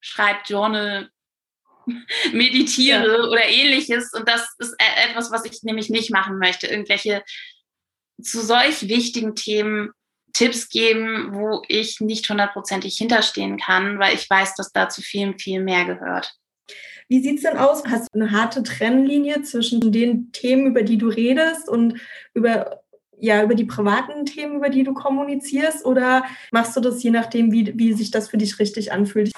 schreib 0.00 0.48
Journal 0.48 1.10
meditiere 2.32 3.06
ja. 3.06 3.28
oder 3.28 3.44
ähnliches. 3.46 4.12
Und 4.12 4.28
das 4.28 4.46
ist 4.58 4.74
e-, 4.78 5.10
etwas, 5.10 5.30
was 5.30 5.44
ich 5.44 5.62
nämlich 5.62 5.90
nicht 5.90 6.10
machen 6.10 6.38
möchte. 6.38 6.66
Irgendwelche 6.66 7.22
zu 8.22 8.42
solch 8.42 8.88
wichtigen 8.88 9.34
Themen 9.34 9.90
Tipps 10.32 10.68
geben, 10.68 11.34
wo 11.34 11.62
ich 11.68 12.00
nicht 12.00 12.28
hundertprozentig 12.28 12.96
hinterstehen 12.96 13.58
kann, 13.58 13.98
weil 13.98 14.14
ich 14.14 14.28
weiß, 14.28 14.54
dass 14.54 14.72
da 14.72 14.88
zu 14.88 15.02
viel, 15.02 15.34
viel 15.38 15.62
mehr 15.62 15.84
gehört. 15.84 16.34
Wie 17.08 17.20
sieht 17.20 17.38
es 17.38 17.42
denn 17.42 17.56
aus? 17.56 17.82
Hast 17.86 18.08
du 18.12 18.20
eine 18.20 18.30
harte 18.30 18.62
Trennlinie 18.62 19.42
zwischen 19.42 19.90
den 19.90 20.30
Themen, 20.30 20.66
über 20.66 20.84
die 20.84 20.96
du 20.96 21.08
redest 21.08 21.68
und 21.68 22.00
über 22.34 22.79
ja 23.20 23.42
über 23.42 23.54
die 23.54 23.64
privaten 23.64 24.24
Themen, 24.26 24.56
über 24.56 24.68
die 24.68 24.82
du 24.82 24.94
kommunizierst 24.94 25.84
oder 25.84 26.24
machst 26.50 26.76
du 26.76 26.80
das 26.80 27.02
je 27.02 27.10
nachdem, 27.10 27.52
wie, 27.52 27.72
wie 27.78 27.92
sich 27.92 28.10
das 28.10 28.28
für 28.28 28.38
dich 28.38 28.58
richtig 28.58 28.92
anfühlt? 28.92 29.32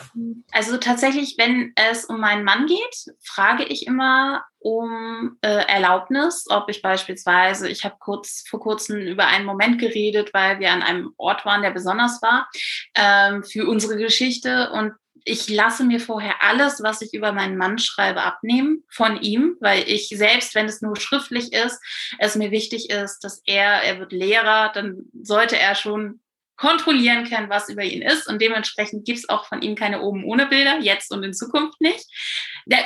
Also 0.52 0.76
tatsächlich, 0.76 1.36
wenn 1.38 1.72
es 1.76 2.04
um 2.04 2.20
meinen 2.20 2.44
Mann 2.44 2.66
geht, 2.66 3.14
frage 3.22 3.64
ich 3.64 3.86
immer 3.86 4.44
um 4.58 5.36
äh, 5.42 5.66
Erlaubnis, 5.66 6.46
ob 6.48 6.68
ich 6.68 6.82
beispielsweise, 6.82 7.68
ich 7.68 7.84
habe 7.84 7.96
kurz 7.98 8.44
vor 8.48 8.60
kurzem 8.60 9.00
über 9.00 9.26
einen 9.26 9.44
Moment 9.44 9.80
geredet, 9.80 10.32
weil 10.32 10.60
wir 10.60 10.70
an 10.70 10.82
einem 10.82 11.12
Ort 11.16 11.44
waren, 11.44 11.62
der 11.62 11.70
besonders 11.70 12.22
war 12.22 12.48
ähm, 12.94 13.42
für 13.42 13.66
unsere 13.66 13.96
Geschichte 13.96 14.70
und 14.70 14.92
ich 15.24 15.48
lasse 15.48 15.84
mir 15.84 16.00
vorher 16.00 16.42
alles, 16.42 16.82
was 16.82 17.02
ich 17.02 17.14
über 17.14 17.32
meinen 17.32 17.56
Mann 17.56 17.78
schreibe, 17.78 18.22
abnehmen 18.22 18.84
von 18.88 19.20
ihm, 19.20 19.56
weil 19.60 19.88
ich 19.88 20.08
selbst, 20.08 20.54
wenn 20.54 20.66
es 20.66 20.82
nur 20.82 20.96
schriftlich 20.96 21.52
ist, 21.52 21.80
es 22.18 22.36
mir 22.36 22.50
wichtig 22.50 22.90
ist, 22.90 23.20
dass 23.20 23.42
er, 23.46 23.82
er 23.82 23.98
wird 23.98 24.12
Lehrer, 24.12 24.70
dann 24.72 25.04
sollte 25.22 25.58
er 25.58 25.74
schon 25.74 26.20
kontrollieren 26.56 27.24
können, 27.24 27.50
was 27.50 27.68
über 27.68 27.82
ihn 27.82 28.02
ist. 28.02 28.28
Und 28.28 28.40
dementsprechend 28.40 29.04
gibt 29.04 29.18
es 29.18 29.28
auch 29.28 29.46
von 29.46 29.62
ihm 29.62 29.74
keine 29.74 30.02
oben 30.02 30.24
ohne 30.24 30.46
Bilder, 30.46 30.78
jetzt 30.80 31.10
und 31.10 31.22
in 31.24 31.34
Zukunft 31.34 31.80
nicht. 31.80 32.06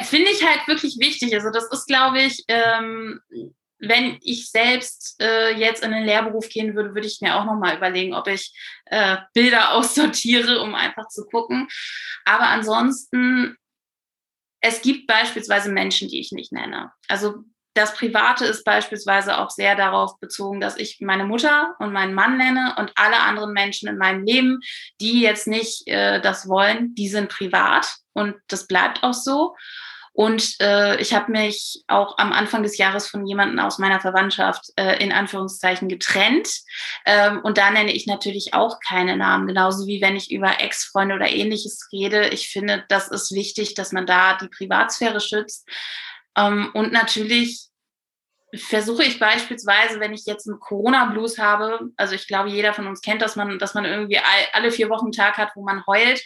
Finde 0.05 0.31
ich 0.31 0.47
halt 0.47 0.67
wirklich 0.67 0.97
wichtig. 0.99 1.35
Also 1.35 1.51
das 1.51 1.71
ist, 1.71 1.87
glaube 1.87 2.23
ich, 2.23 2.45
ähm, 2.49 3.21
wenn 3.79 4.19
ich 4.23 4.51
selbst 4.51 5.17
äh, 5.21 5.55
jetzt 5.57 5.85
in 5.85 5.91
den 5.91 6.05
Lehrberuf 6.05 6.49
gehen 6.49 6.75
würde, 6.75 6.95
würde 6.95 7.07
ich 7.07 7.21
mir 7.21 7.37
auch 7.37 7.45
nochmal 7.45 7.77
überlegen, 7.77 8.15
ob 8.15 8.27
ich 8.29 8.53
äh, 8.87 9.17
Bilder 9.35 9.73
aussortiere, 9.73 10.61
um 10.61 10.75
einfach 10.75 11.09
zu 11.09 11.27
gucken. 11.27 11.69
Aber 12.25 12.49
ansonsten, 12.49 13.57
es 14.61 14.83
gibt 14.83 15.07
beispielsweise 15.07 15.71
Menschen, 15.71 16.09
die 16.09 16.21
ich 16.21 16.33
nicht 16.33 16.53
nenne. 16.53 16.93
Also 17.09 17.45
das 17.77 17.95
Private 17.95 18.47
ist 18.47 18.65
beispielsweise 18.65 19.39
auch 19.39 19.51
sehr 19.51 19.77
darauf 19.77 20.19
bezogen, 20.19 20.61
dass 20.61 20.79
ich 20.79 20.99
meine 21.01 21.27
Mutter 21.27 21.77
und 21.79 21.93
meinen 21.93 22.15
Mann 22.15 22.39
nenne 22.39 22.75
und 22.79 22.91
alle 22.97 23.19
anderen 23.19 23.53
Menschen 23.53 23.89
in 23.89 23.99
meinem 23.99 24.25
Leben, 24.25 24.61
die 25.01 25.21
jetzt 25.21 25.47
nicht 25.47 25.87
äh, 25.87 26.21
das 26.23 26.49
wollen, 26.49 26.95
die 26.95 27.09
sind 27.09 27.29
privat 27.29 27.95
und 28.15 28.35
das 28.49 28.67
bleibt 28.67 29.03
auch 29.03 29.13
so. 29.13 29.55
Und 30.17 30.57
äh, 30.63 30.99
ich 30.99 31.13
habe 31.13 31.31
mich 31.31 31.85
auch 31.89 32.17
am 32.17 32.33
Anfang 32.33 32.63
des 32.63 32.79
Jahres 32.79 33.07
von 33.07 33.27
jemandem 33.27 33.59
aus 33.59 33.79
meiner 33.79 34.01
Verwandtschaft 34.01 34.73
äh, 34.77 34.97
in 35.05 35.13
Anführungszeichen 35.13 35.91
getrennt. 35.91 36.49
Ähm, 37.05 37.41
und 37.43 37.59
da 37.59 37.71
nenne 37.71 37.93
ich 37.93 38.07
natürlich 38.07 38.55
auch 38.55 38.81
keine 38.81 39.19
Namen, 39.19 39.47
genauso 39.47 39.87
wie 39.87 40.01
wenn 40.01 40.17
ich 40.17 40.33
über 40.33 40.63
Ex-Freunde 40.63 41.17
oder 41.17 41.29
ähnliches 41.29 41.91
rede. 41.93 42.29
Ich 42.29 42.49
finde, 42.49 42.83
das 42.89 43.09
ist 43.09 43.35
wichtig, 43.35 43.75
dass 43.75 43.93
man 43.93 44.07
da 44.07 44.39
die 44.39 44.49
Privatsphäre 44.49 45.21
schützt. 45.21 45.69
Ähm, 46.35 46.71
und 46.73 46.93
natürlich 46.93 47.69
versuche 48.55 49.05
ich 49.05 49.19
beispielsweise, 49.19 50.01
wenn 50.01 50.15
ich 50.15 50.25
jetzt 50.25 50.49
einen 50.49 50.61
Corona-Blues 50.61 51.39
habe, 51.39 51.91
also 51.99 52.15
ich 52.15 52.27
glaube, 52.27 52.49
jeder 52.49 52.73
von 52.73 52.87
uns 52.87 53.03
kennt, 53.03 53.21
dass 53.21 53.37
man, 53.37 53.59
dass 53.59 53.75
man 53.75 53.85
irgendwie 53.85 54.19
alle 54.55 54.73
vier 54.73 54.89
Wochen 54.89 55.07
einen 55.07 55.13
Tag 55.13 55.37
hat, 55.37 55.51
wo 55.57 55.63
man 55.63 55.85
heult, 55.87 56.23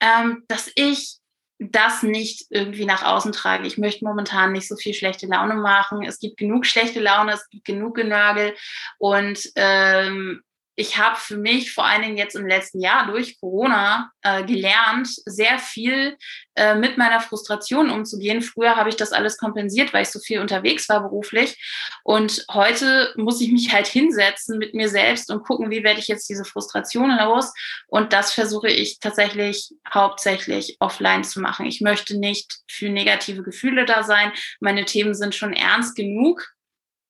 ähm, 0.00 0.42
dass 0.48 0.68
ich 0.74 1.19
das 1.60 2.02
nicht 2.02 2.46
irgendwie 2.48 2.86
nach 2.86 3.04
außen 3.04 3.32
tragen. 3.32 3.66
Ich 3.66 3.76
möchte 3.76 4.04
momentan 4.04 4.52
nicht 4.52 4.66
so 4.66 4.76
viel 4.76 4.94
schlechte 4.94 5.26
Laune 5.26 5.54
machen. 5.54 6.02
Es 6.02 6.18
gibt 6.18 6.38
genug 6.38 6.64
schlechte 6.64 7.00
Laune, 7.00 7.32
es 7.32 7.48
gibt 7.50 7.66
genug 7.66 7.96
Genörgel 7.96 8.54
und 8.98 9.38
ähm, 9.56 10.42
ich 10.80 10.96
habe 10.96 11.16
für 11.16 11.36
mich 11.36 11.74
vor 11.74 11.84
allen 11.84 12.00
Dingen 12.00 12.16
jetzt 12.16 12.34
im 12.34 12.46
letzten 12.46 12.80
Jahr 12.80 13.06
durch 13.06 13.38
Corona 13.38 14.10
äh, 14.22 14.44
gelernt, 14.44 15.08
sehr 15.26 15.58
viel 15.58 16.16
äh, 16.54 16.74
mit 16.74 16.96
meiner 16.96 17.20
Frustration 17.20 17.90
umzugehen. 17.90 18.40
Früher 18.40 18.76
habe 18.76 18.88
ich 18.88 18.96
das 18.96 19.12
alles 19.12 19.36
kompensiert, 19.36 19.92
weil 19.92 20.04
ich 20.04 20.08
so 20.08 20.20
viel 20.20 20.40
unterwegs 20.40 20.88
war 20.88 21.02
beruflich. 21.02 21.62
Und 22.02 22.46
heute 22.50 23.12
muss 23.16 23.42
ich 23.42 23.52
mich 23.52 23.74
halt 23.74 23.88
hinsetzen 23.88 24.56
mit 24.56 24.72
mir 24.72 24.88
selbst 24.88 25.30
und 25.30 25.44
gucken, 25.44 25.70
wie 25.70 25.84
werde 25.84 26.00
ich 26.00 26.08
jetzt 26.08 26.30
diese 26.30 26.46
Frustration 26.46 27.10
los. 27.10 27.52
Und 27.86 28.14
das 28.14 28.32
versuche 28.32 28.68
ich 28.68 29.00
tatsächlich 29.00 29.74
hauptsächlich 29.92 30.78
offline 30.80 31.24
zu 31.24 31.42
machen. 31.42 31.66
Ich 31.66 31.82
möchte 31.82 32.18
nicht 32.18 32.60
für 32.70 32.88
negative 32.88 33.42
Gefühle 33.42 33.84
da 33.84 34.02
sein. 34.02 34.32
Meine 34.60 34.86
Themen 34.86 35.12
sind 35.12 35.34
schon 35.34 35.52
ernst 35.52 35.94
genug, 35.94 36.48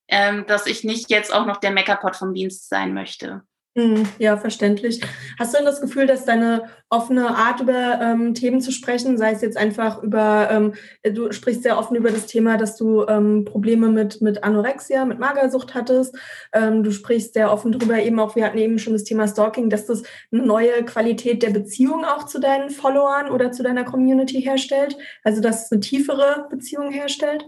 ähm, 0.08 0.44
dass 0.48 0.66
ich 0.66 0.82
nicht 0.82 1.08
jetzt 1.08 1.32
auch 1.32 1.46
noch 1.46 1.58
der 1.58 1.70
Meckerpot 1.70 2.16
vom 2.16 2.34
Dienst 2.34 2.68
sein 2.68 2.94
möchte. 2.94 3.42
Hm, 3.76 4.04
ja, 4.18 4.36
verständlich. 4.36 5.00
Hast 5.38 5.52
du 5.52 5.58
denn 5.58 5.64
das 5.64 5.80
Gefühl, 5.80 6.06
dass 6.06 6.24
deine 6.24 6.64
offene 6.88 7.36
Art, 7.36 7.60
über 7.60 8.00
ähm, 8.02 8.34
Themen 8.34 8.60
zu 8.60 8.72
sprechen, 8.72 9.16
sei 9.16 9.30
es 9.30 9.42
jetzt 9.42 9.56
einfach 9.56 10.02
über, 10.02 10.48
ähm, 10.50 10.74
du 11.04 11.30
sprichst 11.30 11.62
sehr 11.62 11.78
offen 11.78 11.94
über 11.94 12.10
das 12.10 12.26
Thema, 12.26 12.56
dass 12.56 12.76
du 12.76 13.06
ähm, 13.06 13.44
Probleme 13.44 13.88
mit, 13.88 14.20
mit 14.22 14.42
Anorexia, 14.42 15.04
mit 15.04 15.20
Magersucht 15.20 15.72
hattest. 15.74 16.18
Ähm, 16.52 16.82
du 16.82 16.90
sprichst 16.90 17.34
sehr 17.34 17.52
offen 17.52 17.70
darüber, 17.70 18.02
eben 18.02 18.18
auch, 18.18 18.34
wir 18.34 18.44
hatten 18.44 18.58
eben 18.58 18.80
schon 18.80 18.92
das 18.92 19.04
Thema 19.04 19.28
Stalking, 19.28 19.70
dass 19.70 19.86
das 19.86 20.02
eine 20.32 20.42
neue 20.42 20.84
Qualität 20.84 21.44
der 21.44 21.50
Beziehung 21.50 22.04
auch 22.04 22.26
zu 22.26 22.40
deinen 22.40 22.70
Followern 22.70 23.30
oder 23.30 23.52
zu 23.52 23.62
deiner 23.62 23.84
Community 23.84 24.42
herstellt. 24.42 24.96
Also, 25.22 25.40
dass 25.40 25.66
es 25.66 25.72
eine 25.72 25.80
tiefere 25.80 26.48
Beziehung 26.50 26.90
herstellt? 26.90 27.44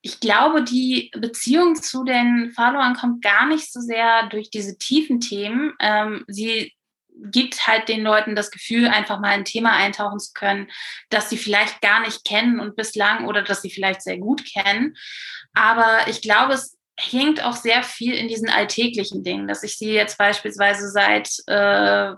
Ich 0.00 0.20
glaube, 0.20 0.62
die 0.62 1.10
Beziehung 1.16 1.74
zu 1.74 2.04
den 2.04 2.52
Followern 2.54 2.94
kommt 2.94 3.22
gar 3.22 3.46
nicht 3.46 3.72
so 3.72 3.80
sehr 3.80 4.28
durch 4.28 4.50
diese 4.50 4.78
tiefen 4.78 5.20
Themen. 5.20 5.74
Ähm, 5.80 6.24
sie 6.28 6.72
gibt 7.20 7.66
halt 7.66 7.88
den 7.88 8.02
Leuten 8.02 8.36
das 8.36 8.50
Gefühl, 8.50 8.86
einfach 8.86 9.18
mal 9.18 9.30
ein 9.30 9.44
Thema 9.44 9.72
eintauchen 9.72 10.20
zu 10.20 10.32
können, 10.34 10.70
das 11.10 11.28
sie 11.28 11.36
vielleicht 11.36 11.80
gar 11.80 12.00
nicht 12.00 12.24
kennen 12.24 12.60
und 12.60 12.76
bislang 12.76 13.26
oder 13.26 13.42
das 13.42 13.62
sie 13.62 13.70
vielleicht 13.70 14.02
sehr 14.02 14.18
gut 14.18 14.44
kennen. 14.44 14.96
Aber 15.52 16.06
ich 16.06 16.22
glaube, 16.22 16.54
es 16.54 16.78
hängt 16.98 17.42
auch 17.42 17.56
sehr 17.56 17.82
viel 17.82 18.14
in 18.14 18.28
diesen 18.28 18.48
alltäglichen 18.48 19.24
Dingen, 19.24 19.48
dass 19.48 19.62
ich 19.62 19.78
sie 19.78 19.92
jetzt 19.92 20.18
beispielsweise 20.18 20.90
seit 20.90 21.28
äh, 21.46 22.14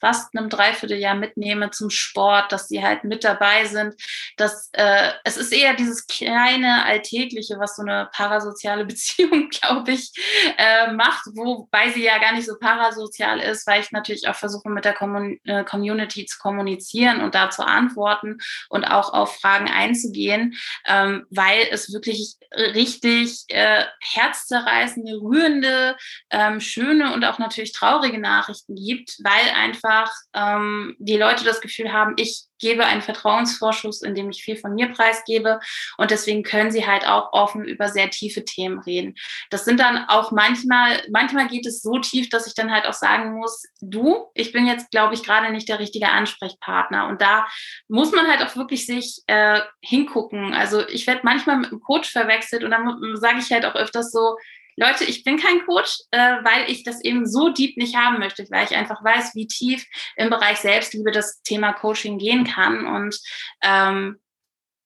fast 0.00 0.36
einem 0.36 0.48
Dreivierteljahr 0.48 1.14
mitnehme 1.14 1.70
zum 1.70 1.90
Sport, 1.90 2.52
dass 2.52 2.68
sie 2.68 2.82
halt 2.82 3.04
mit 3.04 3.24
dabei 3.24 3.64
sind. 3.64 3.94
Dass, 4.36 4.70
äh, 4.72 5.12
es 5.24 5.36
ist 5.36 5.52
eher 5.52 5.74
dieses 5.74 6.06
kleine 6.06 6.84
Alltägliche, 6.84 7.58
was 7.58 7.76
so 7.76 7.82
eine 7.82 8.08
parasoziale 8.12 8.84
Beziehung, 8.88 9.48
glaube 9.48 9.92
ich, 9.92 10.12
äh, 10.56 10.92
macht, 10.92 11.26
wobei 11.34 11.90
sie 11.90 12.04
ja 12.04 12.18
gar 12.18 12.32
nicht 12.32 12.46
so 12.46 12.58
parasozial 12.58 13.40
ist, 13.40 13.66
weil 13.66 13.80
ich 13.80 13.92
natürlich 13.92 14.28
auch 14.28 14.36
versuche, 14.36 14.68
mit 14.68 14.84
der 14.84 14.94
Commun 14.94 15.38
äh, 15.44 15.64
Community 15.64 16.26
zu 16.26 16.38
kommunizieren 16.38 17.20
und 17.20 17.34
da 17.34 17.50
zu 17.50 17.66
antworten 17.66 18.38
und 18.68 18.84
auch 18.84 19.12
auf 19.12 19.36
Fragen 19.36 19.68
einzugehen, 19.68 20.56
ähm, 20.86 21.26
weil 21.30 21.66
es 21.70 21.92
wirklich 21.92 22.36
richtig 22.52 23.44
äh, 23.48 23.84
herzzerreißende, 24.00 25.20
rührende, 25.20 25.96
ähm, 26.30 26.60
schöne 26.60 27.12
und 27.12 27.24
auch 27.24 27.38
natürlich 27.38 27.72
traurige 27.72 28.18
Nachrichten 28.18 28.74
gibt, 28.74 29.18
weil 29.22 29.54
einfach 29.54 29.87
einfach 29.88 30.12
ähm, 30.34 30.96
die 30.98 31.16
Leute 31.16 31.44
das 31.44 31.60
Gefühl 31.60 31.92
haben, 31.92 32.14
ich 32.16 32.44
gebe 32.60 32.84
einen 32.84 33.02
Vertrauensvorschuss, 33.02 34.02
indem 34.02 34.30
ich 34.30 34.42
viel 34.42 34.56
von 34.56 34.74
mir 34.74 34.88
preisgebe. 34.88 35.60
Und 35.96 36.10
deswegen 36.10 36.42
können 36.42 36.70
sie 36.72 36.86
halt 36.86 37.06
auch 37.06 37.32
offen 37.32 37.64
über 37.64 37.88
sehr 37.88 38.10
tiefe 38.10 38.44
Themen 38.44 38.80
reden. 38.80 39.14
Das 39.50 39.64
sind 39.64 39.78
dann 39.78 40.06
auch 40.08 40.32
manchmal, 40.32 41.02
manchmal 41.10 41.46
geht 41.46 41.66
es 41.66 41.82
so 41.82 41.98
tief, 41.98 42.28
dass 42.28 42.46
ich 42.46 42.54
dann 42.54 42.72
halt 42.72 42.86
auch 42.86 42.94
sagen 42.94 43.38
muss, 43.38 43.62
du, 43.80 44.26
ich 44.34 44.52
bin 44.52 44.66
jetzt, 44.66 44.90
glaube 44.90 45.14
ich, 45.14 45.22
gerade 45.22 45.52
nicht 45.52 45.68
der 45.68 45.78
richtige 45.78 46.10
Ansprechpartner. 46.10 47.06
Und 47.06 47.22
da 47.22 47.46
muss 47.86 48.12
man 48.12 48.26
halt 48.26 48.42
auch 48.42 48.56
wirklich 48.56 48.86
sich 48.86 49.22
äh, 49.28 49.60
hingucken. 49.80 50.52
Also 50.52 50.86
ich 50.88 51.06
werde 51.06 51.20
manchmal 51.22 51.58
mit 51.58 51.70
einem 51.70 51.80
Coach 51.80 52.10
verwechselt 52.10 52.64
und 52.64 52.70
dann 52.70 52.98
sage 53.14 53.38
ich 53.38 53.52
halt 53.52 53.64
auch 53.64 53.76
öfters 53.76 54.10
so, 54.10 54.36
Leute, 54.78 55.04
ich 55.04 55.24
bin 55.24 55.38
kein 55.38 55.64
Coach, 55.66 55.98
äh, 56.12 56.18
weil 56.18 56.70
ich 56.70 56.84
das 56.84 57.02
eben 57.02 57.26
so 57.26 57.48
deep 57.48 57.76
nicht 57.76 57.96
haben 57.96 58.20
möchte, 58.20 58.46
weil 58.50 58.64
ich 58.64 58.76
einfach 58.76 59.02
weiß, 59.02 59.34
wie 59.34 59.48
tief 59.48 59.84
im 60.16 60.30
Bereich 60.30 60.58
Selbstliebe 60.58 61.10
das 61.10 61.42
Thema 61.42 61.72
Coaching 61.72 62.18
gehen 62.18 62.44
kann. 62.44 62.86
Und 62.86 63.18
ähm, 63.62 64.20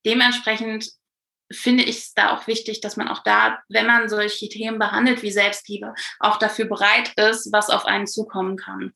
dementsprechend 0.06 0.90
finde 1.50 1.84
ich 1.84 1.98
es 1.98 2.14
da 2.14 2.34
auch 2.34 2.46
wichtig, 2.46 2.80
dass 2.80 2.96
man 2.96 3.08
auch 3.08 3.22
da, 3.22 3.58
wenn 3.68 3.86
man 3.86 4.08
solche 4.08 4.48
Themen 4.48 4.78
behandelt 4.78 5.22
wie 5.22 5.30
Selbstliebe, 5.30 5.94
auch 6.20 6.38
dafür 6.38 6.64
bereit 6.64 7.12
ist, 7.16 7.52
was 7.52 7.68
auf 7.68 7.84
einen 7.84 8.06
zukommen 8.06 8.56
kann. 8.56 8.94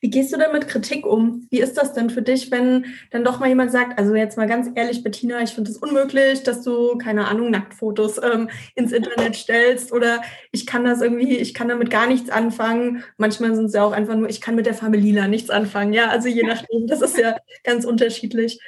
Wie 0.00 0.10
gehst 0.10 0.32
du 0.32 0.38
denn 0.38 0.52
mit 0.52 0.68
Kritik 0.68 1.06
um? 1.06 1.46
Wie 1.50 1.60
ist 1.60 1.74
das 1.74 1.92
denn 1.92 2.10
für 2.10 2.22
dich, 2.22 2.50
wenn 2.50 2.86
dann 3.10 3.24
doch 3.24 3.40
mal 3.40 3.48
jemand 3.48 3.70
sagt, 3.70 3.98
also 3.98 4.14
jetzt 4.14 4.36
mal 4.36 4.46
ganz 4.46 4.70
ehrlich, 4.74 5.02
Bettina, 5.02 5.42
ich 5.42 5.50
finde 5.50 5.70
es 5.70 5.78
das 5.78 5.88
unmöglich, 5.88 6.42
dass 6.42 6.62
du, 6.62 6.96
keine 6.98 7.28
Ahnung, 7.28 7.50
Nacktfotos 7.50 8.18
ähm, 8.22 8.48
ins 8.74 8.92
Internet 8.92 9.36
stellst 9.36 9.92
oder 9.92 10.22
ich 10.52 10.66
kann 10.66 10.84
das 10.84 11.02
irgendwie, 11.02 11.36
ich 11.36 11.54
kann 11.54 11.68
damit 11.68 11.90
gar 11.90 12.06
nichts 12.06 12.30
anfangen. 12.30 13.04
Manchmal 13.16 13.54
sind 13.54 13.66
es 13.66 13.74
ja 13.74 13.84
auch 13.84 13.92
einfach 13.92 14.16
nur, 14.16 14.28
ich 14.28 14.40
kann 14.40 14.54
mit 14.54 14.66
der 14.66 14.74
Familie 14.74 15.28
nichts 15.28 15.50
anfangen. 15.50 15.92
Ja, 15.92 16.08
also 16.08 16.28
je 16.28 16.42
nachdem, 16.42 16.86
das 16.86 17.02
ist 17.02 17.18
ja 17.18 17.36
ganz 17.64 17.84
unterschiedlich. 17.84 18.60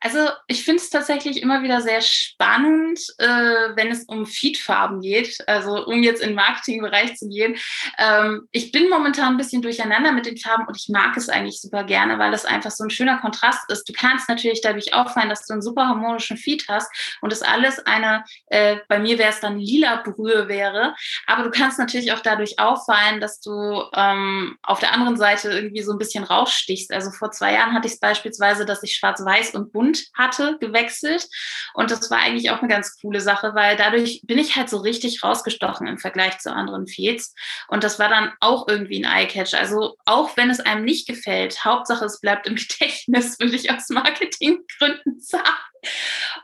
Also 0.00 0.18
ich 0.46 0.64
finde 0.64 0.80
es 0.80 0.88
tatsächlich 0.88 1.42
immer 1.42 1.62
wieder 1.62 1.82
sehr 1.82 2.00
spannend, 2.00 3.00
äh, 3.18 3.26
wenn 3.26 3.90
es 3.90 4.04
um 4.04 4.24
Feedfarben 4.24 5.02
geht, 5.02 5.36
also 5.46 5.84
um 5.84 6.02
jetzt 6.02 6.22
in 6.22 6.30
den 6.30 6.36
Marketingbereich 6.36 7.16
zu 7.16 7.28
gehen. 7.28 7.56
Ähm, 7.98 8.48
ich 8.50 8.72
bin 8.72 8.88
momentan 8.88 9.34
ein 9.34 9.36
bisschen 9.36 9.60
durcheinander 9.60 10.12
mit 10.12 10.24
den 10.24 10.38
Farben 10.38 10.66
und 10.66 10.76
ich 10.76 10.88
mag 10.88 11.16
es 11.18 11.28
eigentlich 11.28 11.60
super 11.60 11.84
gerne, 11.84 12.18
weil 12.18 12.32
es 12.32 12.46
einfach 12.46 12.70
so 12.70 12.84
ein 12.84 12.90
schöner 12.90 13.18
Kontrast 13.18 13.70
ist. 13.70 13.86
Du 13.86 13.92
kannst 13.92 14.28
natürlich 14.28 14.62
dadurch 14.62 14.94
auffallen, 14.94 15.28
dass 15.28 15.46
du 15.46 15.52
einen 15.52 15.62
super 15.62 15.86
harmonischen 15.86 16.38
Feed 16.38 16.64
hast 16.66 16.90
und 17.20 17.30
es 17.30 17.42
alles 17.42 17.78
eine, 17.80 18.24
äh, 18.46 18.78
bei 18.88 18.98
mir 18.98 19.18
wäre 19.18 19.30
es 19.30 19.40
dann 19.40 19.58
lila 19.58 19.96
Brühe 19.96 20.48
wäre, 20.48 20.94
aber 21.26 21.42
du 21.42 21.50
kannst 21.50 21.78
natürlich 21.78 22.12
auch 22.12 22.20
dadurch 22.20 22.58
auffallen, 22.58 23.20
dass 23.20 23.40
du 23.40 23.82
ähm, 23.94 24.56
auf 24.62 24.80
der 24.80 24.94
anderen 24.94 25.18
Seite 25.18 25.50
irgendwie 25.50 25.82
so 25.82 25.92
ein 25.92 25.98
bisschen 25.98 26.24
rausstichst. 26.24 26.90
Also 26.90 27.10
vor 27.10 27.30
zwei 27.32 27.52
Jahren 27.52 27.74
hatte 27.74 27.86
ich 27.86 27.94
es 27.94 28.00
beispielsweise, 28.00 28.64
dass 28.64 28.82
ich 28.82 28.96
schwarz-weiß 28.96 29.54
und 29.54 29.72
bunt 29.72 29.89
Hund 29.90 30.06
hatte, 30.14 30.56
gewechselt. 30.60 31.26
Und 31.74 31.90
das 31.90 32.10
war 32.10 32.18
eigentlich 32.18 32.50
auch 32.50 32.58
eine 32.58 32.68
ganz 32.68 32.98
coole 33.00 33.20
Sache, 33.20 33.54
weil 33.54 33.76
dadurch 33.76 34.22
bin 34.24 34.38
ich 34.38 34.56
halt 34.56 34.68
so 34.68 34.78
richtig 34.78 35.22
rausgestochen 35.22 35.86
im 35.86 35.98
Vergleich 35.98 36.38
zu 36.38 36.52
anderen 36.52 36.86
Feeds. 36.86 37.34
Und 37.68 37.84
das 37.84 37.98
war 37.98 38.08
dann 38.08 38.32
auch 38.40 38.68
irgendwie 38.68 39.04
ein 39.04 39.10
Eye-Catch. 39.10 39.54
Also 39.54 39.96
auch 40.04 40.36
wenn 40.36 40.50
es 40.50 40.60
einem 40.60 40.84
nicht 40.84 41.06
gefällt, 41.06 41.64
Hauptsache 41.64 42.04
es 42.04 42.20
bleibt 42.20 42.46
im 42.46 42.54
Gedächtnis, 42.70 43.38
würde 43.38 43.56
ich 43.56 43.70
aus 43.72 43.88
Marketinggründen 43.88 45.20
sagen. 45.20 45.48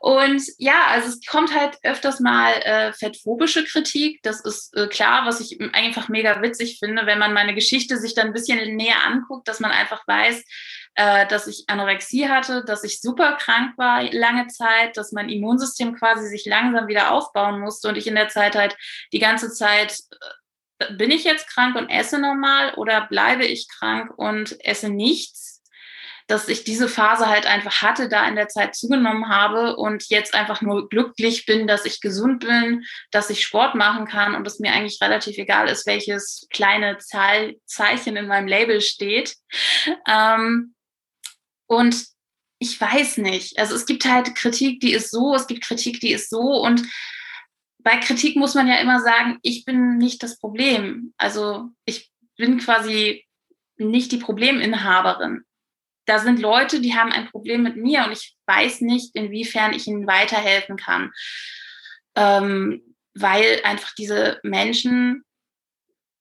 Und 0.01 0.43
ja, 0.57 0.87
also 0.89 1.09
es 1.09 1.21
kommt 1.27 1.55
halt 1.55 1.79
öfters 1.83 2.21
mal 2.21 2.53
äh, 2.63 2.93
fettphobische 2.95 3.65
Kritik. 3.65 4.21
Das 4.23 4.41
ist 4.41 4.75
äh, 4.77 4.87
klar, 4.87 5.27
was 5.27 5.41
ich 5.41 5.61
einfach 5.75 6.09
mega 6.09 6.41
witzig 6.41 6.79
finde, 6.79 7.05
wenn 7.05 7.19
man 7.19 7.35
meine 7.35 7.55
Geschichte 7.55 7.99
sich 7.99 8.15
dann 8.15 8.29
ein 8.29 8.33
bisschen 8.33 8.77
näher 8.77 9.05
anguckt, 9.05 9.47
dass 9.47 9.61
man 9.61 9.73
einfach 9.73 10.07
weiß, 10.07 10.43
äh, 10.97 11.27
dass 11.27 11.47
ich 11.47 11.65
Anorexie 11.69 12.29
hatte, 12.29 12.65
dass 12.65 12.83
ich 12.83 13.01
super 13.01 13.37
krank 13.37 13.77
war 13.77 14.03
lange 14.13 14.47
Zeit, 14.49 14.97
dass 14.97 15.13
mein 15.13 15.29
Immunsystem 15.29 15.95
quasi 15.95 16.27
sich 16.27 16.47
langsam 16.47 16.89
wieder 16.89 17.13
aufbauen 17.13 17.61
musste 17.61 17.89
und 17.89 17.97
ich 17.97 18.07
in 18.07 18.15
der 18.15 18.29
Zeit 18.29 18.57
halt 18.57 18.77
die 19.13 19.19
ganze 19.19 19.53
Zeit 19.53 20.01
äh, 20.79 20.95
bin 20.95 21.11
ich 21.11 21.25
jetzt 21.25 21.49
krank 21.49 21.77
und 21.77 21.89
esse 21.89 22.19
normal 22.19 22.75
oder 22.75 23.07
bleibe 23.07 23.45
ich 23.45 23.69
krank 23.69 24.13
und 24.17 24.57
esse 24.65 24.89
nichts? 24.89 25.63
Dass 26.29 26.49
ich 26.49 26.65
diese 26.65 26.89
Phase 26.89 27.29
halt 27.29 27.47
einfach 27.47 27.83
hatte, 27.83 28.09
da 28.09 28.27
in 28.27 28.35
der 28.35 28.49
Zeit 28.49 28.75
zugenommen 28.75 29.29
habe 29.29 29.77
und 29.77 30.09
jetzt 30.09 30.35
einfach 30.35 30.61
nur 30.61 30.89
glücklich 30.89 31.47
bin, 31.47 31.67
dass 31.69 31.85
ich 31.85 32.01
gesund 32.01 32.45
bin, 32.45 32.85
dass 33.13 33.31
ich 33.31 33.45
Sport 33.45 33.75
machen 33.75 34.07
kann 34.07 34.35
und 34.35 34.47
es 34.47 34.59
mir 34.59 34.73
eigentlich 34.73 35.01
relativ 35.01 35.39
egal 35.39 35.69
ist, 35.69 35.87
welches 35.87 36.49
kleine 36.51 36.99
Zahl 36.99 37.55
Zeichen 37.65 38.17
in 38.17 38.27
meinem 38.27 38.49
Label 38.49 38.81
steht. 38.81 39.37
Ähm, 40.09 40.75
und 41.67 42.07
ich 42.59 42.81
weiß 42.81 43.19
nicht. 43.19 43.59
Also 43.59 43.75
es 43.75 43.87
gibt 43.87 44.05
halt 44.07 44.35
Kritik, 44.35 44.81
die 44.81 44.93
ist 44.93 45.11
so, 45.11 45.35
es 45.35 45.47
gibt 45.47 45.65
Kritik, 45.65 46.01
die 46.01 46.13
ist 46.13 46.31
so. 46.31 46.41
Und 46.41 46.83
bei 47.79 47.99
Kritik 47.99 48.37
muss 48.37 48.55
man 48.55 48.67
ja 48.67 48.77
immer 48.77 49.01
sagen, 49.01 49.39
ich 49.43 49.65
bin 49.65 49.99
nicht 49.99 50.23
das 50.23 50.39
Problem. 50.39 51.13
Also 51.19 51.69
ich 51.85 52.11
bin 52.37 52.59
quasi 52.59 53.25
nicht 53.77 54.11
die 54.13 54.19
Probleminhaberin. 54.19 55.43
Da 56.07 56.19
sind 56.19 56.41
Leute, 56.41 56.81
die 56.81 56.95
haben 56.95 57.13
ein 57.13 57.29
Problem 57.29 57.63
mit 57.63 57.77
mir 57.77 58.05
und 58.05 58.13
ich 58.13 58.37
weiß 58.47 58.81
nicht, 58.83 59.15
inwiefern 59.15 59.73
ich 59.73 59.87
ihnen 59.87 60.07
weiterhelfen 60.07 60.77
kann. 60.77 61.13
Ähm, 62.15 62.95
weil 63.15 63.61
einfach 63.65 63.93
diese 63.95 64.41
Menschen 64.43 65.25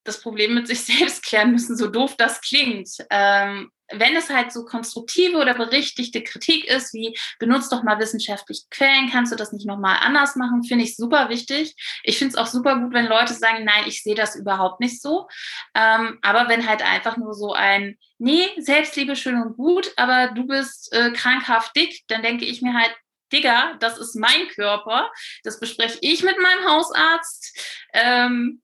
das 0.03 0.21
Problem 0.21 0.53
mit 0.53 0.67
sich 0.67 0.81
selbst 0.85 1.23
klären 1.23 1.51
müssen, 1.51 1.77
so 1.77 1.87
doof 1.87 2.15
das 2.17 2.41
klingt. 2.41 2.89
Ähm, 3.09 3.71
wenn 3.91 4.15
es 4.15 4.29
halt 4.29 4.51
so 4.51 4.65
konstruktive 4.65 5.37
oder 5.37 5.53
berichtigte 5.53 6.23
Kritik 6.23 6.65
ist, 6.65 6.93
wie 6.93 7.17
benutzt 7.39 7.71
doch 7.71 7.83
mal 7.83 7.99
wissenschaftliche 7.99 8.63
Quellen, 8.69 9.09
kannst 9.11 9.31
du 9.31 9.35
das 9.35 9.51
nicht 9.51 9.65
nochmal 9.65 9.97
anders 10.01 10.35
machen, 10.35 10.63
finde 10.63 10.83
ich 10.83 10.95
super 10.95 11.29
wichtig. 11.29 11.75
Ich 12.03 12.17
finde 12.17 12.33
es 12.33 12.37
auch 12.37 12.47
super 12.47 12.79
gut, 12.79 12.93
wenn 12.93 13.07
Leute 13.07 13.33
sagen, 13.33 13.63
nein, 13.63 13.83
ich 13.87 14.03
sehe 14.03 14.15
das 14.15 14.35
überhaupt 14.35 14.79
nicht 14.79 15.01
so. 15.01 15.27
Ähm, 15.73 16.19
aber 16.21 16.49
wenn 16.49 16.67
halt 16.67 16.81
einfach 16.81 17.17
nur 17.17 17.33
so 17.33 17.53
ein, 17.53 17.97
nee, 18.17 18.49
Selbstliebe 18.57 19.15
schön 19.15 19.41
und 19.41 19.57
gut, 19.57 19.91
aber 19.97 20.33
du 20.33 20.47
bist 20.47 20.91
äh, 20.93 21.11
krankhaft 21.11 21.75
dick, 21.75 22.01
dann 22.07 22.23
denke 22.23 22.45
ich 22.45 22.61
mir 22.61 22.73
halt, 22.73 22.95
Digga, 23.33 23.75
das 23.79 23.97
ist 23.97 24.15
mein 24.15 24.47
Körper, 24.49 25.11
das 25.43 25.59
bespreche 25.59 25.97
ich 26.01 26.23
mit 26.23 26.37
meinem 26.39 26.67
Hausarzt. 26.67 27.87
Ähm, 27.93 28.61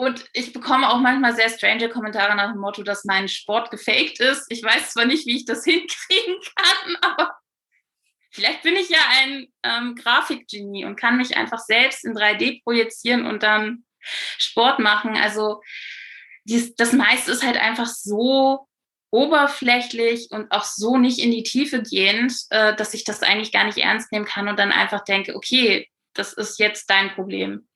und 0.00 0.24
ich 0.32 0.54
bekomme 0.54 0.88
auch 0.88 0.98
manchmal 0.98 1.36
sehr 1.36 1.50
strange 1.50 1.90
Kommentare 1.90 2.34
nach 2.34 2.52
dem 2.52 2.60
Motto, 2.60 2.82
dass 2.82 3.04
mein 3.04 3.28
Sport 3.28 3.70
gefaked 3.70 4.18
ist. 4.18 4.46
Ich 4.48 4.62
weiß 4.62 4.92
zwar 4.92 5.04
nicht, 5.04 5.26
wie 5.26 5.36
ich 5.36 5.44
das 5.44 5.62
hinkriegen 5.66 6.36
kann, 6.56 6.96
aber 7.02 7.34
vielleicht 8.30 8.62
bin 8.62 8.76
ich 8.76 8.88
ja 8.88 8.98
ein 9.20 9.48
ähm, 9.62 9.96
Grafikgenie 9.96 10.86
und 10.86 10.96
kann 10.96 11.18
mich 11.18 11.36
einfach 11.36 11.58
selbst 11.58 12.06
in 12.06 12.14
3D 12.14 12.62
projizieren 12.62 13.26
und 13.26 13.42
dann 13.42 13.84
Sport 14.00 14.78
machen. 14.78 15.18
Also 15.18 15.60
dies, 16.44 16.74
das 16.76 16.94
meiste 16.94 17.32
ist 17.32 17.44
halt 17.44 17.58
einfach 17.58 17.86
so 17.86 18.66
oberflächlich 19.10 20.30
und 20.30 20.50
auch 20.50 20.64
so 20.64 20.96
nicht 20.96 21.18
in 21.18 21.30
die 21.30 21.42
Tiefe 21.42 21.82
gehend, 21.82 22.32
äh, 22.48 22.74
dass 22.74 22.94
ich 22.94 23.04
das 23.04 23.22
eigentlich 23.22 23.52
gar 23.52 23.64
nicht 23.64 23.76
ernst 23.76 24.12
nehmen 24.12 24.24
kann 24.24 24.48
und 24.48 24.58
dann 24.58 24.72
einfach 24.72 25.04
denke, 25.04 25.36
okay, 25.36 25.90
das 26.14 26.32
ist 26.32 26.58
jetzt 26.58 26.88
dein 26.88 27.12
Problem. 27.12 27.68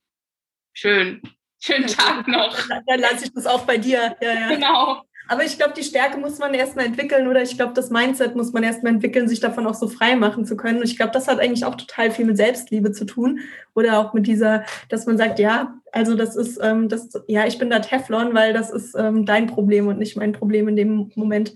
Schön. 0.72 1.20
Schönen 1.64 1.86
Tag 1.86 2.28
noch. 2.28 2.54
Dann 2.86 3.00
lasse 3.00 3.24
ich 3.24 3.32
das 3.32 3.46
auch 3.46 3.62
bei 3.62 3.78
dir. 3.78 4.14
Ja, 4.20 4.32
ja. 4.34 4.48
Genau. 4.54 5.02
Aber 5.28 5.44
ich 5.44 5.56
glaube, 5.56 5.72
die 5.74 5.82
Stärke 5.82 6.18
muss 6.18 6.38
man 6.38 6.52
erstmal 6.52 6.84
entwickeln 6.84 7.26
oder 7.26 7.40
ich 7.40 7.56
glaube, 7.56 7.72
das 7.72 7.88
Mindset 7.88 8.36
muss 8.36 8.52
man 8.52 8.62
erstmal 8.62 8.92
entwickeln, 8.92 9.26
sich 9.26 9.40
davon 9.40 9.66
auch 9.66 9.72
so 9.72 9.88
frei 9.88 10.14
machen 10.16 10.44
zu 10.44 10.58
können. 10.58 10.80
Und 10.80 10.84
ich 10.84 10.98
glaube, 10.98 11.12
das 11.12 11.26
hat 11.26 11.40
eigentlich 11.40 11.64
auch 11.64 11.76
total 11.76 12.10
viel 12.10 12.26
mit 12.26 12.36
Selbstliebe 12.36 12.92
zu 12.92 13.06
tun 13.06 13.40
oder 13.74 13.98
auch 13.98 14.12
mit 14.12 14.26
dieser, 14.26 14.64
dass 14.90 15.06
man 15.06 15.16
sagt, 15.16 15.38
ja, 15.38 15.74
also 15.92 16.14
das 16.14 16.36
ist, 16.36 16.60
ähm, 16.62 16.90
das, 16.90 17.08
ja, 17.26 17.46
ich 17.46 17.58
bin 17.58 17.70
da 17.70 17.78
Teflon, 17.78 18.34
weil 18.34 18.52
das 18.52 18.70
ist 18.70 18.94
ähm, 18.98 19.24
dein 19.24 19.46
Problem 19.46 19.88
und 19.88 19.98
nicht 19.98 20.18
mein 20.18 20.32
Problem 20.32 20.68
in 20.68 20.76
dem 20.76 21.12
Moment. 21.14 21.54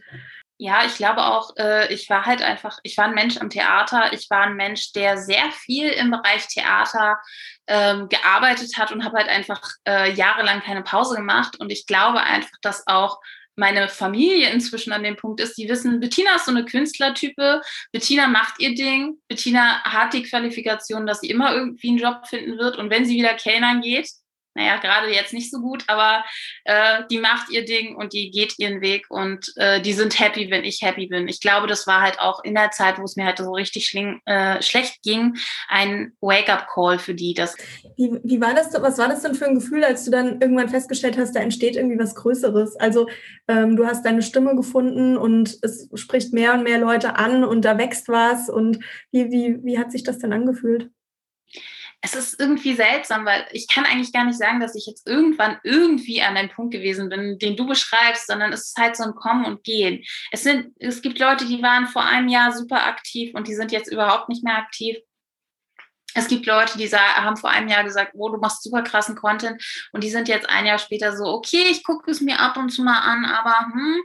Ja, 0.61 0.85
ich 0.85 0.97
glaube 0.97 1.25
auch, 1.25 1.57
äh, 1.57 1.92
ich 1.94 2.11
war 2.11 2.27
halt 2.27 2.42
einfach, 2.42 2.81
ich 2.83 2.97
war 2.99 3.05
ein 3.05 3.14
Mensch 3.14 3.37
am 3.38 3.49
Theater, 3.49 4.12
ich 4.12 4.29
war 4.29 4.42
ein 4.42 4.57
Mensch, 4.57 4.92
der 4.92 5.16
sehr 5.16 5.53
viel 5.53 5.88
im 5.88 6.11
Bereich 6.11 6.49
Theater 6.49 7.21
ähm, 7.68 8.09
gearbeitet 8.09 8.77
hat 8.77 8.90
und 8.90 9.05
habe 9.05 9.18
halt 9.18 9.29
einfach 9.29 9.62
äh, 9.87 10.12
jahrelang 10.12 10.61
keine 10.61 10.83
Pause 10.83 11.14
gemacht. 11.14 11.61
Und 11.61 11.71
ich 11.71 11.87
glaube 11.87 12.21
einfach, 12.21 12.57
dass 12.61 12.85
auch 12.88 13.21
meine 13.55 13.88
Familie 13.88 14.51
inzwischen 14.51 14.92
an 14.92 15.05
dem 15.05 15.16
Punkt 15.16 15.40
ist, 15.40 15.59
die 15.59 15.68
wissen, 15.68 16.01
Bettina 16.01 16.35
ist 16.35 16.47
so 16.47 16.51
eine 16.51 16.64
Künstlertype, 16.64 17.61
Bettina 17.92 18.27
macht 18.27 18.59
ihr 18.59 18.75
Ding, 18.75 19.18
Bettina 19.29 19.83
hat 19.85 20.12
die 20.12 20.25
Qualifikation, 20.25 21.07
dass 21.07 21.21
sie 21.21 21.31
immer 21.31 21.55
irgendwie 21.55 21.90
einen 21.90 21.99
Job 21.99 22.27
finden 22.27 22.59
wird. 22.59 22.77
Und 22.79 22.90
wenn 22.90 23.05
sie 23.05 23.16
wieder 23.16 23.35
Kellnern 23.35 23.81
geht, 23.81 24.09
naja, 24.59 24.79
gerade 24.79 25.09
jetzt 25.12 25.33
nicht 25.33 25.53
so 25.53 25.61
gut, 25.61 25.85
aber 25.87 26.25
äh, 26.64 27.05
die 27.11 27.18
macht 27.18 27.49
ihr 27.51 27.64
Ding 27.64 27.94
und 27.94 28.12
die 28.12 28.33
geht 28.33 28.59
ihren 28.59 28.81
Weg 28.81 29.07
und 29.09 29.53
äh, 29.55 29.81
die 29.81 29.92
sind 29.92 30.18
happy, 30.18 30.51
wenn 30.51 30.64
ich 30.64 30.83
happy 30.83 31.07
bin. 31.07 31.29
Ich 31.29 31.40
glaube, 31.40 31.68
das 31.68 31.87
war 31.87 32.01
halt 32.01 32.18
auch 32.18 32.42
in 32.42 32.57
der 32.57 32.73
Zeit, 32.73 32.99
wo 32.99 33.05
es 33.05 33.14
mir 33.14 33.25
halt 33.25 33.38
so 33.38 33.53
richtig 33.53 33.87
schling, 33.87 34.21
äh, 34.27 34.61
schlecht 34.61 35.03
ging, 35.05 35.37
ein 35.68 36.12
Wake-up-Call 36.21 36.99
für 36.99 37.14
die. 37.14 37.35
Das 37.35 37.57
wie, 37.97 38.18
wie 38.25 38.40
war 38.40 38.53
das, 38.53 38.73
was 38.75 38.99
war 38.99 39.09
das 39.09 39.23
denn 39.23 39.37
für 39.37 39.47
ein 39.47 39.55
Gefühl, 39.55 39.85
als 39.85 40.05
du 40.05 40.11
dann 40.11 40.40
irgendwann 40.40 40.68
festgestellt 40.68 41.16
hast, 41.16 41.37
da 41.37 41.40
entsteht 41.40 41.77
irgendwie 41.77 41.99
was 41.99 42.16
Größeres? 42.16 42.75
Also 42.77 43.09
ähm, 43.47 43.77
du 43.77 43.87
hast 43.87 44.05
deine 44.05 44.23
Stimme 44.23 44.57
gefunden 44.57 45.16
und 45.16 45.57
es 45.62 45.88
spricht 45.94 46.33
mehr 46.33 46.55
und 46.55 46.64
mehr 46.64 46.79
Leute 46.79 47.14
an 47.14 47.44
und 47.44 47.64
da 47.64 47.79
wächst 47.79 48.09
was 48.09 48.51
und 48.51 48.81
wie, 49.12 49.31
wie, 49.31 49.62
wie 49.62 49.79
hat 49.79 49.92
sich 49.92 50.03
das 50.03 50.18
denn 50.18 50.33
angefühlt? 50.33 50.90
Es 52.01 52.15
ist 52.15 52.41
irgendwie 52.41 52.75
seltsam, 52.75 53.25
weil 53.25 53.47
ich 53.51 53.67
kann 53.67 53.85
eigentlich 53.85 54.13
gar 54.13 54.25
nicht 54.25 54.39
sagen, 54.39 54.61
dass 54.61 54.77
ich 54.77 54.87
jetzt 54.87 55.07
irgendwann 55.07 55.59
irgendwie 55.65 56.23
an 56.23 56.37
einem 56.37 56.51
Punkt 56.51 56.73
gewesen 56.73 57.09
bin, 57.09 57.39
den 57.39 57.57
du 57.57 57.67
beschreibst, 57.67 58.29
sondern 58.29 58.53
es 58.53 58.69
ist 58.69 58.79
halt 58.79 58.97
so 58.97 59.03
ein 59.03 59.15
Kommen 59.15 59.45
und 59.45 59.65
Gehen. 59.65 60.05
Es 60.31 60.45
sind, 60.45 60.73
es 60.79 61.03
gibt 61.03 61.19
Leute, 61.19 61.45
die 61.45 61.63
waren 61.63 61.89
vor 61.89 62.05
einem 62.05 62.29
Jahr 62.29 62.53
super 62.53 62.87
aktiv 62.87 63.35
und 63.35 63.49
die 63.49 63.55
sind 63.55 63.73
jetzt 63.73 63.91
überhaupt 63.91 64.29
nicht 64.29 64.45
mehr 64.45 64.59
aktiv. 64.59 64.97
Es 66.15 66.29
gibt 66.29 66.47
Leute, 66.47 66.79
die 66.79 66.89
haben 66.89 67.37
vor 67.37 67.51
einem 67.51 67.69
Jahr 67.69 67.85
gesagt, 67.85 68.13
oh, 68.15 68.29
du 68.31 68.39
machst 68.39 68.63
super 68.63 68.83
krassen 68.83 69.15
Content 69.15 69.63
und 69.93 70.03
die 70.03 70.11
sind 70.11 70.29
jetzt 70.29 70.49
ein 70.49 70.67
Jahr 70.67 70.79
später 70.79 71.17
so, 71.17 71.25
okay, 71.25 71.65
ich 71.71 71.85
gucke 71.85 72.11
es 72.11 72.21
mir 72.21 72.41
ab 72.41 72.57
und 72.57 72.71
zu 72.71 72.83
mal 72.83 73.01
an, 73.01 73.25
aber 73.25 73.73
hm. 73.73 74.03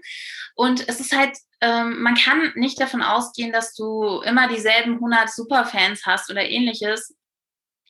Und 0.56 0.88
es 0.88 1.00
ist 1.00 1.16
halt, 1.16 1.38
ähm, 1.62 2.02
man 2.02 2.16
kann 2.16 2.52
nicht 2.56 2.80
davon 2.80 3.02
ausgehen, 3.02 3.52
dass 3.52 3.74
du 3.74 4.22
immer 4.22 4.48
dieselben 4.48 4.96
100 4.96 5.30
Superfans 5.32 6.06
hast 6.06 6.30
oder 6.30 6.44
ähnliches 6.44 7.16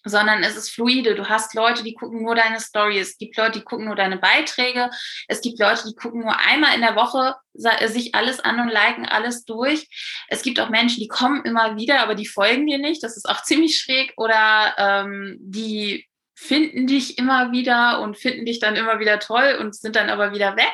sondern 0.06 0.44
es 0.44 0.56
ist 0.56 0.72
fluide. 0.72 1.16
Du 1.16 1.30
hast 1.30 1.54
Leute, 1.54 1.84
die 1.84 1.94
gucken 1.94 2.24
nur 2.24 2.36
deine 2.36 2.60
Story. 2.60 3.00
Es 3.00 3.18
gibt 3.18 3.38
Leute, 3.38 3.60
die 3.60 3.66
gucken 3.66 3.86
nur 3.86 3.96
deine 3.96 4.18
Beiträge. 4.18 4.90
Es 5.28 5.42
gibt 5.42 5.60
Leute, 5.60 5.84
die 5.88 5.96
gucken 5.96 6.22
nur 6.22 6.38
einmal 6.38 6.76
in 6.76 6.82
der 6.82 6.96
Woche 6.96 7.36
sich 7.54 8.16
alles 8.16 8.40
an 8.40 8.60
und 8.60 8.70
liken 8.70 9.06
alles 9.06 9.46
durch. 9.46 9.88
Es 10.28 10.42
gibt 10.42 10.60
auch 10.60 10.70
Menschen, 10.70 11.00
die 11.00 11.08
kommen 11.08 11.44
immer 11.46 11.78
wieder, 11.78 12.02
aber 12.02 12.16
die 12.16 12.28
folgen 12.28 12.68
dir 12.68 12.80
nicht. 12.80 13.04
Das 13.04 13.18
ist 13.18 13.30
auch 13.30 13.44
ziemlich 13.44 13.78
schräg. 13.78 14.14
Oder 14.18 14.76
ähm, 14.78 15.38
die 15.40 16.08
finden 16.36 16.88
dich 16.88 17.18
immer 17.18 17.52
wieder 17.52 18.02
und 18.02 18.18
finden 18.18 18.46
dich 18.46 18.60
dann 18.60 18.76
immer 18.76 19.00
wieder 19.00 19.20
toll 19.20 19.58
und 19.60 19.76
sind 19.76 19.96
dann 19.96 20.10
aber 20.10 20.34
wieder 20.34 20.58
weg. 20.58 20.74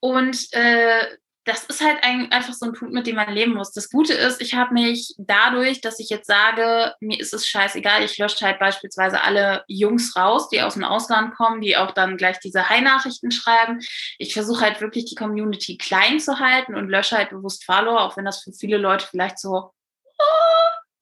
Und 0.00 0.52
äh, 0.52 1.06
das 1.44 1.64
ist 1.64 1.84
halt 1.84 2.02
ein, 2.02 2.32
einfach 2.32 2.54
so 2.54 2.64
ein 2.64 2.72
Punkt, 2.72 2.94
mit 2.94 3.06
dem 3.06 3.16
man 3.16 3.32
leben 3.32 3.52
muss. 3.52 3.72
Das 3.72 3.90
Gute 3.90 4.14
ist, 4.14 4.40
ich 4.40 4.54
habe 4.54 4.72
mich 4.72 5.14
dadurch, 5.18 5.82
dass 5.82 6.00
ich 6.00 6.08
jetzt 6.08 6.26
sage, 6.26 6.94
mir 7.00 7.20
ist 7.20 7.34
es 7.34 7.46
scheißegal, 7.46 8.02
ich 8.02 8.16
lösche 8.16 8.46
halt 8.46 8.58
beispielsweise 8.58 9.20
alle 9.20 9.62
Jungs 9.68 10.16
raus, 10.16 10.48
die 10.48 10.62
aus 10.62 10.74
dem 10.74 10.84
Ausland 10.84 11.34
kommen, 11.34 11.60
die 11.60 11.76
auch 11.76 11.90
dann 11.90 12.16
gleich 12.16 12.38
diese 12.40 12.68
High-Nachrichten 12.70 13.30
schreiben. 13.30 13.80
Ich 14.18 14.32
versuche 14.32 14.62
halt 14.62 14.80
wirklich 14.80 15.04
die 15.04 15.16
Community 15.16 15.76
klein 15.76 16.18
zu 16.18 16.38
halten 16.40 16.74
und 16.74 16.88
lösche 16.88 17.16
halt 17.16 17.30
bewusst 17.30 17.64
Follower, 17.64 18.00
auch 18.00 18.16
wenn 18.16 18.24
das 18.24 18.42
für 18.42 18.52
viele 18.52 18.78
Leute 18.78 19.06
vielleicht 19.06 19.38
so 19.38 19.72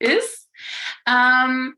ist. 0.01 0.51
Ähm, 1.07 1.77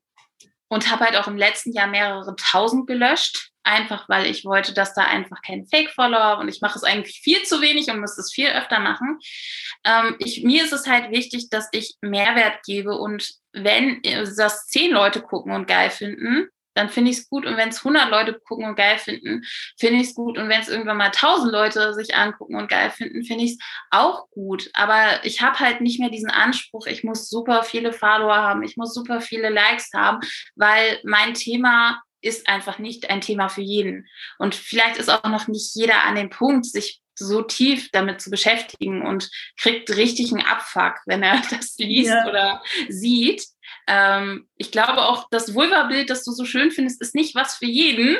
und 0.69 0.91
habe 0.91 1.05
halt 1.05 1.17
auch 1.17 1.27
im 1.27 1.37
letzten 1.37 1.73
Jahr 1.73 1.87
mehrere 1.87 2.35
tausend 2.37 2.87
gelöscht 2.87 3.54
einfach 3.65 4.09
weil 4.09 4.27
ich 4.27 4.45
wollte, 4.45 4.73
dass 4.73 4.95
da 4.95 5.03
einfach 5.03 5.43
kein 5.43 5.67
Fake-Follower 5.67 6.39
und 6.39 6.49
ich 6.49 6.61
mache 6.61 6.79
es 6.79 6.85
eigentlich 6.85 7.21
viel 7.21 7.43
zu 7.43 7.61
wenig 7.61 7.91
und 7.91 8.01
muss 8.01 8.19
es 8.19 8.33
viel 8.33 8.49
öfter 8.49 8.79
machen. 8.79 9.19
Ähm, 9.85 10.17
ich, 10.19 10.45
mir 10.45 10.65
ist 10.65 10.73
es 10.73 10.87
halt 10.87 11.11
wichtig, 11.11 11.51
dass 11.51 11.69
ich 11.73 11.97
Mehrwert 12.01 12.63
gebe 12.65 12.97
und 12.97 13.29
wenn 13.53 14.03
das 14.03 14.67
zehn 14.67 14.93
Leute 14.93 15.21
gucken 15.21 15.53
und 15.53 15.67
geil 15.67 15.91
finden, 15.91 16.49
dann 16.75 16.89
finde 16.89 17.11
ich 17.11 17.19
es 17.19 17.29
gut. 17.29 17.47
Und 17.47 17.57
wenn 17.57 17.69
es 17.69 17.79
100 17.79 18.11
Leute 18.11 18.35
gucken 18.35 18.67
und 18.67 18.75
geil 18.75 18.99
finden, 18.99 19.43
finde 19.79 20.01
ich 20.01 20.09
es 20.09 20.15
gut. 20.15 20.37
Und 20.37 20.49
wenn 20.49 20.61
es 20.61 20.69
irgendwann 20.69 20.97
mal 20.97 21.07
1000 21.07 21.53
Leute 21.53 21.95
sich 21.95 22.15
angucken 22.15 22.57
und 22.57 22.69
geil 22.69 22.91
finden, 22.91 23.25
finde 23.25 23.45
ich 23.45 23.53
es 23.53 23.59
auch 23.91 24.29
gut. 24.31 24.71
Aber 24.75 25.25
ich 25.25 25.41
habe 25.41 25.59
halt 25.61 25.81
nicht 25.81 26.01
mehr 26.01 26.11
diesen 26.11 26.31
Anspruch, 26.31 26.87
ich 26.87 27.05
muss 27.05 27.31
super 27.31 27.63
viele 27.63 27.93
Follower 27.93 28.35
haben, 28.35 28.63
ich 28.63 28.77
muss 28.77 28.93
super 28.93 29.21
viele 29.21 29.51
Likes 29.51 29.91
haben, 29.95 30.19
weil 30.57 31.01
mein 31.05 31.35
Thema 31.35 32.03
ist 32.25 32.49
einfach 32.49 32.79
nicht 32.79 33.11
ein 33.11 33.21
Thema 33.21 33.49
für 33.49 33.61
jeden. 33.61 34.09
Und 34.39 34.55
vielleicht 34.55 34.97
ist 34.97 35.11
auch 35.11 35.25
noch 35.25 35.47
nicht 35.47 35.75
jeder 35.75 36.05
an 36.05 36.15
dem 36.15 36.31
Punkt, 36.31 36.67
sich 36.67 37.01
so 37.17 37.43
tief 37.43 37.91
damit 37.93 38.21
zu 38.21 38.31
beschäftigen 38.31 39.07
und 39.07 39.31
kriegt 39.57 39.91
richtig 39.91 40.33
einen 40.33 40.45
Abfuck, 40.45 40.95
wenn 41.07 41.23
er 41.23 41.41
das 41.51 41.77
liest 41.79 42.11
ja. 42.11 42.27
oder 42.29 42.63
sieht. 42.89 43.45
Ähm, 43.87 44.49
ich 44.57 44.71
glaube 44.71 45.03
auch, 45.03 45.29
das 45.31 45.55
Vulva-Bild, 45.55 46.11
das 46.11 46.25
du 46.25 46.33
so 46.33 46.45
schön 46.45 46.71
findest, 46.71 47.01
ist 47.01 47.15
nicht 47.15 47.35
was 47.35 47.57
für 47.57 47.67
jeden. 47.67 48.17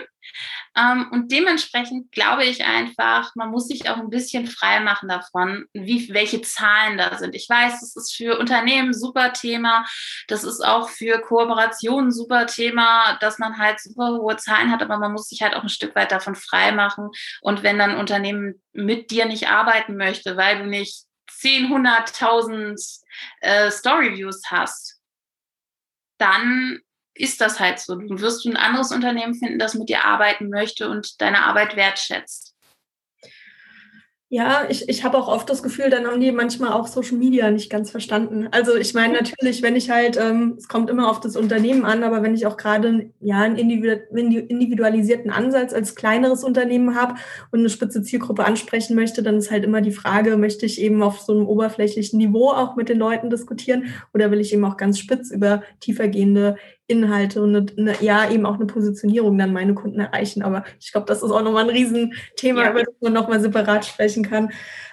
Ähm, 0.77 1.09
und 1.13 1.31
dementsprechend 1.31 2.11
glaube 2.11 2.45
ich 2.45 2.65
einfach, 2.65 3.35
man 3.37 3.51
muss 3.51 3.69
sich 3.69 3.89
auch 3.89 3.99
ein 3.99 4.11
bisschen 4.11 4.47
frei 4.47 4.81
machen 4.81 5.09
davon, 5.09 5.67
wie, 5.73 6.13
welche 6.13 6.43
Zahlen 6.43 6.99
da 6.99 7.17
sind. 7.19 7.35
Ich 7.35 7.49
weiß, 7.49 7.81
das 7.81 7.95
ist 7.95 8.15
für 8.15 8.39
Unternehmen 8.39 8.93
super 8.93 9.33
Thema. 9.33 9.87
Das 10.29 10.43
ist 10.43 10.65
auch 10.65 10.89
für 10.89 11.21
Kooperationen 11.21 12.11
super 12.11 12.47
Thema, 12.47 13.17
dass 13.21 13.39
man 13.39 13.59
halt 13.59 13.81
super 13.81 14.19
hohe 14.19 14.37
Zahlen 14.37 14.71
hat, 14.73 14.83
aber 14.83 14.99
man 14.99 15.13
muss 15.13 15.29
sich 15.29 15.43
halt 15.43 15.55
auch 15.55 15.63
ein 15.63 15.69
Stück 15.69 15.95
weit 15.95 16.11
davon 16.11 16.35
frei 16.35 16.73
machen. 16.73 17.11
Und 17.41 17.63
wenn 17.63 17.79
dann 17.79 17.93
ein 17.93 17.99
Unternehmen 17.99 18.63
mit 18.73 19.11
dir 19.11 19.27
nicht 19.27 19.49
arbeiten 19.49 19.97
möchte, 19.97 20.37
weil 20.37 20.59
du 20.59 20.67
nicht 20.67 21.05
10, 21.31 21.69
100.000 21.69 23.01
äh, 23.41 23.71
Story-Views 23.71 24.43
hast, 24.47 24.94
dann 26.25 26.81
ist 27.15 27.41
das 27.41 27.61
halt 27.61 27.79
so. 27.79 27.95
Du 27.97 28.21
wirst 28.21 28.45
ein 28.47 28.57
anderes 28.57 28.91
Unternehmen 28.91 29.35
finden, 29.35 29.59
das 29.59 29.75
mit 29.75 29.89
dir 29.89 30.05
arbeiten 30.05 30.49
möchte 30.49 30.89
und 30.89 31.21
deine 31.21 31.45
Arbeit 31.45 31.77
wertschätzt. 31.77 32.54
Ja, 34.31 34.65
ich, 34.69 34.89
ich 34.89 35.05
habe 35.05 35.17
auch 35.19 35.29
oft 35.29 35.49
das 35.49 35.63
Gefühl, 35.63 35.91
dann 35.91 36.07
haben 36.07 36.19
die 36.21 36.33
manchmal 36.33 36.73
auch 36.73 36.89
Social 36.89 37.19
Media 37.19 37.51
nicht 37.51 37.71
ganz 37.71 37.91
verstanden. 37.91 38.49
Also 38.51 38.75
ich 38.75 38.93
meine 38.93 39.13
natürlich, 39.13 39.63
wenn 39.63 39.77
ich 39.77 39.91
halt, 39.91 40.17
ähm, 40.17 40.55
es 40.59 40.67
kommt 40.67 40.91
immer 40.91 41.09
auf 41.09 41.21
das 41.21 41.37
Unternehmen 41.37 41.85
an, 41.85 42.03
aber 42.03 42.23
wenn 42.23 42.35
ich 42.35 42.47
auch 42.47 42.57
gerade 42.57 43.11
ja 43.21 43.43
einen 43.43 43.59
individualisierten 43.59 45.31
Ansatz 45.31 45.73
als 45.73 45.95
kleineres 45.95 46.43
Unternehmen 46.43 46.97
habe 46.97 47.15
und 47.53 47.61
eine 47.61 47.69
spitze 47.69 48.03
Zielgruppe 48.03 48.45
ansprechen 48.45 48.97
möchte, 48.97 49.23
dann 49.23 49.37
ist 49.37 49.53
halt 49.53 49.63
immer 49.63 49.83
die 49.83 49.93
Frage, 49.93 50.37
möchte 50.37 50.67
ich 50.67 50.81
eben 50.81 51.03
auf 51.03 51.21
so 51.21 51.33
einem 51.33 51.47
oberflächlichen 51.47 52.19
Niveau 52.19 52.49
auch 52.49 52.75
mit 52.77 52.89
den 52.89 52.99
Leuten 52.99 53.31
diskutieren 53.31 53.85
oder 54.15 54.33
will 54.33 54.41
ich 54.41 54.53
eben 54.53 54.65
auch 54.65 54.77
ganz 54.79 54.99
spitz 54.99 55.31
über 55.31 55.63
tiefergehende 55.79 56.57
Inhalte 56.87 57.43
und 57.43 57.55
eine, 57.57 57.67
eine, 57.79 58.03
ja, 58.03 58.31
eben 58.31 58.47
auch 58.47 58.55
eine 58.55 58.67
Positionierung 58.67 59.39
dann 59.39 59.53
meine 59.53 59.75
Kunden 59.75 60.01
erreichen. 60.01 60.43
Aber 60.43 60.65
ich 60.81 60.93
glaube, 60.93 61.07
das 61.07 61.23
ist 61.23 61.31
auch 61.31 61.43
nochmal 61.43 61.65
ein 61.65 61.71
Riesenthema, 61.71 62.65
ja. 62.65 62.71
über 62.71 62.83
das 62.85 62.95
man 63.01 63.13
nochmal 63.13 63.41
separat 63.41 63.87
sprechen 63.87 64.23
kann. 64.23 64.51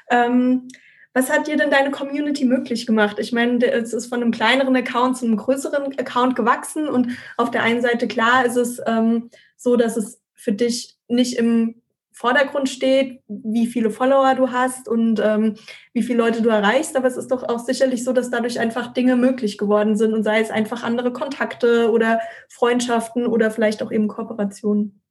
Ähm, 0.10 0.68
was 1.14 1.30
hat 1.30 1.48
dir 1.48 1.58
denn 1.58 1.70
deine 1.70 1.92
Community 1.92 2.46
möglich 2.46 2.86
gemacht? 2.86 3.20
Ich 3.20 3.34
meine, 3.34 3.66
es 3.70 3.92
ist 3.92 4.08
von 4.08 4.22
einem 4.22 4.32
kleineren 4.32 4.76
Account 4.76 5.18
zu 5.18 5.26
einem 5.26 5.36
größeren 5.36 6.00
Account 6.00 6.38
gewachsen 6.38 6.88
und 6.88 7.10
auf 7.36 7.52
der 7.52 7.64
einen 7.64 7.82
Seite 7.82 8.08
klar 8.08 8.46
ist 8.46 8.56
es 8.56 8.82
ähm, 8.86 9.30
so, 9.58 9.76
dass 9.76 9.98
es 9.98 10.22
für 10.34 10.54
dich 10.54 10.98
nicht 11.10 11.38
im 11.38 11.81
Vordergrund 12.22 12.70
steht, 12.70 13.24
wie 13.28 13.66
viele 13.66 13.90
Follower 13.90 14.36
du 14.36 14.52
hast 14.52 14.88
und 14.88 15.20
ähm, 15.20 15.56
wie 15.92 16.04
viele 16.04 16.20
Leute 16.20 16.44
du 16.44 16.50
erreichst. 16.50 16.96
Aber 16.96 17.08
es 17.08 17.18
ist 17.18 17.32
doch 17.32 17.42
auch 17.42 17.58
sicherlich 17.58 18.04
so, 18.04 18.14
dass 18.14 18.30
dadurch 18.30 18.60
einfach 18.60 18.94
Dinge 18.94 19.16
möglich 19.16 19.58
geworden 19.58 19.98
sind 19.98 20.14
und 20.14 20.22
sei 20.22 20.40
es 20.40 20.52
einfach 20.52 20.84
andere 20.84 21.12
Kontakte 21.14 21.90
oder 21.90 22.20
Freundschaften 22.48 23.26
oder 23.26 23.50
vielleicht 23.50 23.82
auch 23.82 23.92
eben 23.92 24.08
Kooperationen. 24.08 25.02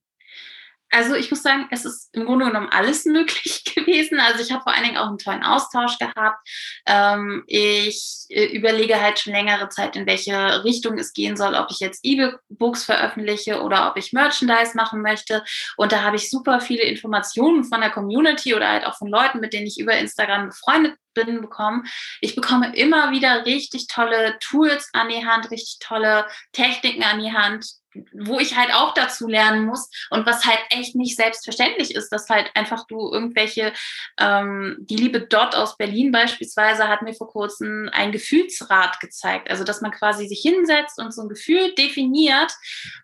Also 0.90 1.14
ich 1.14 1.31
muss 1.31 1.42
sagen, 1.42 1.68
es 1.70 1.85
ist 1.85 2.09
im 2.12 2.26
Grunde 2.26 2.46
genommen 2.46 2.68
alles 2.70 3.05
möglich 3.07 3.64
gewesen. 3.64 4.20
Also 4.20 4.42
ich 4.42 4.53
habe 4.53 4.62
vor 4.62 4.74
allen 4.74 4.85
Dingen 4.85 4.96
auch 4.96 5.07
einen 5.07 5.18
tollen 5.18 5.44
Austausch 5.44 5.98
gehabt. 5.98 6.46
Ähm, 6.87 7.44
ich 7.46 8.26
äh, 8.29 8.46
überlege 8.46 9.00
halt 9.00 9.18
schon 9.18 9.33
längere 9.33 9.68
Zeit, 9.68 9.96
in 9.96 10.07
welche 10.07 10.64
Richtung 10.64 10.98
es 10.98 11.12
gehen 11.12 11.37
soll, 11.37 11.55
ob 11.55 11.70
ich 11.70 11.79
jetzt 11.79 12.00
E-Books 12.03 12.85
veröffentliche 12.85 13.62
oder 13.62 13.88
ob 13.88 13.96
ich 13.96 14.12
Merchandise 14.12 14.76
machen 14.76 15.03
möchte. 15.03 15.44
Und 15.76 15.92
da 15.92 16.03
habe 16.03 16.16
ich 16.16 16.31
super 16.31 16.61
viele 16.61 16.83
Informationen 16.83 17.64
von 17.64 17.81
der 17.81 17.90
Community 17.90 18.55
oder 18.55 18.68
halt 18.68 18.87
auch 18.87 18.96
von 18.96 19.09
Leuten, 19.09 19.40
mit 19.40 19.53
denen 19.53 19.66
ich 19.66 19.79
über 19.79 19.96
Instagram 19.96 20.48
befreundet 20.48 20.96
bin, 21.14 21.40
bekommen. 21.40 21.87
Ich 22.20 22.35
bekomme 22.35 22.74
immer 22.76 23.11
wieder 23.11 23.44
richtig 23.46 23.87
tolle 23.88 24.38
Tools 24.40 24.90
an 24.92 25.09
die 25.09 25.26
Hand, 25.26 25.50
richtig 25.50 25.79
tolle 25.81 26.26
Techniken 26.53 27.03
an 27.03 27.20
die 27.20 27.33
Hand, 27.33 27.80
wo 28.12 28.38
ich 28.38 28.57
halt 28.57 28.72
auch 28.72 28.94
dazu 28.94 29.26
lernen 29.26 29.66
muss 29.66 29.90
und 30.11 30.26
was 30.26 30.44
halt 30.44 30.61
echt 30.70 30.94
nicht 30.94 31.16
selbstverständlich 31.16 31.94
ist, 31.94 32.11
dass 32.11 32.29
halt 32.29 32.50
einfach 32.55 32.87
du 32.87 33.11
irgendwelche, 33.12 33.72
ähm, 34.18 34.76
die 34.81 34.96
liebe 34.96 35.20
Dot 35.20 35.55
aus 35.55 35.76
Berlin 35.76 36.12
beispielsweise 36.12 36.88
hat 36.88 37.03
mir 37.03 37.14
vor 37.14 37.29
kurzem 37.29 37.90
ein 37.92 38.12
Gefühlsrad 38.12 39.00
gezeigt, 39.00 39.50
also 39.50 39.64
dass 39.64 39.81
man 39.81 39.90
quasi 39.90 40.29
sich 40.29 40.40
hinsetzt 40.40 40.98
und 40.98 41.12
so 41.12 41.22
ein 41.22 41.29
Gefühl 41.29 41.74
definiert 41.74 42.53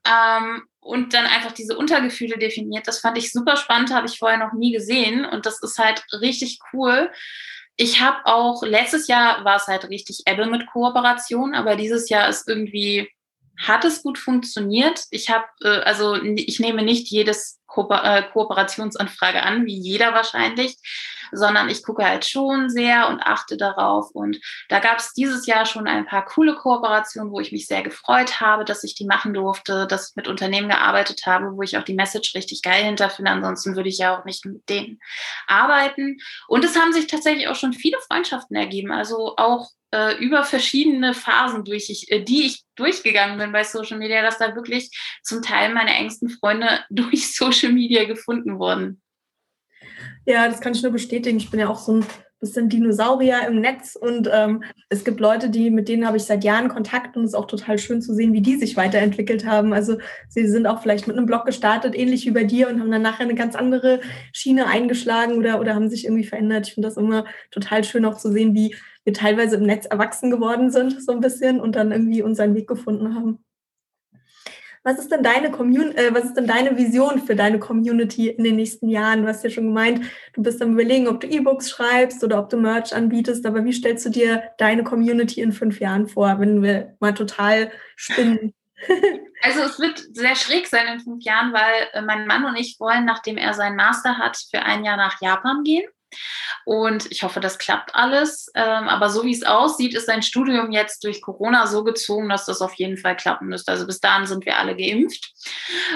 ähm, 0.06 0.62
und 0.80 1.14
dann 1.14 1.26
einfach 1.26 1.52
diese 1.52 1.76
Untergefühle 1.76 2.38
definiert. 2.38 2.86
Das 2.86 3.00
fand 3.00 3.18
ich 3.18 3.32
super 3.32 3.56
spannend, 3.56 3.92
habe 3.92 4.06
ich 4.06 4.18
vorher 4.18 4.38
noch 4.38 4.52
nie 4.52 4.72
gesehen 4.72 5.24
und 5.24 5.46
das 5.46 5.62
ist 5.62 5.78
halt 5.78 6.04
richtig 6.20 6.60
cool. 6.72 7.10
Ich 7.78 8.00
habe 8.00 8.24
auch, 8.24 8.62
letztes 8.62 9.06
Jahr 9.06 9.44
war 9.44 9.56
es 9.56 9.66
halt 9.66 9.90
richtig 9.90 10.22
Ebbe 10.26 10.46
mit 10.46 10.66
Kooperation, 10.66 11.54
aber 11.54 11.76
dieses 11.76 12.08
Jahr 12.08 12.28
ist 12.28 12.48
irgendwie 12.48 13.10
hat 13.58 13.84
es 13.84 14.02
gut 14.02 14.18
funktioniert. 14.18 15.04
Ich 15.10 15.30
habe, 15.30 15.46
äh, 15.62 15.80
also 15.80 16.14
ich 16.22 16.60
nehme 16.60 16.82
nicht 16.82 17.08
jedes 17.08 17.60
Ko 17.66 17.88
äh, 17.90 18.22
Kooperationsanfrage 18.32 19.42
an, 19.42 19.66
wie 19.66 19.76
jeder 19.76 20.14
wahrscheinlich, 20.14 20.76
sondern 21.32 21.68
ich 21.68 21.82
gucke 21.82 22.04
halt 22.04 22.24
schon 22.24 22.68
sehr 22.68 23.08
und 23.08 23.20
achte 23.20 23.56
darauf. 23.56 24.10
Und 24.10 24.38
da 24.68 24.78
gab 24.78 24.98
es 24.98 25.12
dieses 25.12 25.46
Jahr 25.46 25.66
schon 25.66 25.86
ein 25.86 26.06
paar 26.06 26.24
coole 26.24 26.54
Kooperationen, 26.54 27.32
wo 27.32 27.40
ich 27.40 27.52
mich 27.52 27.66
sehr 27.66 27.82
gefreut 27.82 28.40
habe, 28.40 28.64
dass 28.64 28.84
ich 28.84 28.94
die 28.94 29.06
machen 29.06 29.34
durfte, 29.34 29.86
dass 29.86 30.10
ich 30.10 30.16
mit 30.16 30.28
Unternehmen 30.28 30.68
gearbeitet 30.68 31.22
habe, 31.26 31.56
wo 31.56 31.62
ich 31.62 31.76
auch 31.78 31.84
die 31.84 31.94
Message 31.94 32.34
richtig 32.34 32.62
geil 32.62 32.84
hinterfinde. 32.84 33.30
Ansonsten 33.30 33.76
würde 33.76 33.88
ich 33.88 33.98
ja 33.98 34.18
auch 34.18 34.24
nicht 34.24 34.44
mit 34.44 34.68
denen 34.68 35.00
arbeiten. 35.46 36.18
Und 36.48 36.64
es 36.64 36.76
haben 36.78 36.92
sich 36.92 37.06
tatsächlich 37.06 37.48
auch 37.48 37.56
schon 37.56 37.72
viele 37.72 37.98
Freundschaften 38.06 38.56
ergeben. 38.56 38.92
Also 38.92 39.34
auch 39.36 39.70
äh, 39.92 40.16
über 40.18 40.44
verschiedene 40.44 41.14
Phasen, 41.14 41.64
durch 41.64 41.90
ich, 41.90 42.10
äh, 42.10 42.22
die 42.22 42.46
ich 42.46 42.64
durchgegangen 42.74 43.38
bin 43.38 43.52
bei 43.52 43.64
Social 43.64 43.98
Media, 43.98 44.22
dass 44.22 44.38
da 44.38 44.54
wirklich 44.54 44.90
zum 45.22 45.42
Teil 45.42 45.72
meine 45.72 45.94
engsten 45.94 46.28
Freunde 46.28 46.84
durch 46.90 47.34
Social 47.34 47.72
Media 47.72 48.04
gefunden 48.04 48.58
wurden. 48.58 49.00
Ja, 50.26 50.48
das 50.48 50.60
kann 50.60 50.72
ich 50.74 50.82
nur 50.82 50.92
bestätigen. 50.92 51.38
Ich 51.38 51.50
bin 51.50 51.60
ja 51.60 51.68
auch 51.68 51.78
so 51.78 51.92
ein 51.92 52.06
bisschen 52.40 52.68
Dinosaurier 52.68 53.46
im 53.46 53.60
Netz 53.60 53.96
und 53.96 54.28
ähm, 54.32 54.64
es 54.88 55.04
gibt 55.04 55.20
Leute, 55.20 55.48
die 55.48 55.70
mit 55.70 55.88
denen 55.88 56.06
habe 56.06 56.16
ich 56.16 56.24
seit 56.24 56.44
Jahren 56.44 56.68
Kontakt 56.68 57.16
und 57.16 57.22
es 57.22 57.30
ist 57.30 57.34
auch 57.34 57.46
total 57.46 57.78
schön 57.78 58.02
zu 58.02 58.12
sehen, 58.12 58.32
wie 58.32 58.42
die 58.42 58.56
sich 58.56 58.76
weiterentwickelt 58.76 59.46
haben. 59.46 59.72
Also 59.72 59.98
sie 60.28 60.46
sind 60.48 60.66
auch 60.66 60.82
vielleicht 60.82 61.06
mit 61.06 61.16
einem 61.16 61.26
Blog 61.26 61.46
gestartet, 61.46 61.96
ähnlich 61.96 62.26
wie 62.26 62.32
bei 62.32 62.44
dir 62.44 62.68
und 62.68 62.80
haben 62.80 62.90
dann 62.90 63.02
nachher 63.02 63.24
eine 63.24 63.36
ganz 63.36 63.54
andere 63.54 64.00
Schiene 64.32 64.66
eingeschlagen 64.66 65.38
oder, 65.38 65.60
oder 65.60 65.74
haben 65.74 65.88
sich 65.88 66.04
irgendwie 66.04 66.24
verändert. 66.24 66.66
Ich 66.66 66.74
finde 66.74 66.88
das 66.88 66.96
immer 66.96 67.24
total 67.52 67.84
schön 67.84 68.04
auch 68.04 68.18
zu 68.18 68.30
sehen, 68.32 68.52
wie 68.54 68.74
wir 69.04 69.14
teilweise 69.14 69.56
im 69.56 69.62
Netz 69.62 69.86
erwachsen 69.86 70.30
geworden 70.30 70.70
sind, 70.70 71.00
so 71.02 71.12
ein 71.12 71.20
bisschen, 71.20 71.60
und 71.60 71.76
dann 71.76 71.92
irgendwie 71.92 72.22
unseren 72.22 72.56
Weg 72.56 72.66
gefunden 72.66 73.14
haben. 73.14 73.45
Was 74.86 75.00
ist 75.00 75.10
denn 75.10 75.24
deine 75.24 75.50
Community, 75.50 75.98
äh, 75.98 76.14
was 76.14 76.26
ist 76.26 76.34
denn 76.34 76.46
deine 76.46 76.78
Vision 76.78 77.20
für 77.20 77.34
deine 77.34 77.58
Community 77.58 78.28
in 78.28 78.44
den 78.44 78.54
nächsten 78.54 78.88
Jahren? 78.88 79.22
Du 79.22 79.28
hast 79.28 79.42
ja 79.42 79.50
schon 79.50 79.66
gemeint, 79.66 80.06
du 80.32 80.44
bist 80.44 80.62
am 80.62 80.74
überlegen, 80.74 81.08
ob 81.08 81.20
du 81.20 81.26
E-Books 81.26 81.70
schreibst 81.70 82.22
oder 82.22 82.38
ob 82.38 82.50
du 82.50 82.56
Merch 82.56 82.94
anbietest, 82.94 83.44
aber 83.46 83.64
wie 83.64 83.72
stellst 83.72 84.06
du 84.06 84.10
dir 84.10 84.44
deine 84.58 84.84
Community 84.84 85.40
in 85.40 85.50
fünf 85.50 85.80
Jahren 85.80 86.06
vor, 86.06 86.38
wenn 86.38 86.62
wir 86.62 86.94
mal 87.00 87.14
total 87.14 87.72
spinnen? 87.96 88.54
Also 89.42 89.62
es 89.62 89.78
wird 89.78 90.02
sehr 90.12 90.34
schräg 90.34 90.66
sein 90.66 90.86
in 90.94 91.00
fünf 91.00 91.22
Jahren, 91.22 91.52
weil 91.52 91.88
äh, 91.92 92.02
mein 92.02 92.26
Mann 92.26 92.44
und 92.46 92.56
ich 92.56 92.80
wollen, 92.80 93.04
nachdem 93.04 93.36
er 93.36 93.54
seinen 93.54 93.76
Master 93.76 94.18
hat, 94.18 94.38
für 94.50 94.62
ein 94.62 94.84
Jahr 94.84 94.96
nach 94.96 95.20
Japan 95.20 95.62
gehen. 95.62 95.84
Und 96.64 97.10
ich 97.10 97.22
hoffe, 97.22 97.40
das 97.40 97.58
klappt 97.58 97.94
alles. 97.94 98.50
Ähm, 98.54 98.88
aber 98.88 99.08
so 99.08 99.24
wie 99.24 99.32
es 99.32 99.44
aussieht, 99.44 99.94
ist 99.94 100.06
sein 100.06 100.22
Studium 100.22 100.72
jetzt 100.72 101.04
durch 101.04 101.22
Corona 101.22 101.66
so 101.66 101.84
gezogen, 101.84 102.28
dass 102.28 102.44
das 102.44 102.60
auf 102.60 102.74
jeden 102.74 102.96
Fall 102.96 103.16
klappen 103.16 103.48
müsste. 103.48 103.72
Also 103.72 103.86
bis 103.86 104.00
dahin 104.00 104.26
sind 104.26 104.44
wir 104.44 104.58
alle 104.58 104.76
geimpft. 104.76 105.32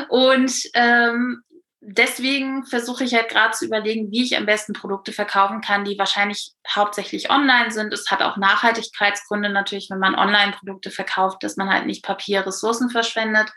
Und 0.09 0.52
ähm, 0.74 1.42
deswegen 1.80 2.64
versuche 2.66 3.04
ich 3.04 3.14
halt 3.14 3.30
gerade 3.30 3.56
zu 3.56 3.64
überlegen, 3.64 4.11
wie 4.11 4.22
ich 4.22 4.37
am 4.37 4.46
besten 4.46 4.74
Produkte 4.74 5.12
verkaufen 5.12 5.61
kann, 5.61 5.85
die 5.85 5.98
wahrscheinlich 5.98 6.52
hauptsächlich 6.68 7.30
online 7.30 7.70
sind. 7.70 7.92
Es 7.92 8.11
hat 8.11 8.22
auch 8.22 8.37
Nachhaltigkeitsgründe 8.37 9.48
natürlich, 9.48 9.88
wenn 9.90 9.98
man 9.98 10.14
Online-Produkte 10.14 10.90
verkauft, 10.90 11.42
dass 11.42 11.56
man 11.56 11.70
halt 11.70 11.87
nicht 11.87 12.04
Papier, 12.04 12.46
Ressourcen 12.46 12.90
verschwendet. 12.90 13.50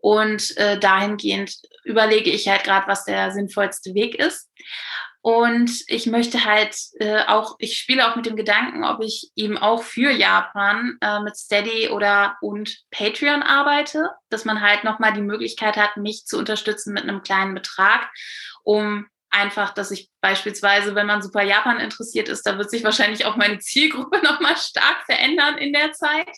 Und 0.00 0.56
äh, 0.56 0.78
dahingehend 0.78 1.54
überlege 1.84 2.30
ich 2.30 2.48
halt 2.48 2.64
gerade, 2.64 2.86
was 2.86 3.04
der 3.04 3.32
sinnvollste 3.32 3.94
Weg 3.94 4.14
ist. 4.14 4.48
Und 5.20 5.82
ich 5.88 6.06
möchte 6.06 6.44
halt 6.44 6.76
äh, 7.00 7.24
auch, 7.26 7.56
ich 7.58 7.76
spiele 7.76 8.08
auch 8.08 8.16
mit 8.16 8.26
dem 8.26 8.36
Gedanken, 8.36 8.84
ob 8.84 9.02
ich 9.02 9.30
eben 9.34 9.58
auch 9.58 9.82
für 9.82 10.10
Japan 10.10 10.96
äh, 11.00 11.20
mit 11.20 11.36
Steady 11.36 11.88
oder 11.88 12.36
und 12.40 12.78
Patreon 12.90 13.42
arbeite, 13.42 14.10
dass 14.30 14.44
man 14.44 14.60
halt 14.60 14.84
nochmal 14.84 15.12
die 15.12 15.20
Möglichkeit 15.20 15.76
hat, 15.76 15.96
mich 15.96 16.24
zu 16.24 16.38
unterstützen 16.38 16.94
mit 16.94 17.02
einem 17.02 17.22
kleinen 17.22 17.54
Betrag, 17.54 18.08
um 18.62 19.06
einfach, 19.30 19.74
dass 19.74 19.90
ich 19.90 20.10
beispielsweise, 20.20 20.94
wenn 20.94 21.06
man 21.06 21.22
super 21.22 21.42
Japan 21.42 21.80
interessiert 21.80 22.28
ist, 22.28 22.42
da 22.44 22.58
wird 22.58 22.70
sich 22.70 22.82
wahrscheinlich 22.82 23.26
auch 23.26 23.36
meine 23.36 23.58
Zielgruppe 23.58 24.18
nochmal 24.22 24.56
stark 24.56 25.04
verändern 25.06 25.58
in 25.58 25.72
der 25.72 25.92
Zeit, 25.92 26.30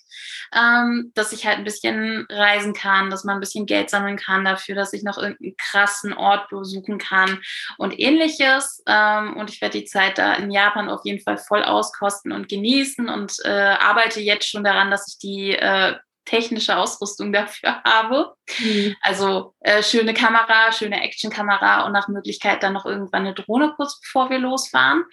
ähm, 0.54 1.12
dass 1.14 1.32
ich 1.32 1.46
halt 1.46 1.58
ein 1.58 1.64
bisschen 1.64 2.26
reisen 2.28 2.74
kann, 2.74 3.10
dass 3.10 3.24
man 3.24 3.36
ein 3.36 3.40
bisschen 3.40 3.66
Geld 3.66 3.90
sammeln 3.90 4.16
kann 4.16 4.44
dafür, 4.44 4.74
dass 4.74 4.92
ich 4.92 5.02
noch 5.02 5.18
irgendeinen 5.18 5.56
krassen 5.56 6.12
Ort 6.12 6.48
besuchen 6.50 6.98
kann 6.98 7.40
und 7.78 7.98
ähnliches. 7.98 8.82
Ähm, 8.86 9.36
und 9.36 9.50
ich 9.50 9.60
werde 9.60 9.78
die 9.78 9.86
Zeit 9.86 10.18
da 10.18 10.34
in 10.34 10.50
Japan 10.50 10.88
auf 10.88 11.00
jeden 11.04 11.22
Fall 11.22 11.38
voll 11.38 11.62
auskosten 11.62 12.32
und 12.32 12.48
genießen 12.48 13.08
und 13.08 13.36
äh, 13.44 13.48
arbeite 13.48 14.20
jetzt 14.20 14.48
schon 14.48 14.64
daran, 14.64 14.90
dass 14.90 15.08
ich 15.08 15.18
die 15.18 15.52
äh, 15.52 15.96
technische 16.30 16.76
Ausrüstung 16.76 17.32
dafür 17.32 17.82
habe. 17.84 18.34
Mhm. 18.58 18.96
Also 19.02 19.54
äh, 19.60 19.82
schöne 19.82 20.14
Kamera, 20.14 20.72
schöne 20.72 21.02
Actionkamera 21.02 21.84
und 21.86 21.92
nach 21.92 22.08
Möglichkeit 22.08 22.62
dann 22.62 22.72
noch 22.72 22.86
irgendwann 22.86 23.26
eine 23.26 23.34
Drohne 23.34 23.74
kurz 23.76 24.00
bevor 24.00 24.30
wir 24.30 24.38
losfahren. 24.38 25.04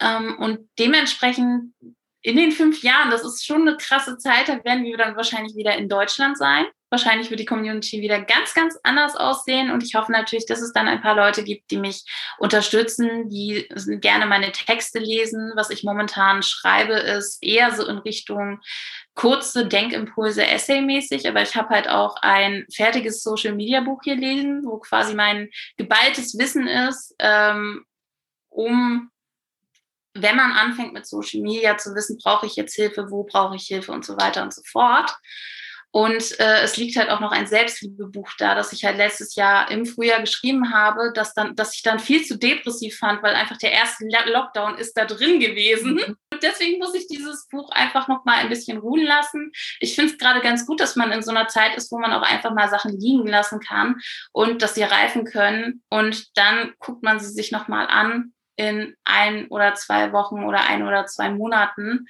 Ähm, 0.00 0.36
und 0.38 0.68
dementsprechend 0.78 1.72
in 2.22 2.36
den 2.36 2.50
fünf 2.50 2.82
Jahren, 2.82 3.10
das 3.10 3.24
ist 3.24 3.46
schon 3.46 3.62
eine 3.62 3.76
krasse 3.76 4.18
Zeit, 4.18 4.48
da 4.48 4.64
werden 4.64 4.84
wir 4.84 4.96
dann 4.96 5.16
wahrscheinlich 5.16 5.54
wieder 5.54 5.76
in 5.76 5.88
Deutschland 5.88 6.36
sein. 6.36 6.66
Wahrscheinlich 6.90 7.30
wird 7.30 7.40
die 7.40 7.46
Community 7.46 8.00
wieder 8.00 8.20
ganz, 8.20 8.54
ganz 8.54 8.78
anders 8.82 9.16
aussehen. 9.16 9.70
Und 9.70 9.82
ich 9.84 9.94
hoffe 9.94 10.10
natürlich, 10.10 10.46
dass 10.46 10.60
es 10.60 10.72
dann 10.72 10.88
ein 10.88 11.02
paar 11.02 11.14
Leute 11.14 11.44
gibt, 11.44 11.70
die 11.70 11.78
mich 11.78 12.04
unterstützen, 12.38 13.28
die 13.28 13.68
gerne 14.00 14.26
meine 14.26 14.52
Texte 14.52 14.98
lesen. 14.98 15.52
Was 15.56 15.70
ich 15.70 15.84
momentan 15.84 16.42
schreibe, 16.42 16.94
ist 16.94 17.42
eher 17.42 17.72
so 17.72 17.86
in 17.86 17.98
Richtung 17.98 18.60
kurze 19.16 19.66
Denkimpulse 19.66 20.46
essaymäßig, 20.46 21.26
aber 21.28 21.42
ich 21.42 21.56
habe 21.56 21.70
halt 21.70 21.88
auch 21.88 22.16
ein 22.22 22.66
fertiges 22.72 23.22
Social 23.22 23.54
Media 23.54 23.80
Buch 23.80 24.00
hier 24.04 24.14
lesen, 24.14 24.62
wo 24.64 24.78
quasi 24.78 25.14
mein 25.14 25.50
geballtes 25.76 26.38
Wissen 26.38 26.68
ist, 26.68 27.14
ähm, 27.18 27.84
um 28.50 29.10
wenn 30.14 30.36
man 30.36 30.52
anfängt 30.52 30.92
mit 30.92 31.06
Social 31.06 31.40
Media 31.40 31.76
zu 31.76 31.94
wissen, 31.94 32.18
brauche 32.22 32.46
ich 32.46 32.56
jetzt 32.56 32.74
Hilfe, 32.74 33.10
wo 33.10 33.24
brauche 33.24 33.56
ich 33.56 33.66
Hilfe 33.66 33.92
und 33.92 34.04
so 34.04 34.16
weiter 34.16 34.42
und 34.42 34.54
so 34.54 34.62
fort. 34.64 35.14
Und 35.90 36.38
äh, 36.40 36.62
es 36.62 36.76
liegt 36.76 36.96
halt 36.96 37.08
auch 37.08 37.20
noch 37.20 37.32
ein 37.32 37.46
Selbstliebebuch 37.46 38.30
da, 38.38 38.54
das 38.54 38.72
ich 38.72 38.84
halt 38.84 38.98
letztes 38.98 39.34
Jahr 39.34 39.70
im 39.70 39.86
Frühjahr 39.86 40.20
geschrieben 40.20 40.74
habe, 40.74 41.10
das 41.14 41.32
dann, 41.32 41.54
dass 41.54 41.74
ich 41.74 41.82
dann 41.82 41.98
viel 41.98 42.24
zu 42.24 42.38
depressiv 42.38 42.98
fand, 42.98 43.22
weil 43.22 43.34
einfach 43.34 43.56
der 43.56 43.72
erste 43.72 44.04
Lockdown 44.26 44.76
ist 44.76 44.94
da 44.94 45.06
drin 45.06 45.40
gewesen. 45.40 46.16
Und 46.36 46.42
deswegen 46.42 46.78
muss 46.78 46.94
ich 46.94 47.06
dieses 47.06 47.48
Buch 47.48 47.70
einfach 47.70 48.08
noch 48.08 48.26
mal 48.26 48.34
ein 48.34 48.50
bisschen 48.50 48.76
ruhen 48.76 49.06
lassen. 49.06 49.52
Ich 49.80 49.94
finde 49.94 50.12
es 50.12 50.18
gerade 50.18 50.42
ganz 50.42 50.66
gut, 50.66 50.80
dass 50.80 50.94
man 50.94 51.10
in 51.10 51.22
so 51.22 51.30
einer 51.30 51.48
Zeit 51.48 51.74
ist, 51.78 51.90
wo 51.90 51.98
man 51.98 52.12
auch 52.12 52.20
einfach 52.20 52.52
mal 52.52 52.68
Sachen 52.68 53.00
liegen 53.00 53.26
lassen 53.26 53.58
kann 53.58 53.96
und 54.32 54.60
dass 54.60 54.74
sie 54.74 54.82
reifen 54.82 55.24
können. 55.24 55.82
Und 55.88 56.36
dann 56.36 56.74
guckt 56.78 57.02
man 57.02 57.20
sie 57.20 57.30
sich 57.30 57.52
noch 57.52 57.68
mal 57.68 57.86
an 57.86 58.34
in 58.56 58.96
ein 59.04 59.46
oder 59.48 59.74
zwei 59.74 60.12
Wochen 60.12 60.44
oder 60.44 60.60
ein 60.60 60.86
oder 60.86 61.06
zwei 61.06 61.30
Monaten. 61.30 62.06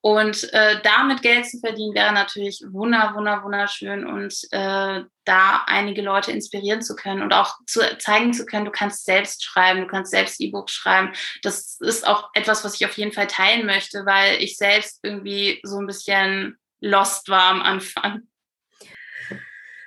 Und 0.00 0.52
äh, 0.52 0.80
damit 0.82 1.22
Geld 1.22 1.46
zu 1.46 1.60
verdienen, 1.60 1.94
wäre 1.94 2.12
natürlich 2.12 2.62
wunder, 2.66 3.12
wunder, 3.14 3.44
wunderschön 3.44 4.04
und 4.04 4.34
äh, 4.50 5.04
da 5.24 5.64
einige 5.66 6.02
Leute 6.02 6.32
inspirieren 6.32 6.82
zu 6.82 6.96
können 6.96 7.22
und 7.22 7.32
auch 7.32 7.54
zu 7.66 7.80
zeigen 7.98 8.32
zu 8.32 8.44
können, 8.44 8.64
du 8.64 8.72
kannst 8.72 9.04
selbst 9.04 9.44
schreiben, 9.44 9.82
du 9.82 9.86
kannst 9.86 10.10
selbst 10.10 10.40
E-Books 10.40 10.72
schreiben. 10.72 11.12
Das 11.42 11.78
ist 11.80 12.06
auch 12.06 12.30
etwas, 12.34 12.64
was 12.64 12.74
ich 12.74 12.86
auf 12.86 12.96
jeden 12.98 13.12
Fall 13.12 13.28
teilen 13.28 13.66
möchte, 13.66 14.04
weil 14.04 14.42
ich 14.42 14.56
selbst 14.56 14.98
irgendwie 15.02 15.60
so 15.62 15.78
ein 15.78 15.86
bisschen 15.86 16.56
lost 16.80 17.28
war 17.28 17.50
am 17.50 17.62
Anfang. 17.62 18.22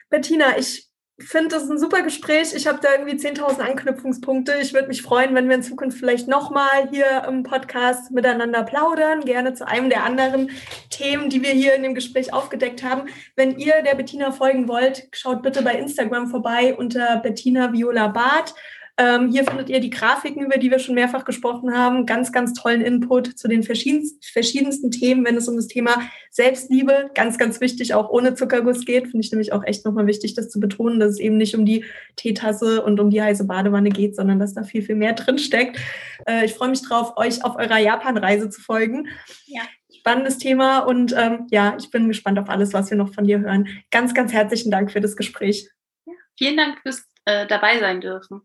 Bettina, 0.09 0.57
ich 0.57 0.87
finde 1.19 1.49
das 1.49 1.69
ein 1.69 1.77
super 1.77 2.01
Gespräch. 2.01 2.53
Ich 2.53 2.67
habe 2.67 2.79
da 2.81 2.91
irgendwie 2.91 3.15
10.000 3.15 3.59
Anknüpfungspunkte. 3.59 4.55
Ich 4.61 4.73
würde 4.73 4.89
mich 4.89 5.01
freuen, 5.01 5.33
wenn 5.33 5.47
wir 5.47 5.55
in 5.55 5.63
Zukunft 5.63 5.97
vielleicht 5.97 6.27
nochmal 6.27 6.89
hier 6.91 7.23
im 7.27 7.43
Podcast 7.43 8.11
miteinander 8.11 8.63
plaudern, 8.63 9.21
gerne 9.21 9.53
zu 9.53 9.65
einem 9.65 9.89
der 9.89 10.03
anderen 10.03 10.51
Themen, 10.89 11.29
die 11.29 11.41
wir 11.41 11.51
hier 11.51 11.73
in 11.73 11.83
dem 11.83 11.95
Gespräch 11.95 12.33
aufgedeckt 12.33 12.83
haben. 12.83 13.07
Wenn 13.35 13.57
ihr 13.57 13.81
der 13.81 13.95
Bettina 13.95 14.31
folgen 14.31 14.67
wollt, 14.67 15.07
schaut 15.13 15.41
bitte 15.41 15.61
bei 15.61 15.75
Instagram 15.75 16.27
vorbei 16.27 16.75
unter 16.75 17.17
Bettina 17.17 17.71
Viola 17.71 18.07
Barth. 18.07 18.53
Ähm, 18.97 19.29
hier 19.29 19.43
findet 19.43 19.69
ihr 19.69 19.81
die 19.81 19.89
Grafiken, 19.89 20.45
über 20.45 20.57
die 20.57 20.71
wir 20.71 20.79
schon 20.79 20.95
mehrfach 20.95 21.25
gesprochen 21.25 21.77
haben. 21.77 22.05
Ganz, 22.05 22.31
ganz 22.31 22.53
tollen 22.53 22.81
Input 22.81 23.37
zu 23.37 23.49
den 23.49 23.63
verschiedensten, 23.63 24.91
Themen, 24.91 25.25
wenn 25.25 25.35
es 25.35 25.49
um 25.49 25.57
das 25.57 25.67
Thema 25.67 26.01
Selbstliebe, 26.31 27.11
ganz, 27.13 27.37
ganz 27.37 27.59
wichtig, 27.59 27.93
auch 27.93 28.09
ohne 28.09 28.35
Zuckerguss 28.35 28.85
geht. 28.85 29.07
Finde 29.07 29.19
ich 29.19 29.31
nämlich 29.31 29.51
auch 29.51 29.63
echt 29.63 29.85
nochmal 29.85 30.07
wichtig, 30.07 30.33
das 30.33 30.49
zu 30.49 30.59
betonen, 30.59 30.99
dass 30.99 31.11
es 31.11 31.19
eben 31.19 31.37
nicht 31.37 31.55
um 31.55 31.65
die 31.65 31.83
Teetasse 32.15 32.83
und 32.83 32.99
um 32.99 33.09
die 33.09 33.21
heiße 33.21 33.45
Badewanne 33.45 33.89
geht, 33.89 34.15
sondern 34.15 34.39
dass 34.39 34.53
da 34.53 34.63
viel, 34.63 34.81
viel 34.81 34.95
mehr 34.95 35.13
drin 35.13 35.39
steckt. 35.39 35.77
Äh, 36.25 36.45
ich 36.45 36.53
freue 36.53 36.69
mich 36.69 36.81
drauf, 36.81 37.17
euch 37.17 37.43
auf 37.43 37.57
eurer 37.57 37.79
Japan-Reise 37.79 38.49
zu 38.49 38.61
folgen. 38.61 39.09
Ja 39.45 39.61
spannendes 40.05 40.37
Thema 40.37 40.79
und 40.79 41.15
ähm, 41.17 41.47
ja, 41.49 41.75
ich 41.79 41.89
bin 41.89 42.07
gespannt 42.07 42.37
auf 42.37 42.47
alles, 42.47 42.73
was 42.73 42.91
wir 42.91 42.97
noch 42.97 43.11
von 43.11 43.23
dir 43.23 43.39
hören. 43.39 43.67
Ganz, 43.89 44.13
ganz 44.13 44.33
herzlichen 44.33 44.69
Dank 44.69 44.91
für 44.91 45.01
das 45.01 45.15
Gespräch. 45.15 45.67
Ja, 46.05 46.13
vielen 46.37 46.57
Dank 46.57 46.79
fürs 46.83 47.09
äh, 47.25 47.47
dabei 47.47 47.79
sein 47.79 48.01
dürfen. 48.01 48.43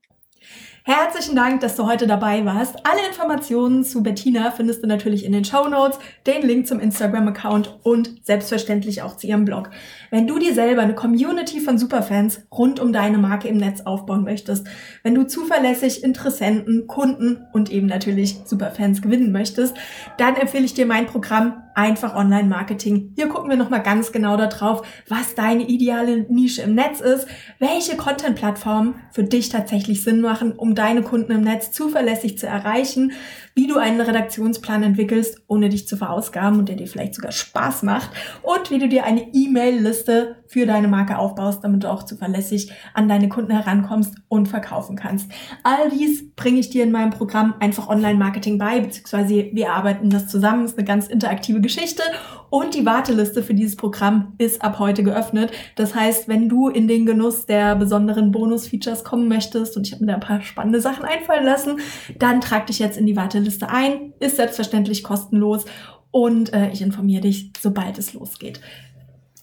Herzlichen 0.84 1.36
Dank, 1.36 1.60
dass 1.60 1.76
du 1.76 1.86
heute 1.86 2.06
dabei 2.06 2.44
warst. 2.46 2.86
Alle 2.86 3.06
Informationen 3.06 3.84
zu 3.84 4.02
Bettina 4.02 4.50
findest 4.50 4.82
du 4.82 4.86
natürlich 4.86 5.26
in 5.26 5.32
den 5.32 5.44
Show 5.44 5.68
Notes, 5.68 5.98
den 6.26 6.40
Link 6.42 6.66
zum 6.66 6.80
Instagram-Account 6.80 7.78
und 7.82 8.24
selbstverständlich 8.24 9.02
auch 9.02 9.16
zu 9.16 9.26
ihrem 9.26 9.44
Blog. 9.44 9.70
Wenn 10.10 10.26
du 10.26 10.38
dir 10.38 10.54
selber 10.54 10.80
eine 10.80 10.94
Community 10.94 11.60
von 11.60 11.76
Superfans 11.76 12.40
rund 12.50 12.80
um 12.80 12.92
deine 12.94 13.18
Marke 13.18 13.46
im 13.48 13.58
Netz 13.58 13.82
aufbauen 13.82 14.24
möchtest, 14.24 14.66
wenn 15.02 15.14
du 15.14 15.26
zuverlässig 15.26 16.02
Interessenten, 16.02 16.86
Kunden 16.86 17.46
und 17.52 17.70
eben 17.70 17.86
natürlich 17.86 18.38
Superfans 18.46 19.02
gewinnen 19.02 19.32
möchtest, 19.32 19.76
dann 20.16 20.34
empfehle 20.36 20.64
ich 20.64 20.74
dir 20.74 20.86
mein 20.86 21.06
Programm 21.06 21.62
Einfach 21.80 22.14
Online 22.14 22.46
Marketing. 22.46 23.14
Hier 23.16 23.28
gucken 23.28 23.48
wir 23.48 23.56
nochmal 23.56 23.82
ganz 23.82 24.12
genau 24.12 24.36
darauf, 24.36 24.82
was 25.08 25.34
deine 25.34 25.66
ideale 25.66 26.26
Nische 26.28 26.60
im 26.60 26.74
Netz 26.74 27.00
ist, 27.00 27.26
welche 27.58 27.96
Content-Plattformen 27.96 28.96
für 29.12 29.24
dich 29.24 29.48
tatsächlich 29.48 30.04
Sinn 30.04 30.20
machen, 30.20 30.52
um 30.52 30.74
deine 30.74 31.00
Kunden 31.00 31.32
im 31.32 31.40
Netz 31.40 31.72
zuverlässig 31.72 32.36
zu 32.36 32.46
erreichen, 32.46 33.12
wie 33.54 33.66
du 33.66 33.78
einen 33.78 34.02
Redaktionsplan 34.02 34.82
entwickelst, 34.82 35.42
ohne 35.46 35.70
dich 35.70 35.88
zu 35.88 35.96
verausgaben 35.96 36.58
und 36.58 36.68
der 36.68 36.76
dir 36.76 36.86
vielleicht 36.86 37.14
sogar 37.14 37.32
Spaß 37.32 37.82
macht 37.82 38.10
und 38.42 38.70
wie 38.70 38.78
du 38.78 38.86
dir 38.86 39.04
eine 39.04 39.32
E-Mail-Liste 39.32 40.36
für 40.46 40.66
deine 40.66 40.88
Marke 40.88 41.16
aufbaust, 41.16 41.62
damit 41.62 41.84
du 41.84 41.90
auch 41.90 42.02
zuverlässig 42.02 42.72
an 42.92 43.08
deine 43.08 43.28
Kunden 43.28 43.52
herankommst 43.52 44.16
und 44.28 44.48
verkaufen 44.48 44.96
kannst. 44.96 45.30
All 45.62 45.90
dies 45.90 46.34
bringe 46.34 46.58
ich 46.58 46.70
dir 46.70 46.82
in 46.82 46.90
meinem 46.90 47.10
Programm 47.10 47.54
einfach 47.60 47.88
Online-Marketing 47.88 48.58
bei, 48.58 48.80
beziehungsweise 48.80 49.50
wir 49.52 49.72
arbeiten 49.72 50.10
das 50.10 50.26
zusammen. 50.28 50.62
Das 50.62 50.72
ist 50.72 50.78
eine 50.78 50.86
ganz 50.86 51.06
interaktive 51.08 51.60
Geschichte 51.74 52.02
und 52.50 52.74
die 52.74 52.84
Warteliste 52.84 53.44
für 53.44 53.54
dieses 53.54 53.76
Programm 53.76 54.34
ist 54.38 54.60
ab 54.60 54.80
heute 54.80 55.04
geöffnet. 55.04 55.52
Das 55.76 55.94
heißt, 55.94 56.26
wenn 56.26 56.48
du 56.48 56.68
in 56.68 56.88
den 56.88 57.06
Genuss 57.06 57.46
der 57.46 57.76
besonderen 57.76 58.32
Bonus-Features 58.32 59.04
kommen 59.04 59.28
möchtest 59.28 59.76
und 59.76 59.86
ich 59.86 59.92
habe 59.92 60.04
mir 60.04 60.08
da 60.08 60.14
ein 60.14 60.20
paar 60.20 60.42
spannende 60.42 60.80
Sachen 60.80 61.04
einfallen 61.04 61.44
lassen, 61.44 61.78
dann 62.18 62.40
trag 62.40 62.66
dich 62.66 62.80
jetzt 62.80 62.98
in 62.98 63.06
die 63.06 63.14
Warteliste 63.14 63.68
ein. 63.68 64.14
Ist 64.18 64.36
selbstverständlich 64.36 65.04
kostenlos 65.04 65.64
und 66.10 66.52
äh, 66.52 66.70
ich 66.72 66.82
informiere 66.82 67.22
dich, 67.22 67.52
sobald 67.60 67.98
es 67.98 68.14
losgeht. 68.14 68.60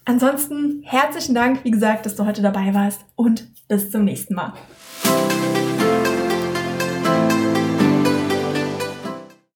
Ansonsten 0.04 0.82
herzlichen 0.84 1.34
Dank, 1.34 1.64
wie 1.64 1.72
gesagt, 1.72 2.06
dass 2.06 2.18
du 2.18 2.26
heute 2.26 2.42
dabei 2.42 2.74
warst 2.74 3.06
und 3.16 3.48
bis 3.70 3.90
zum 3.90 4.04
nächsten 4.04 4.36
Mal. 4.36 4.52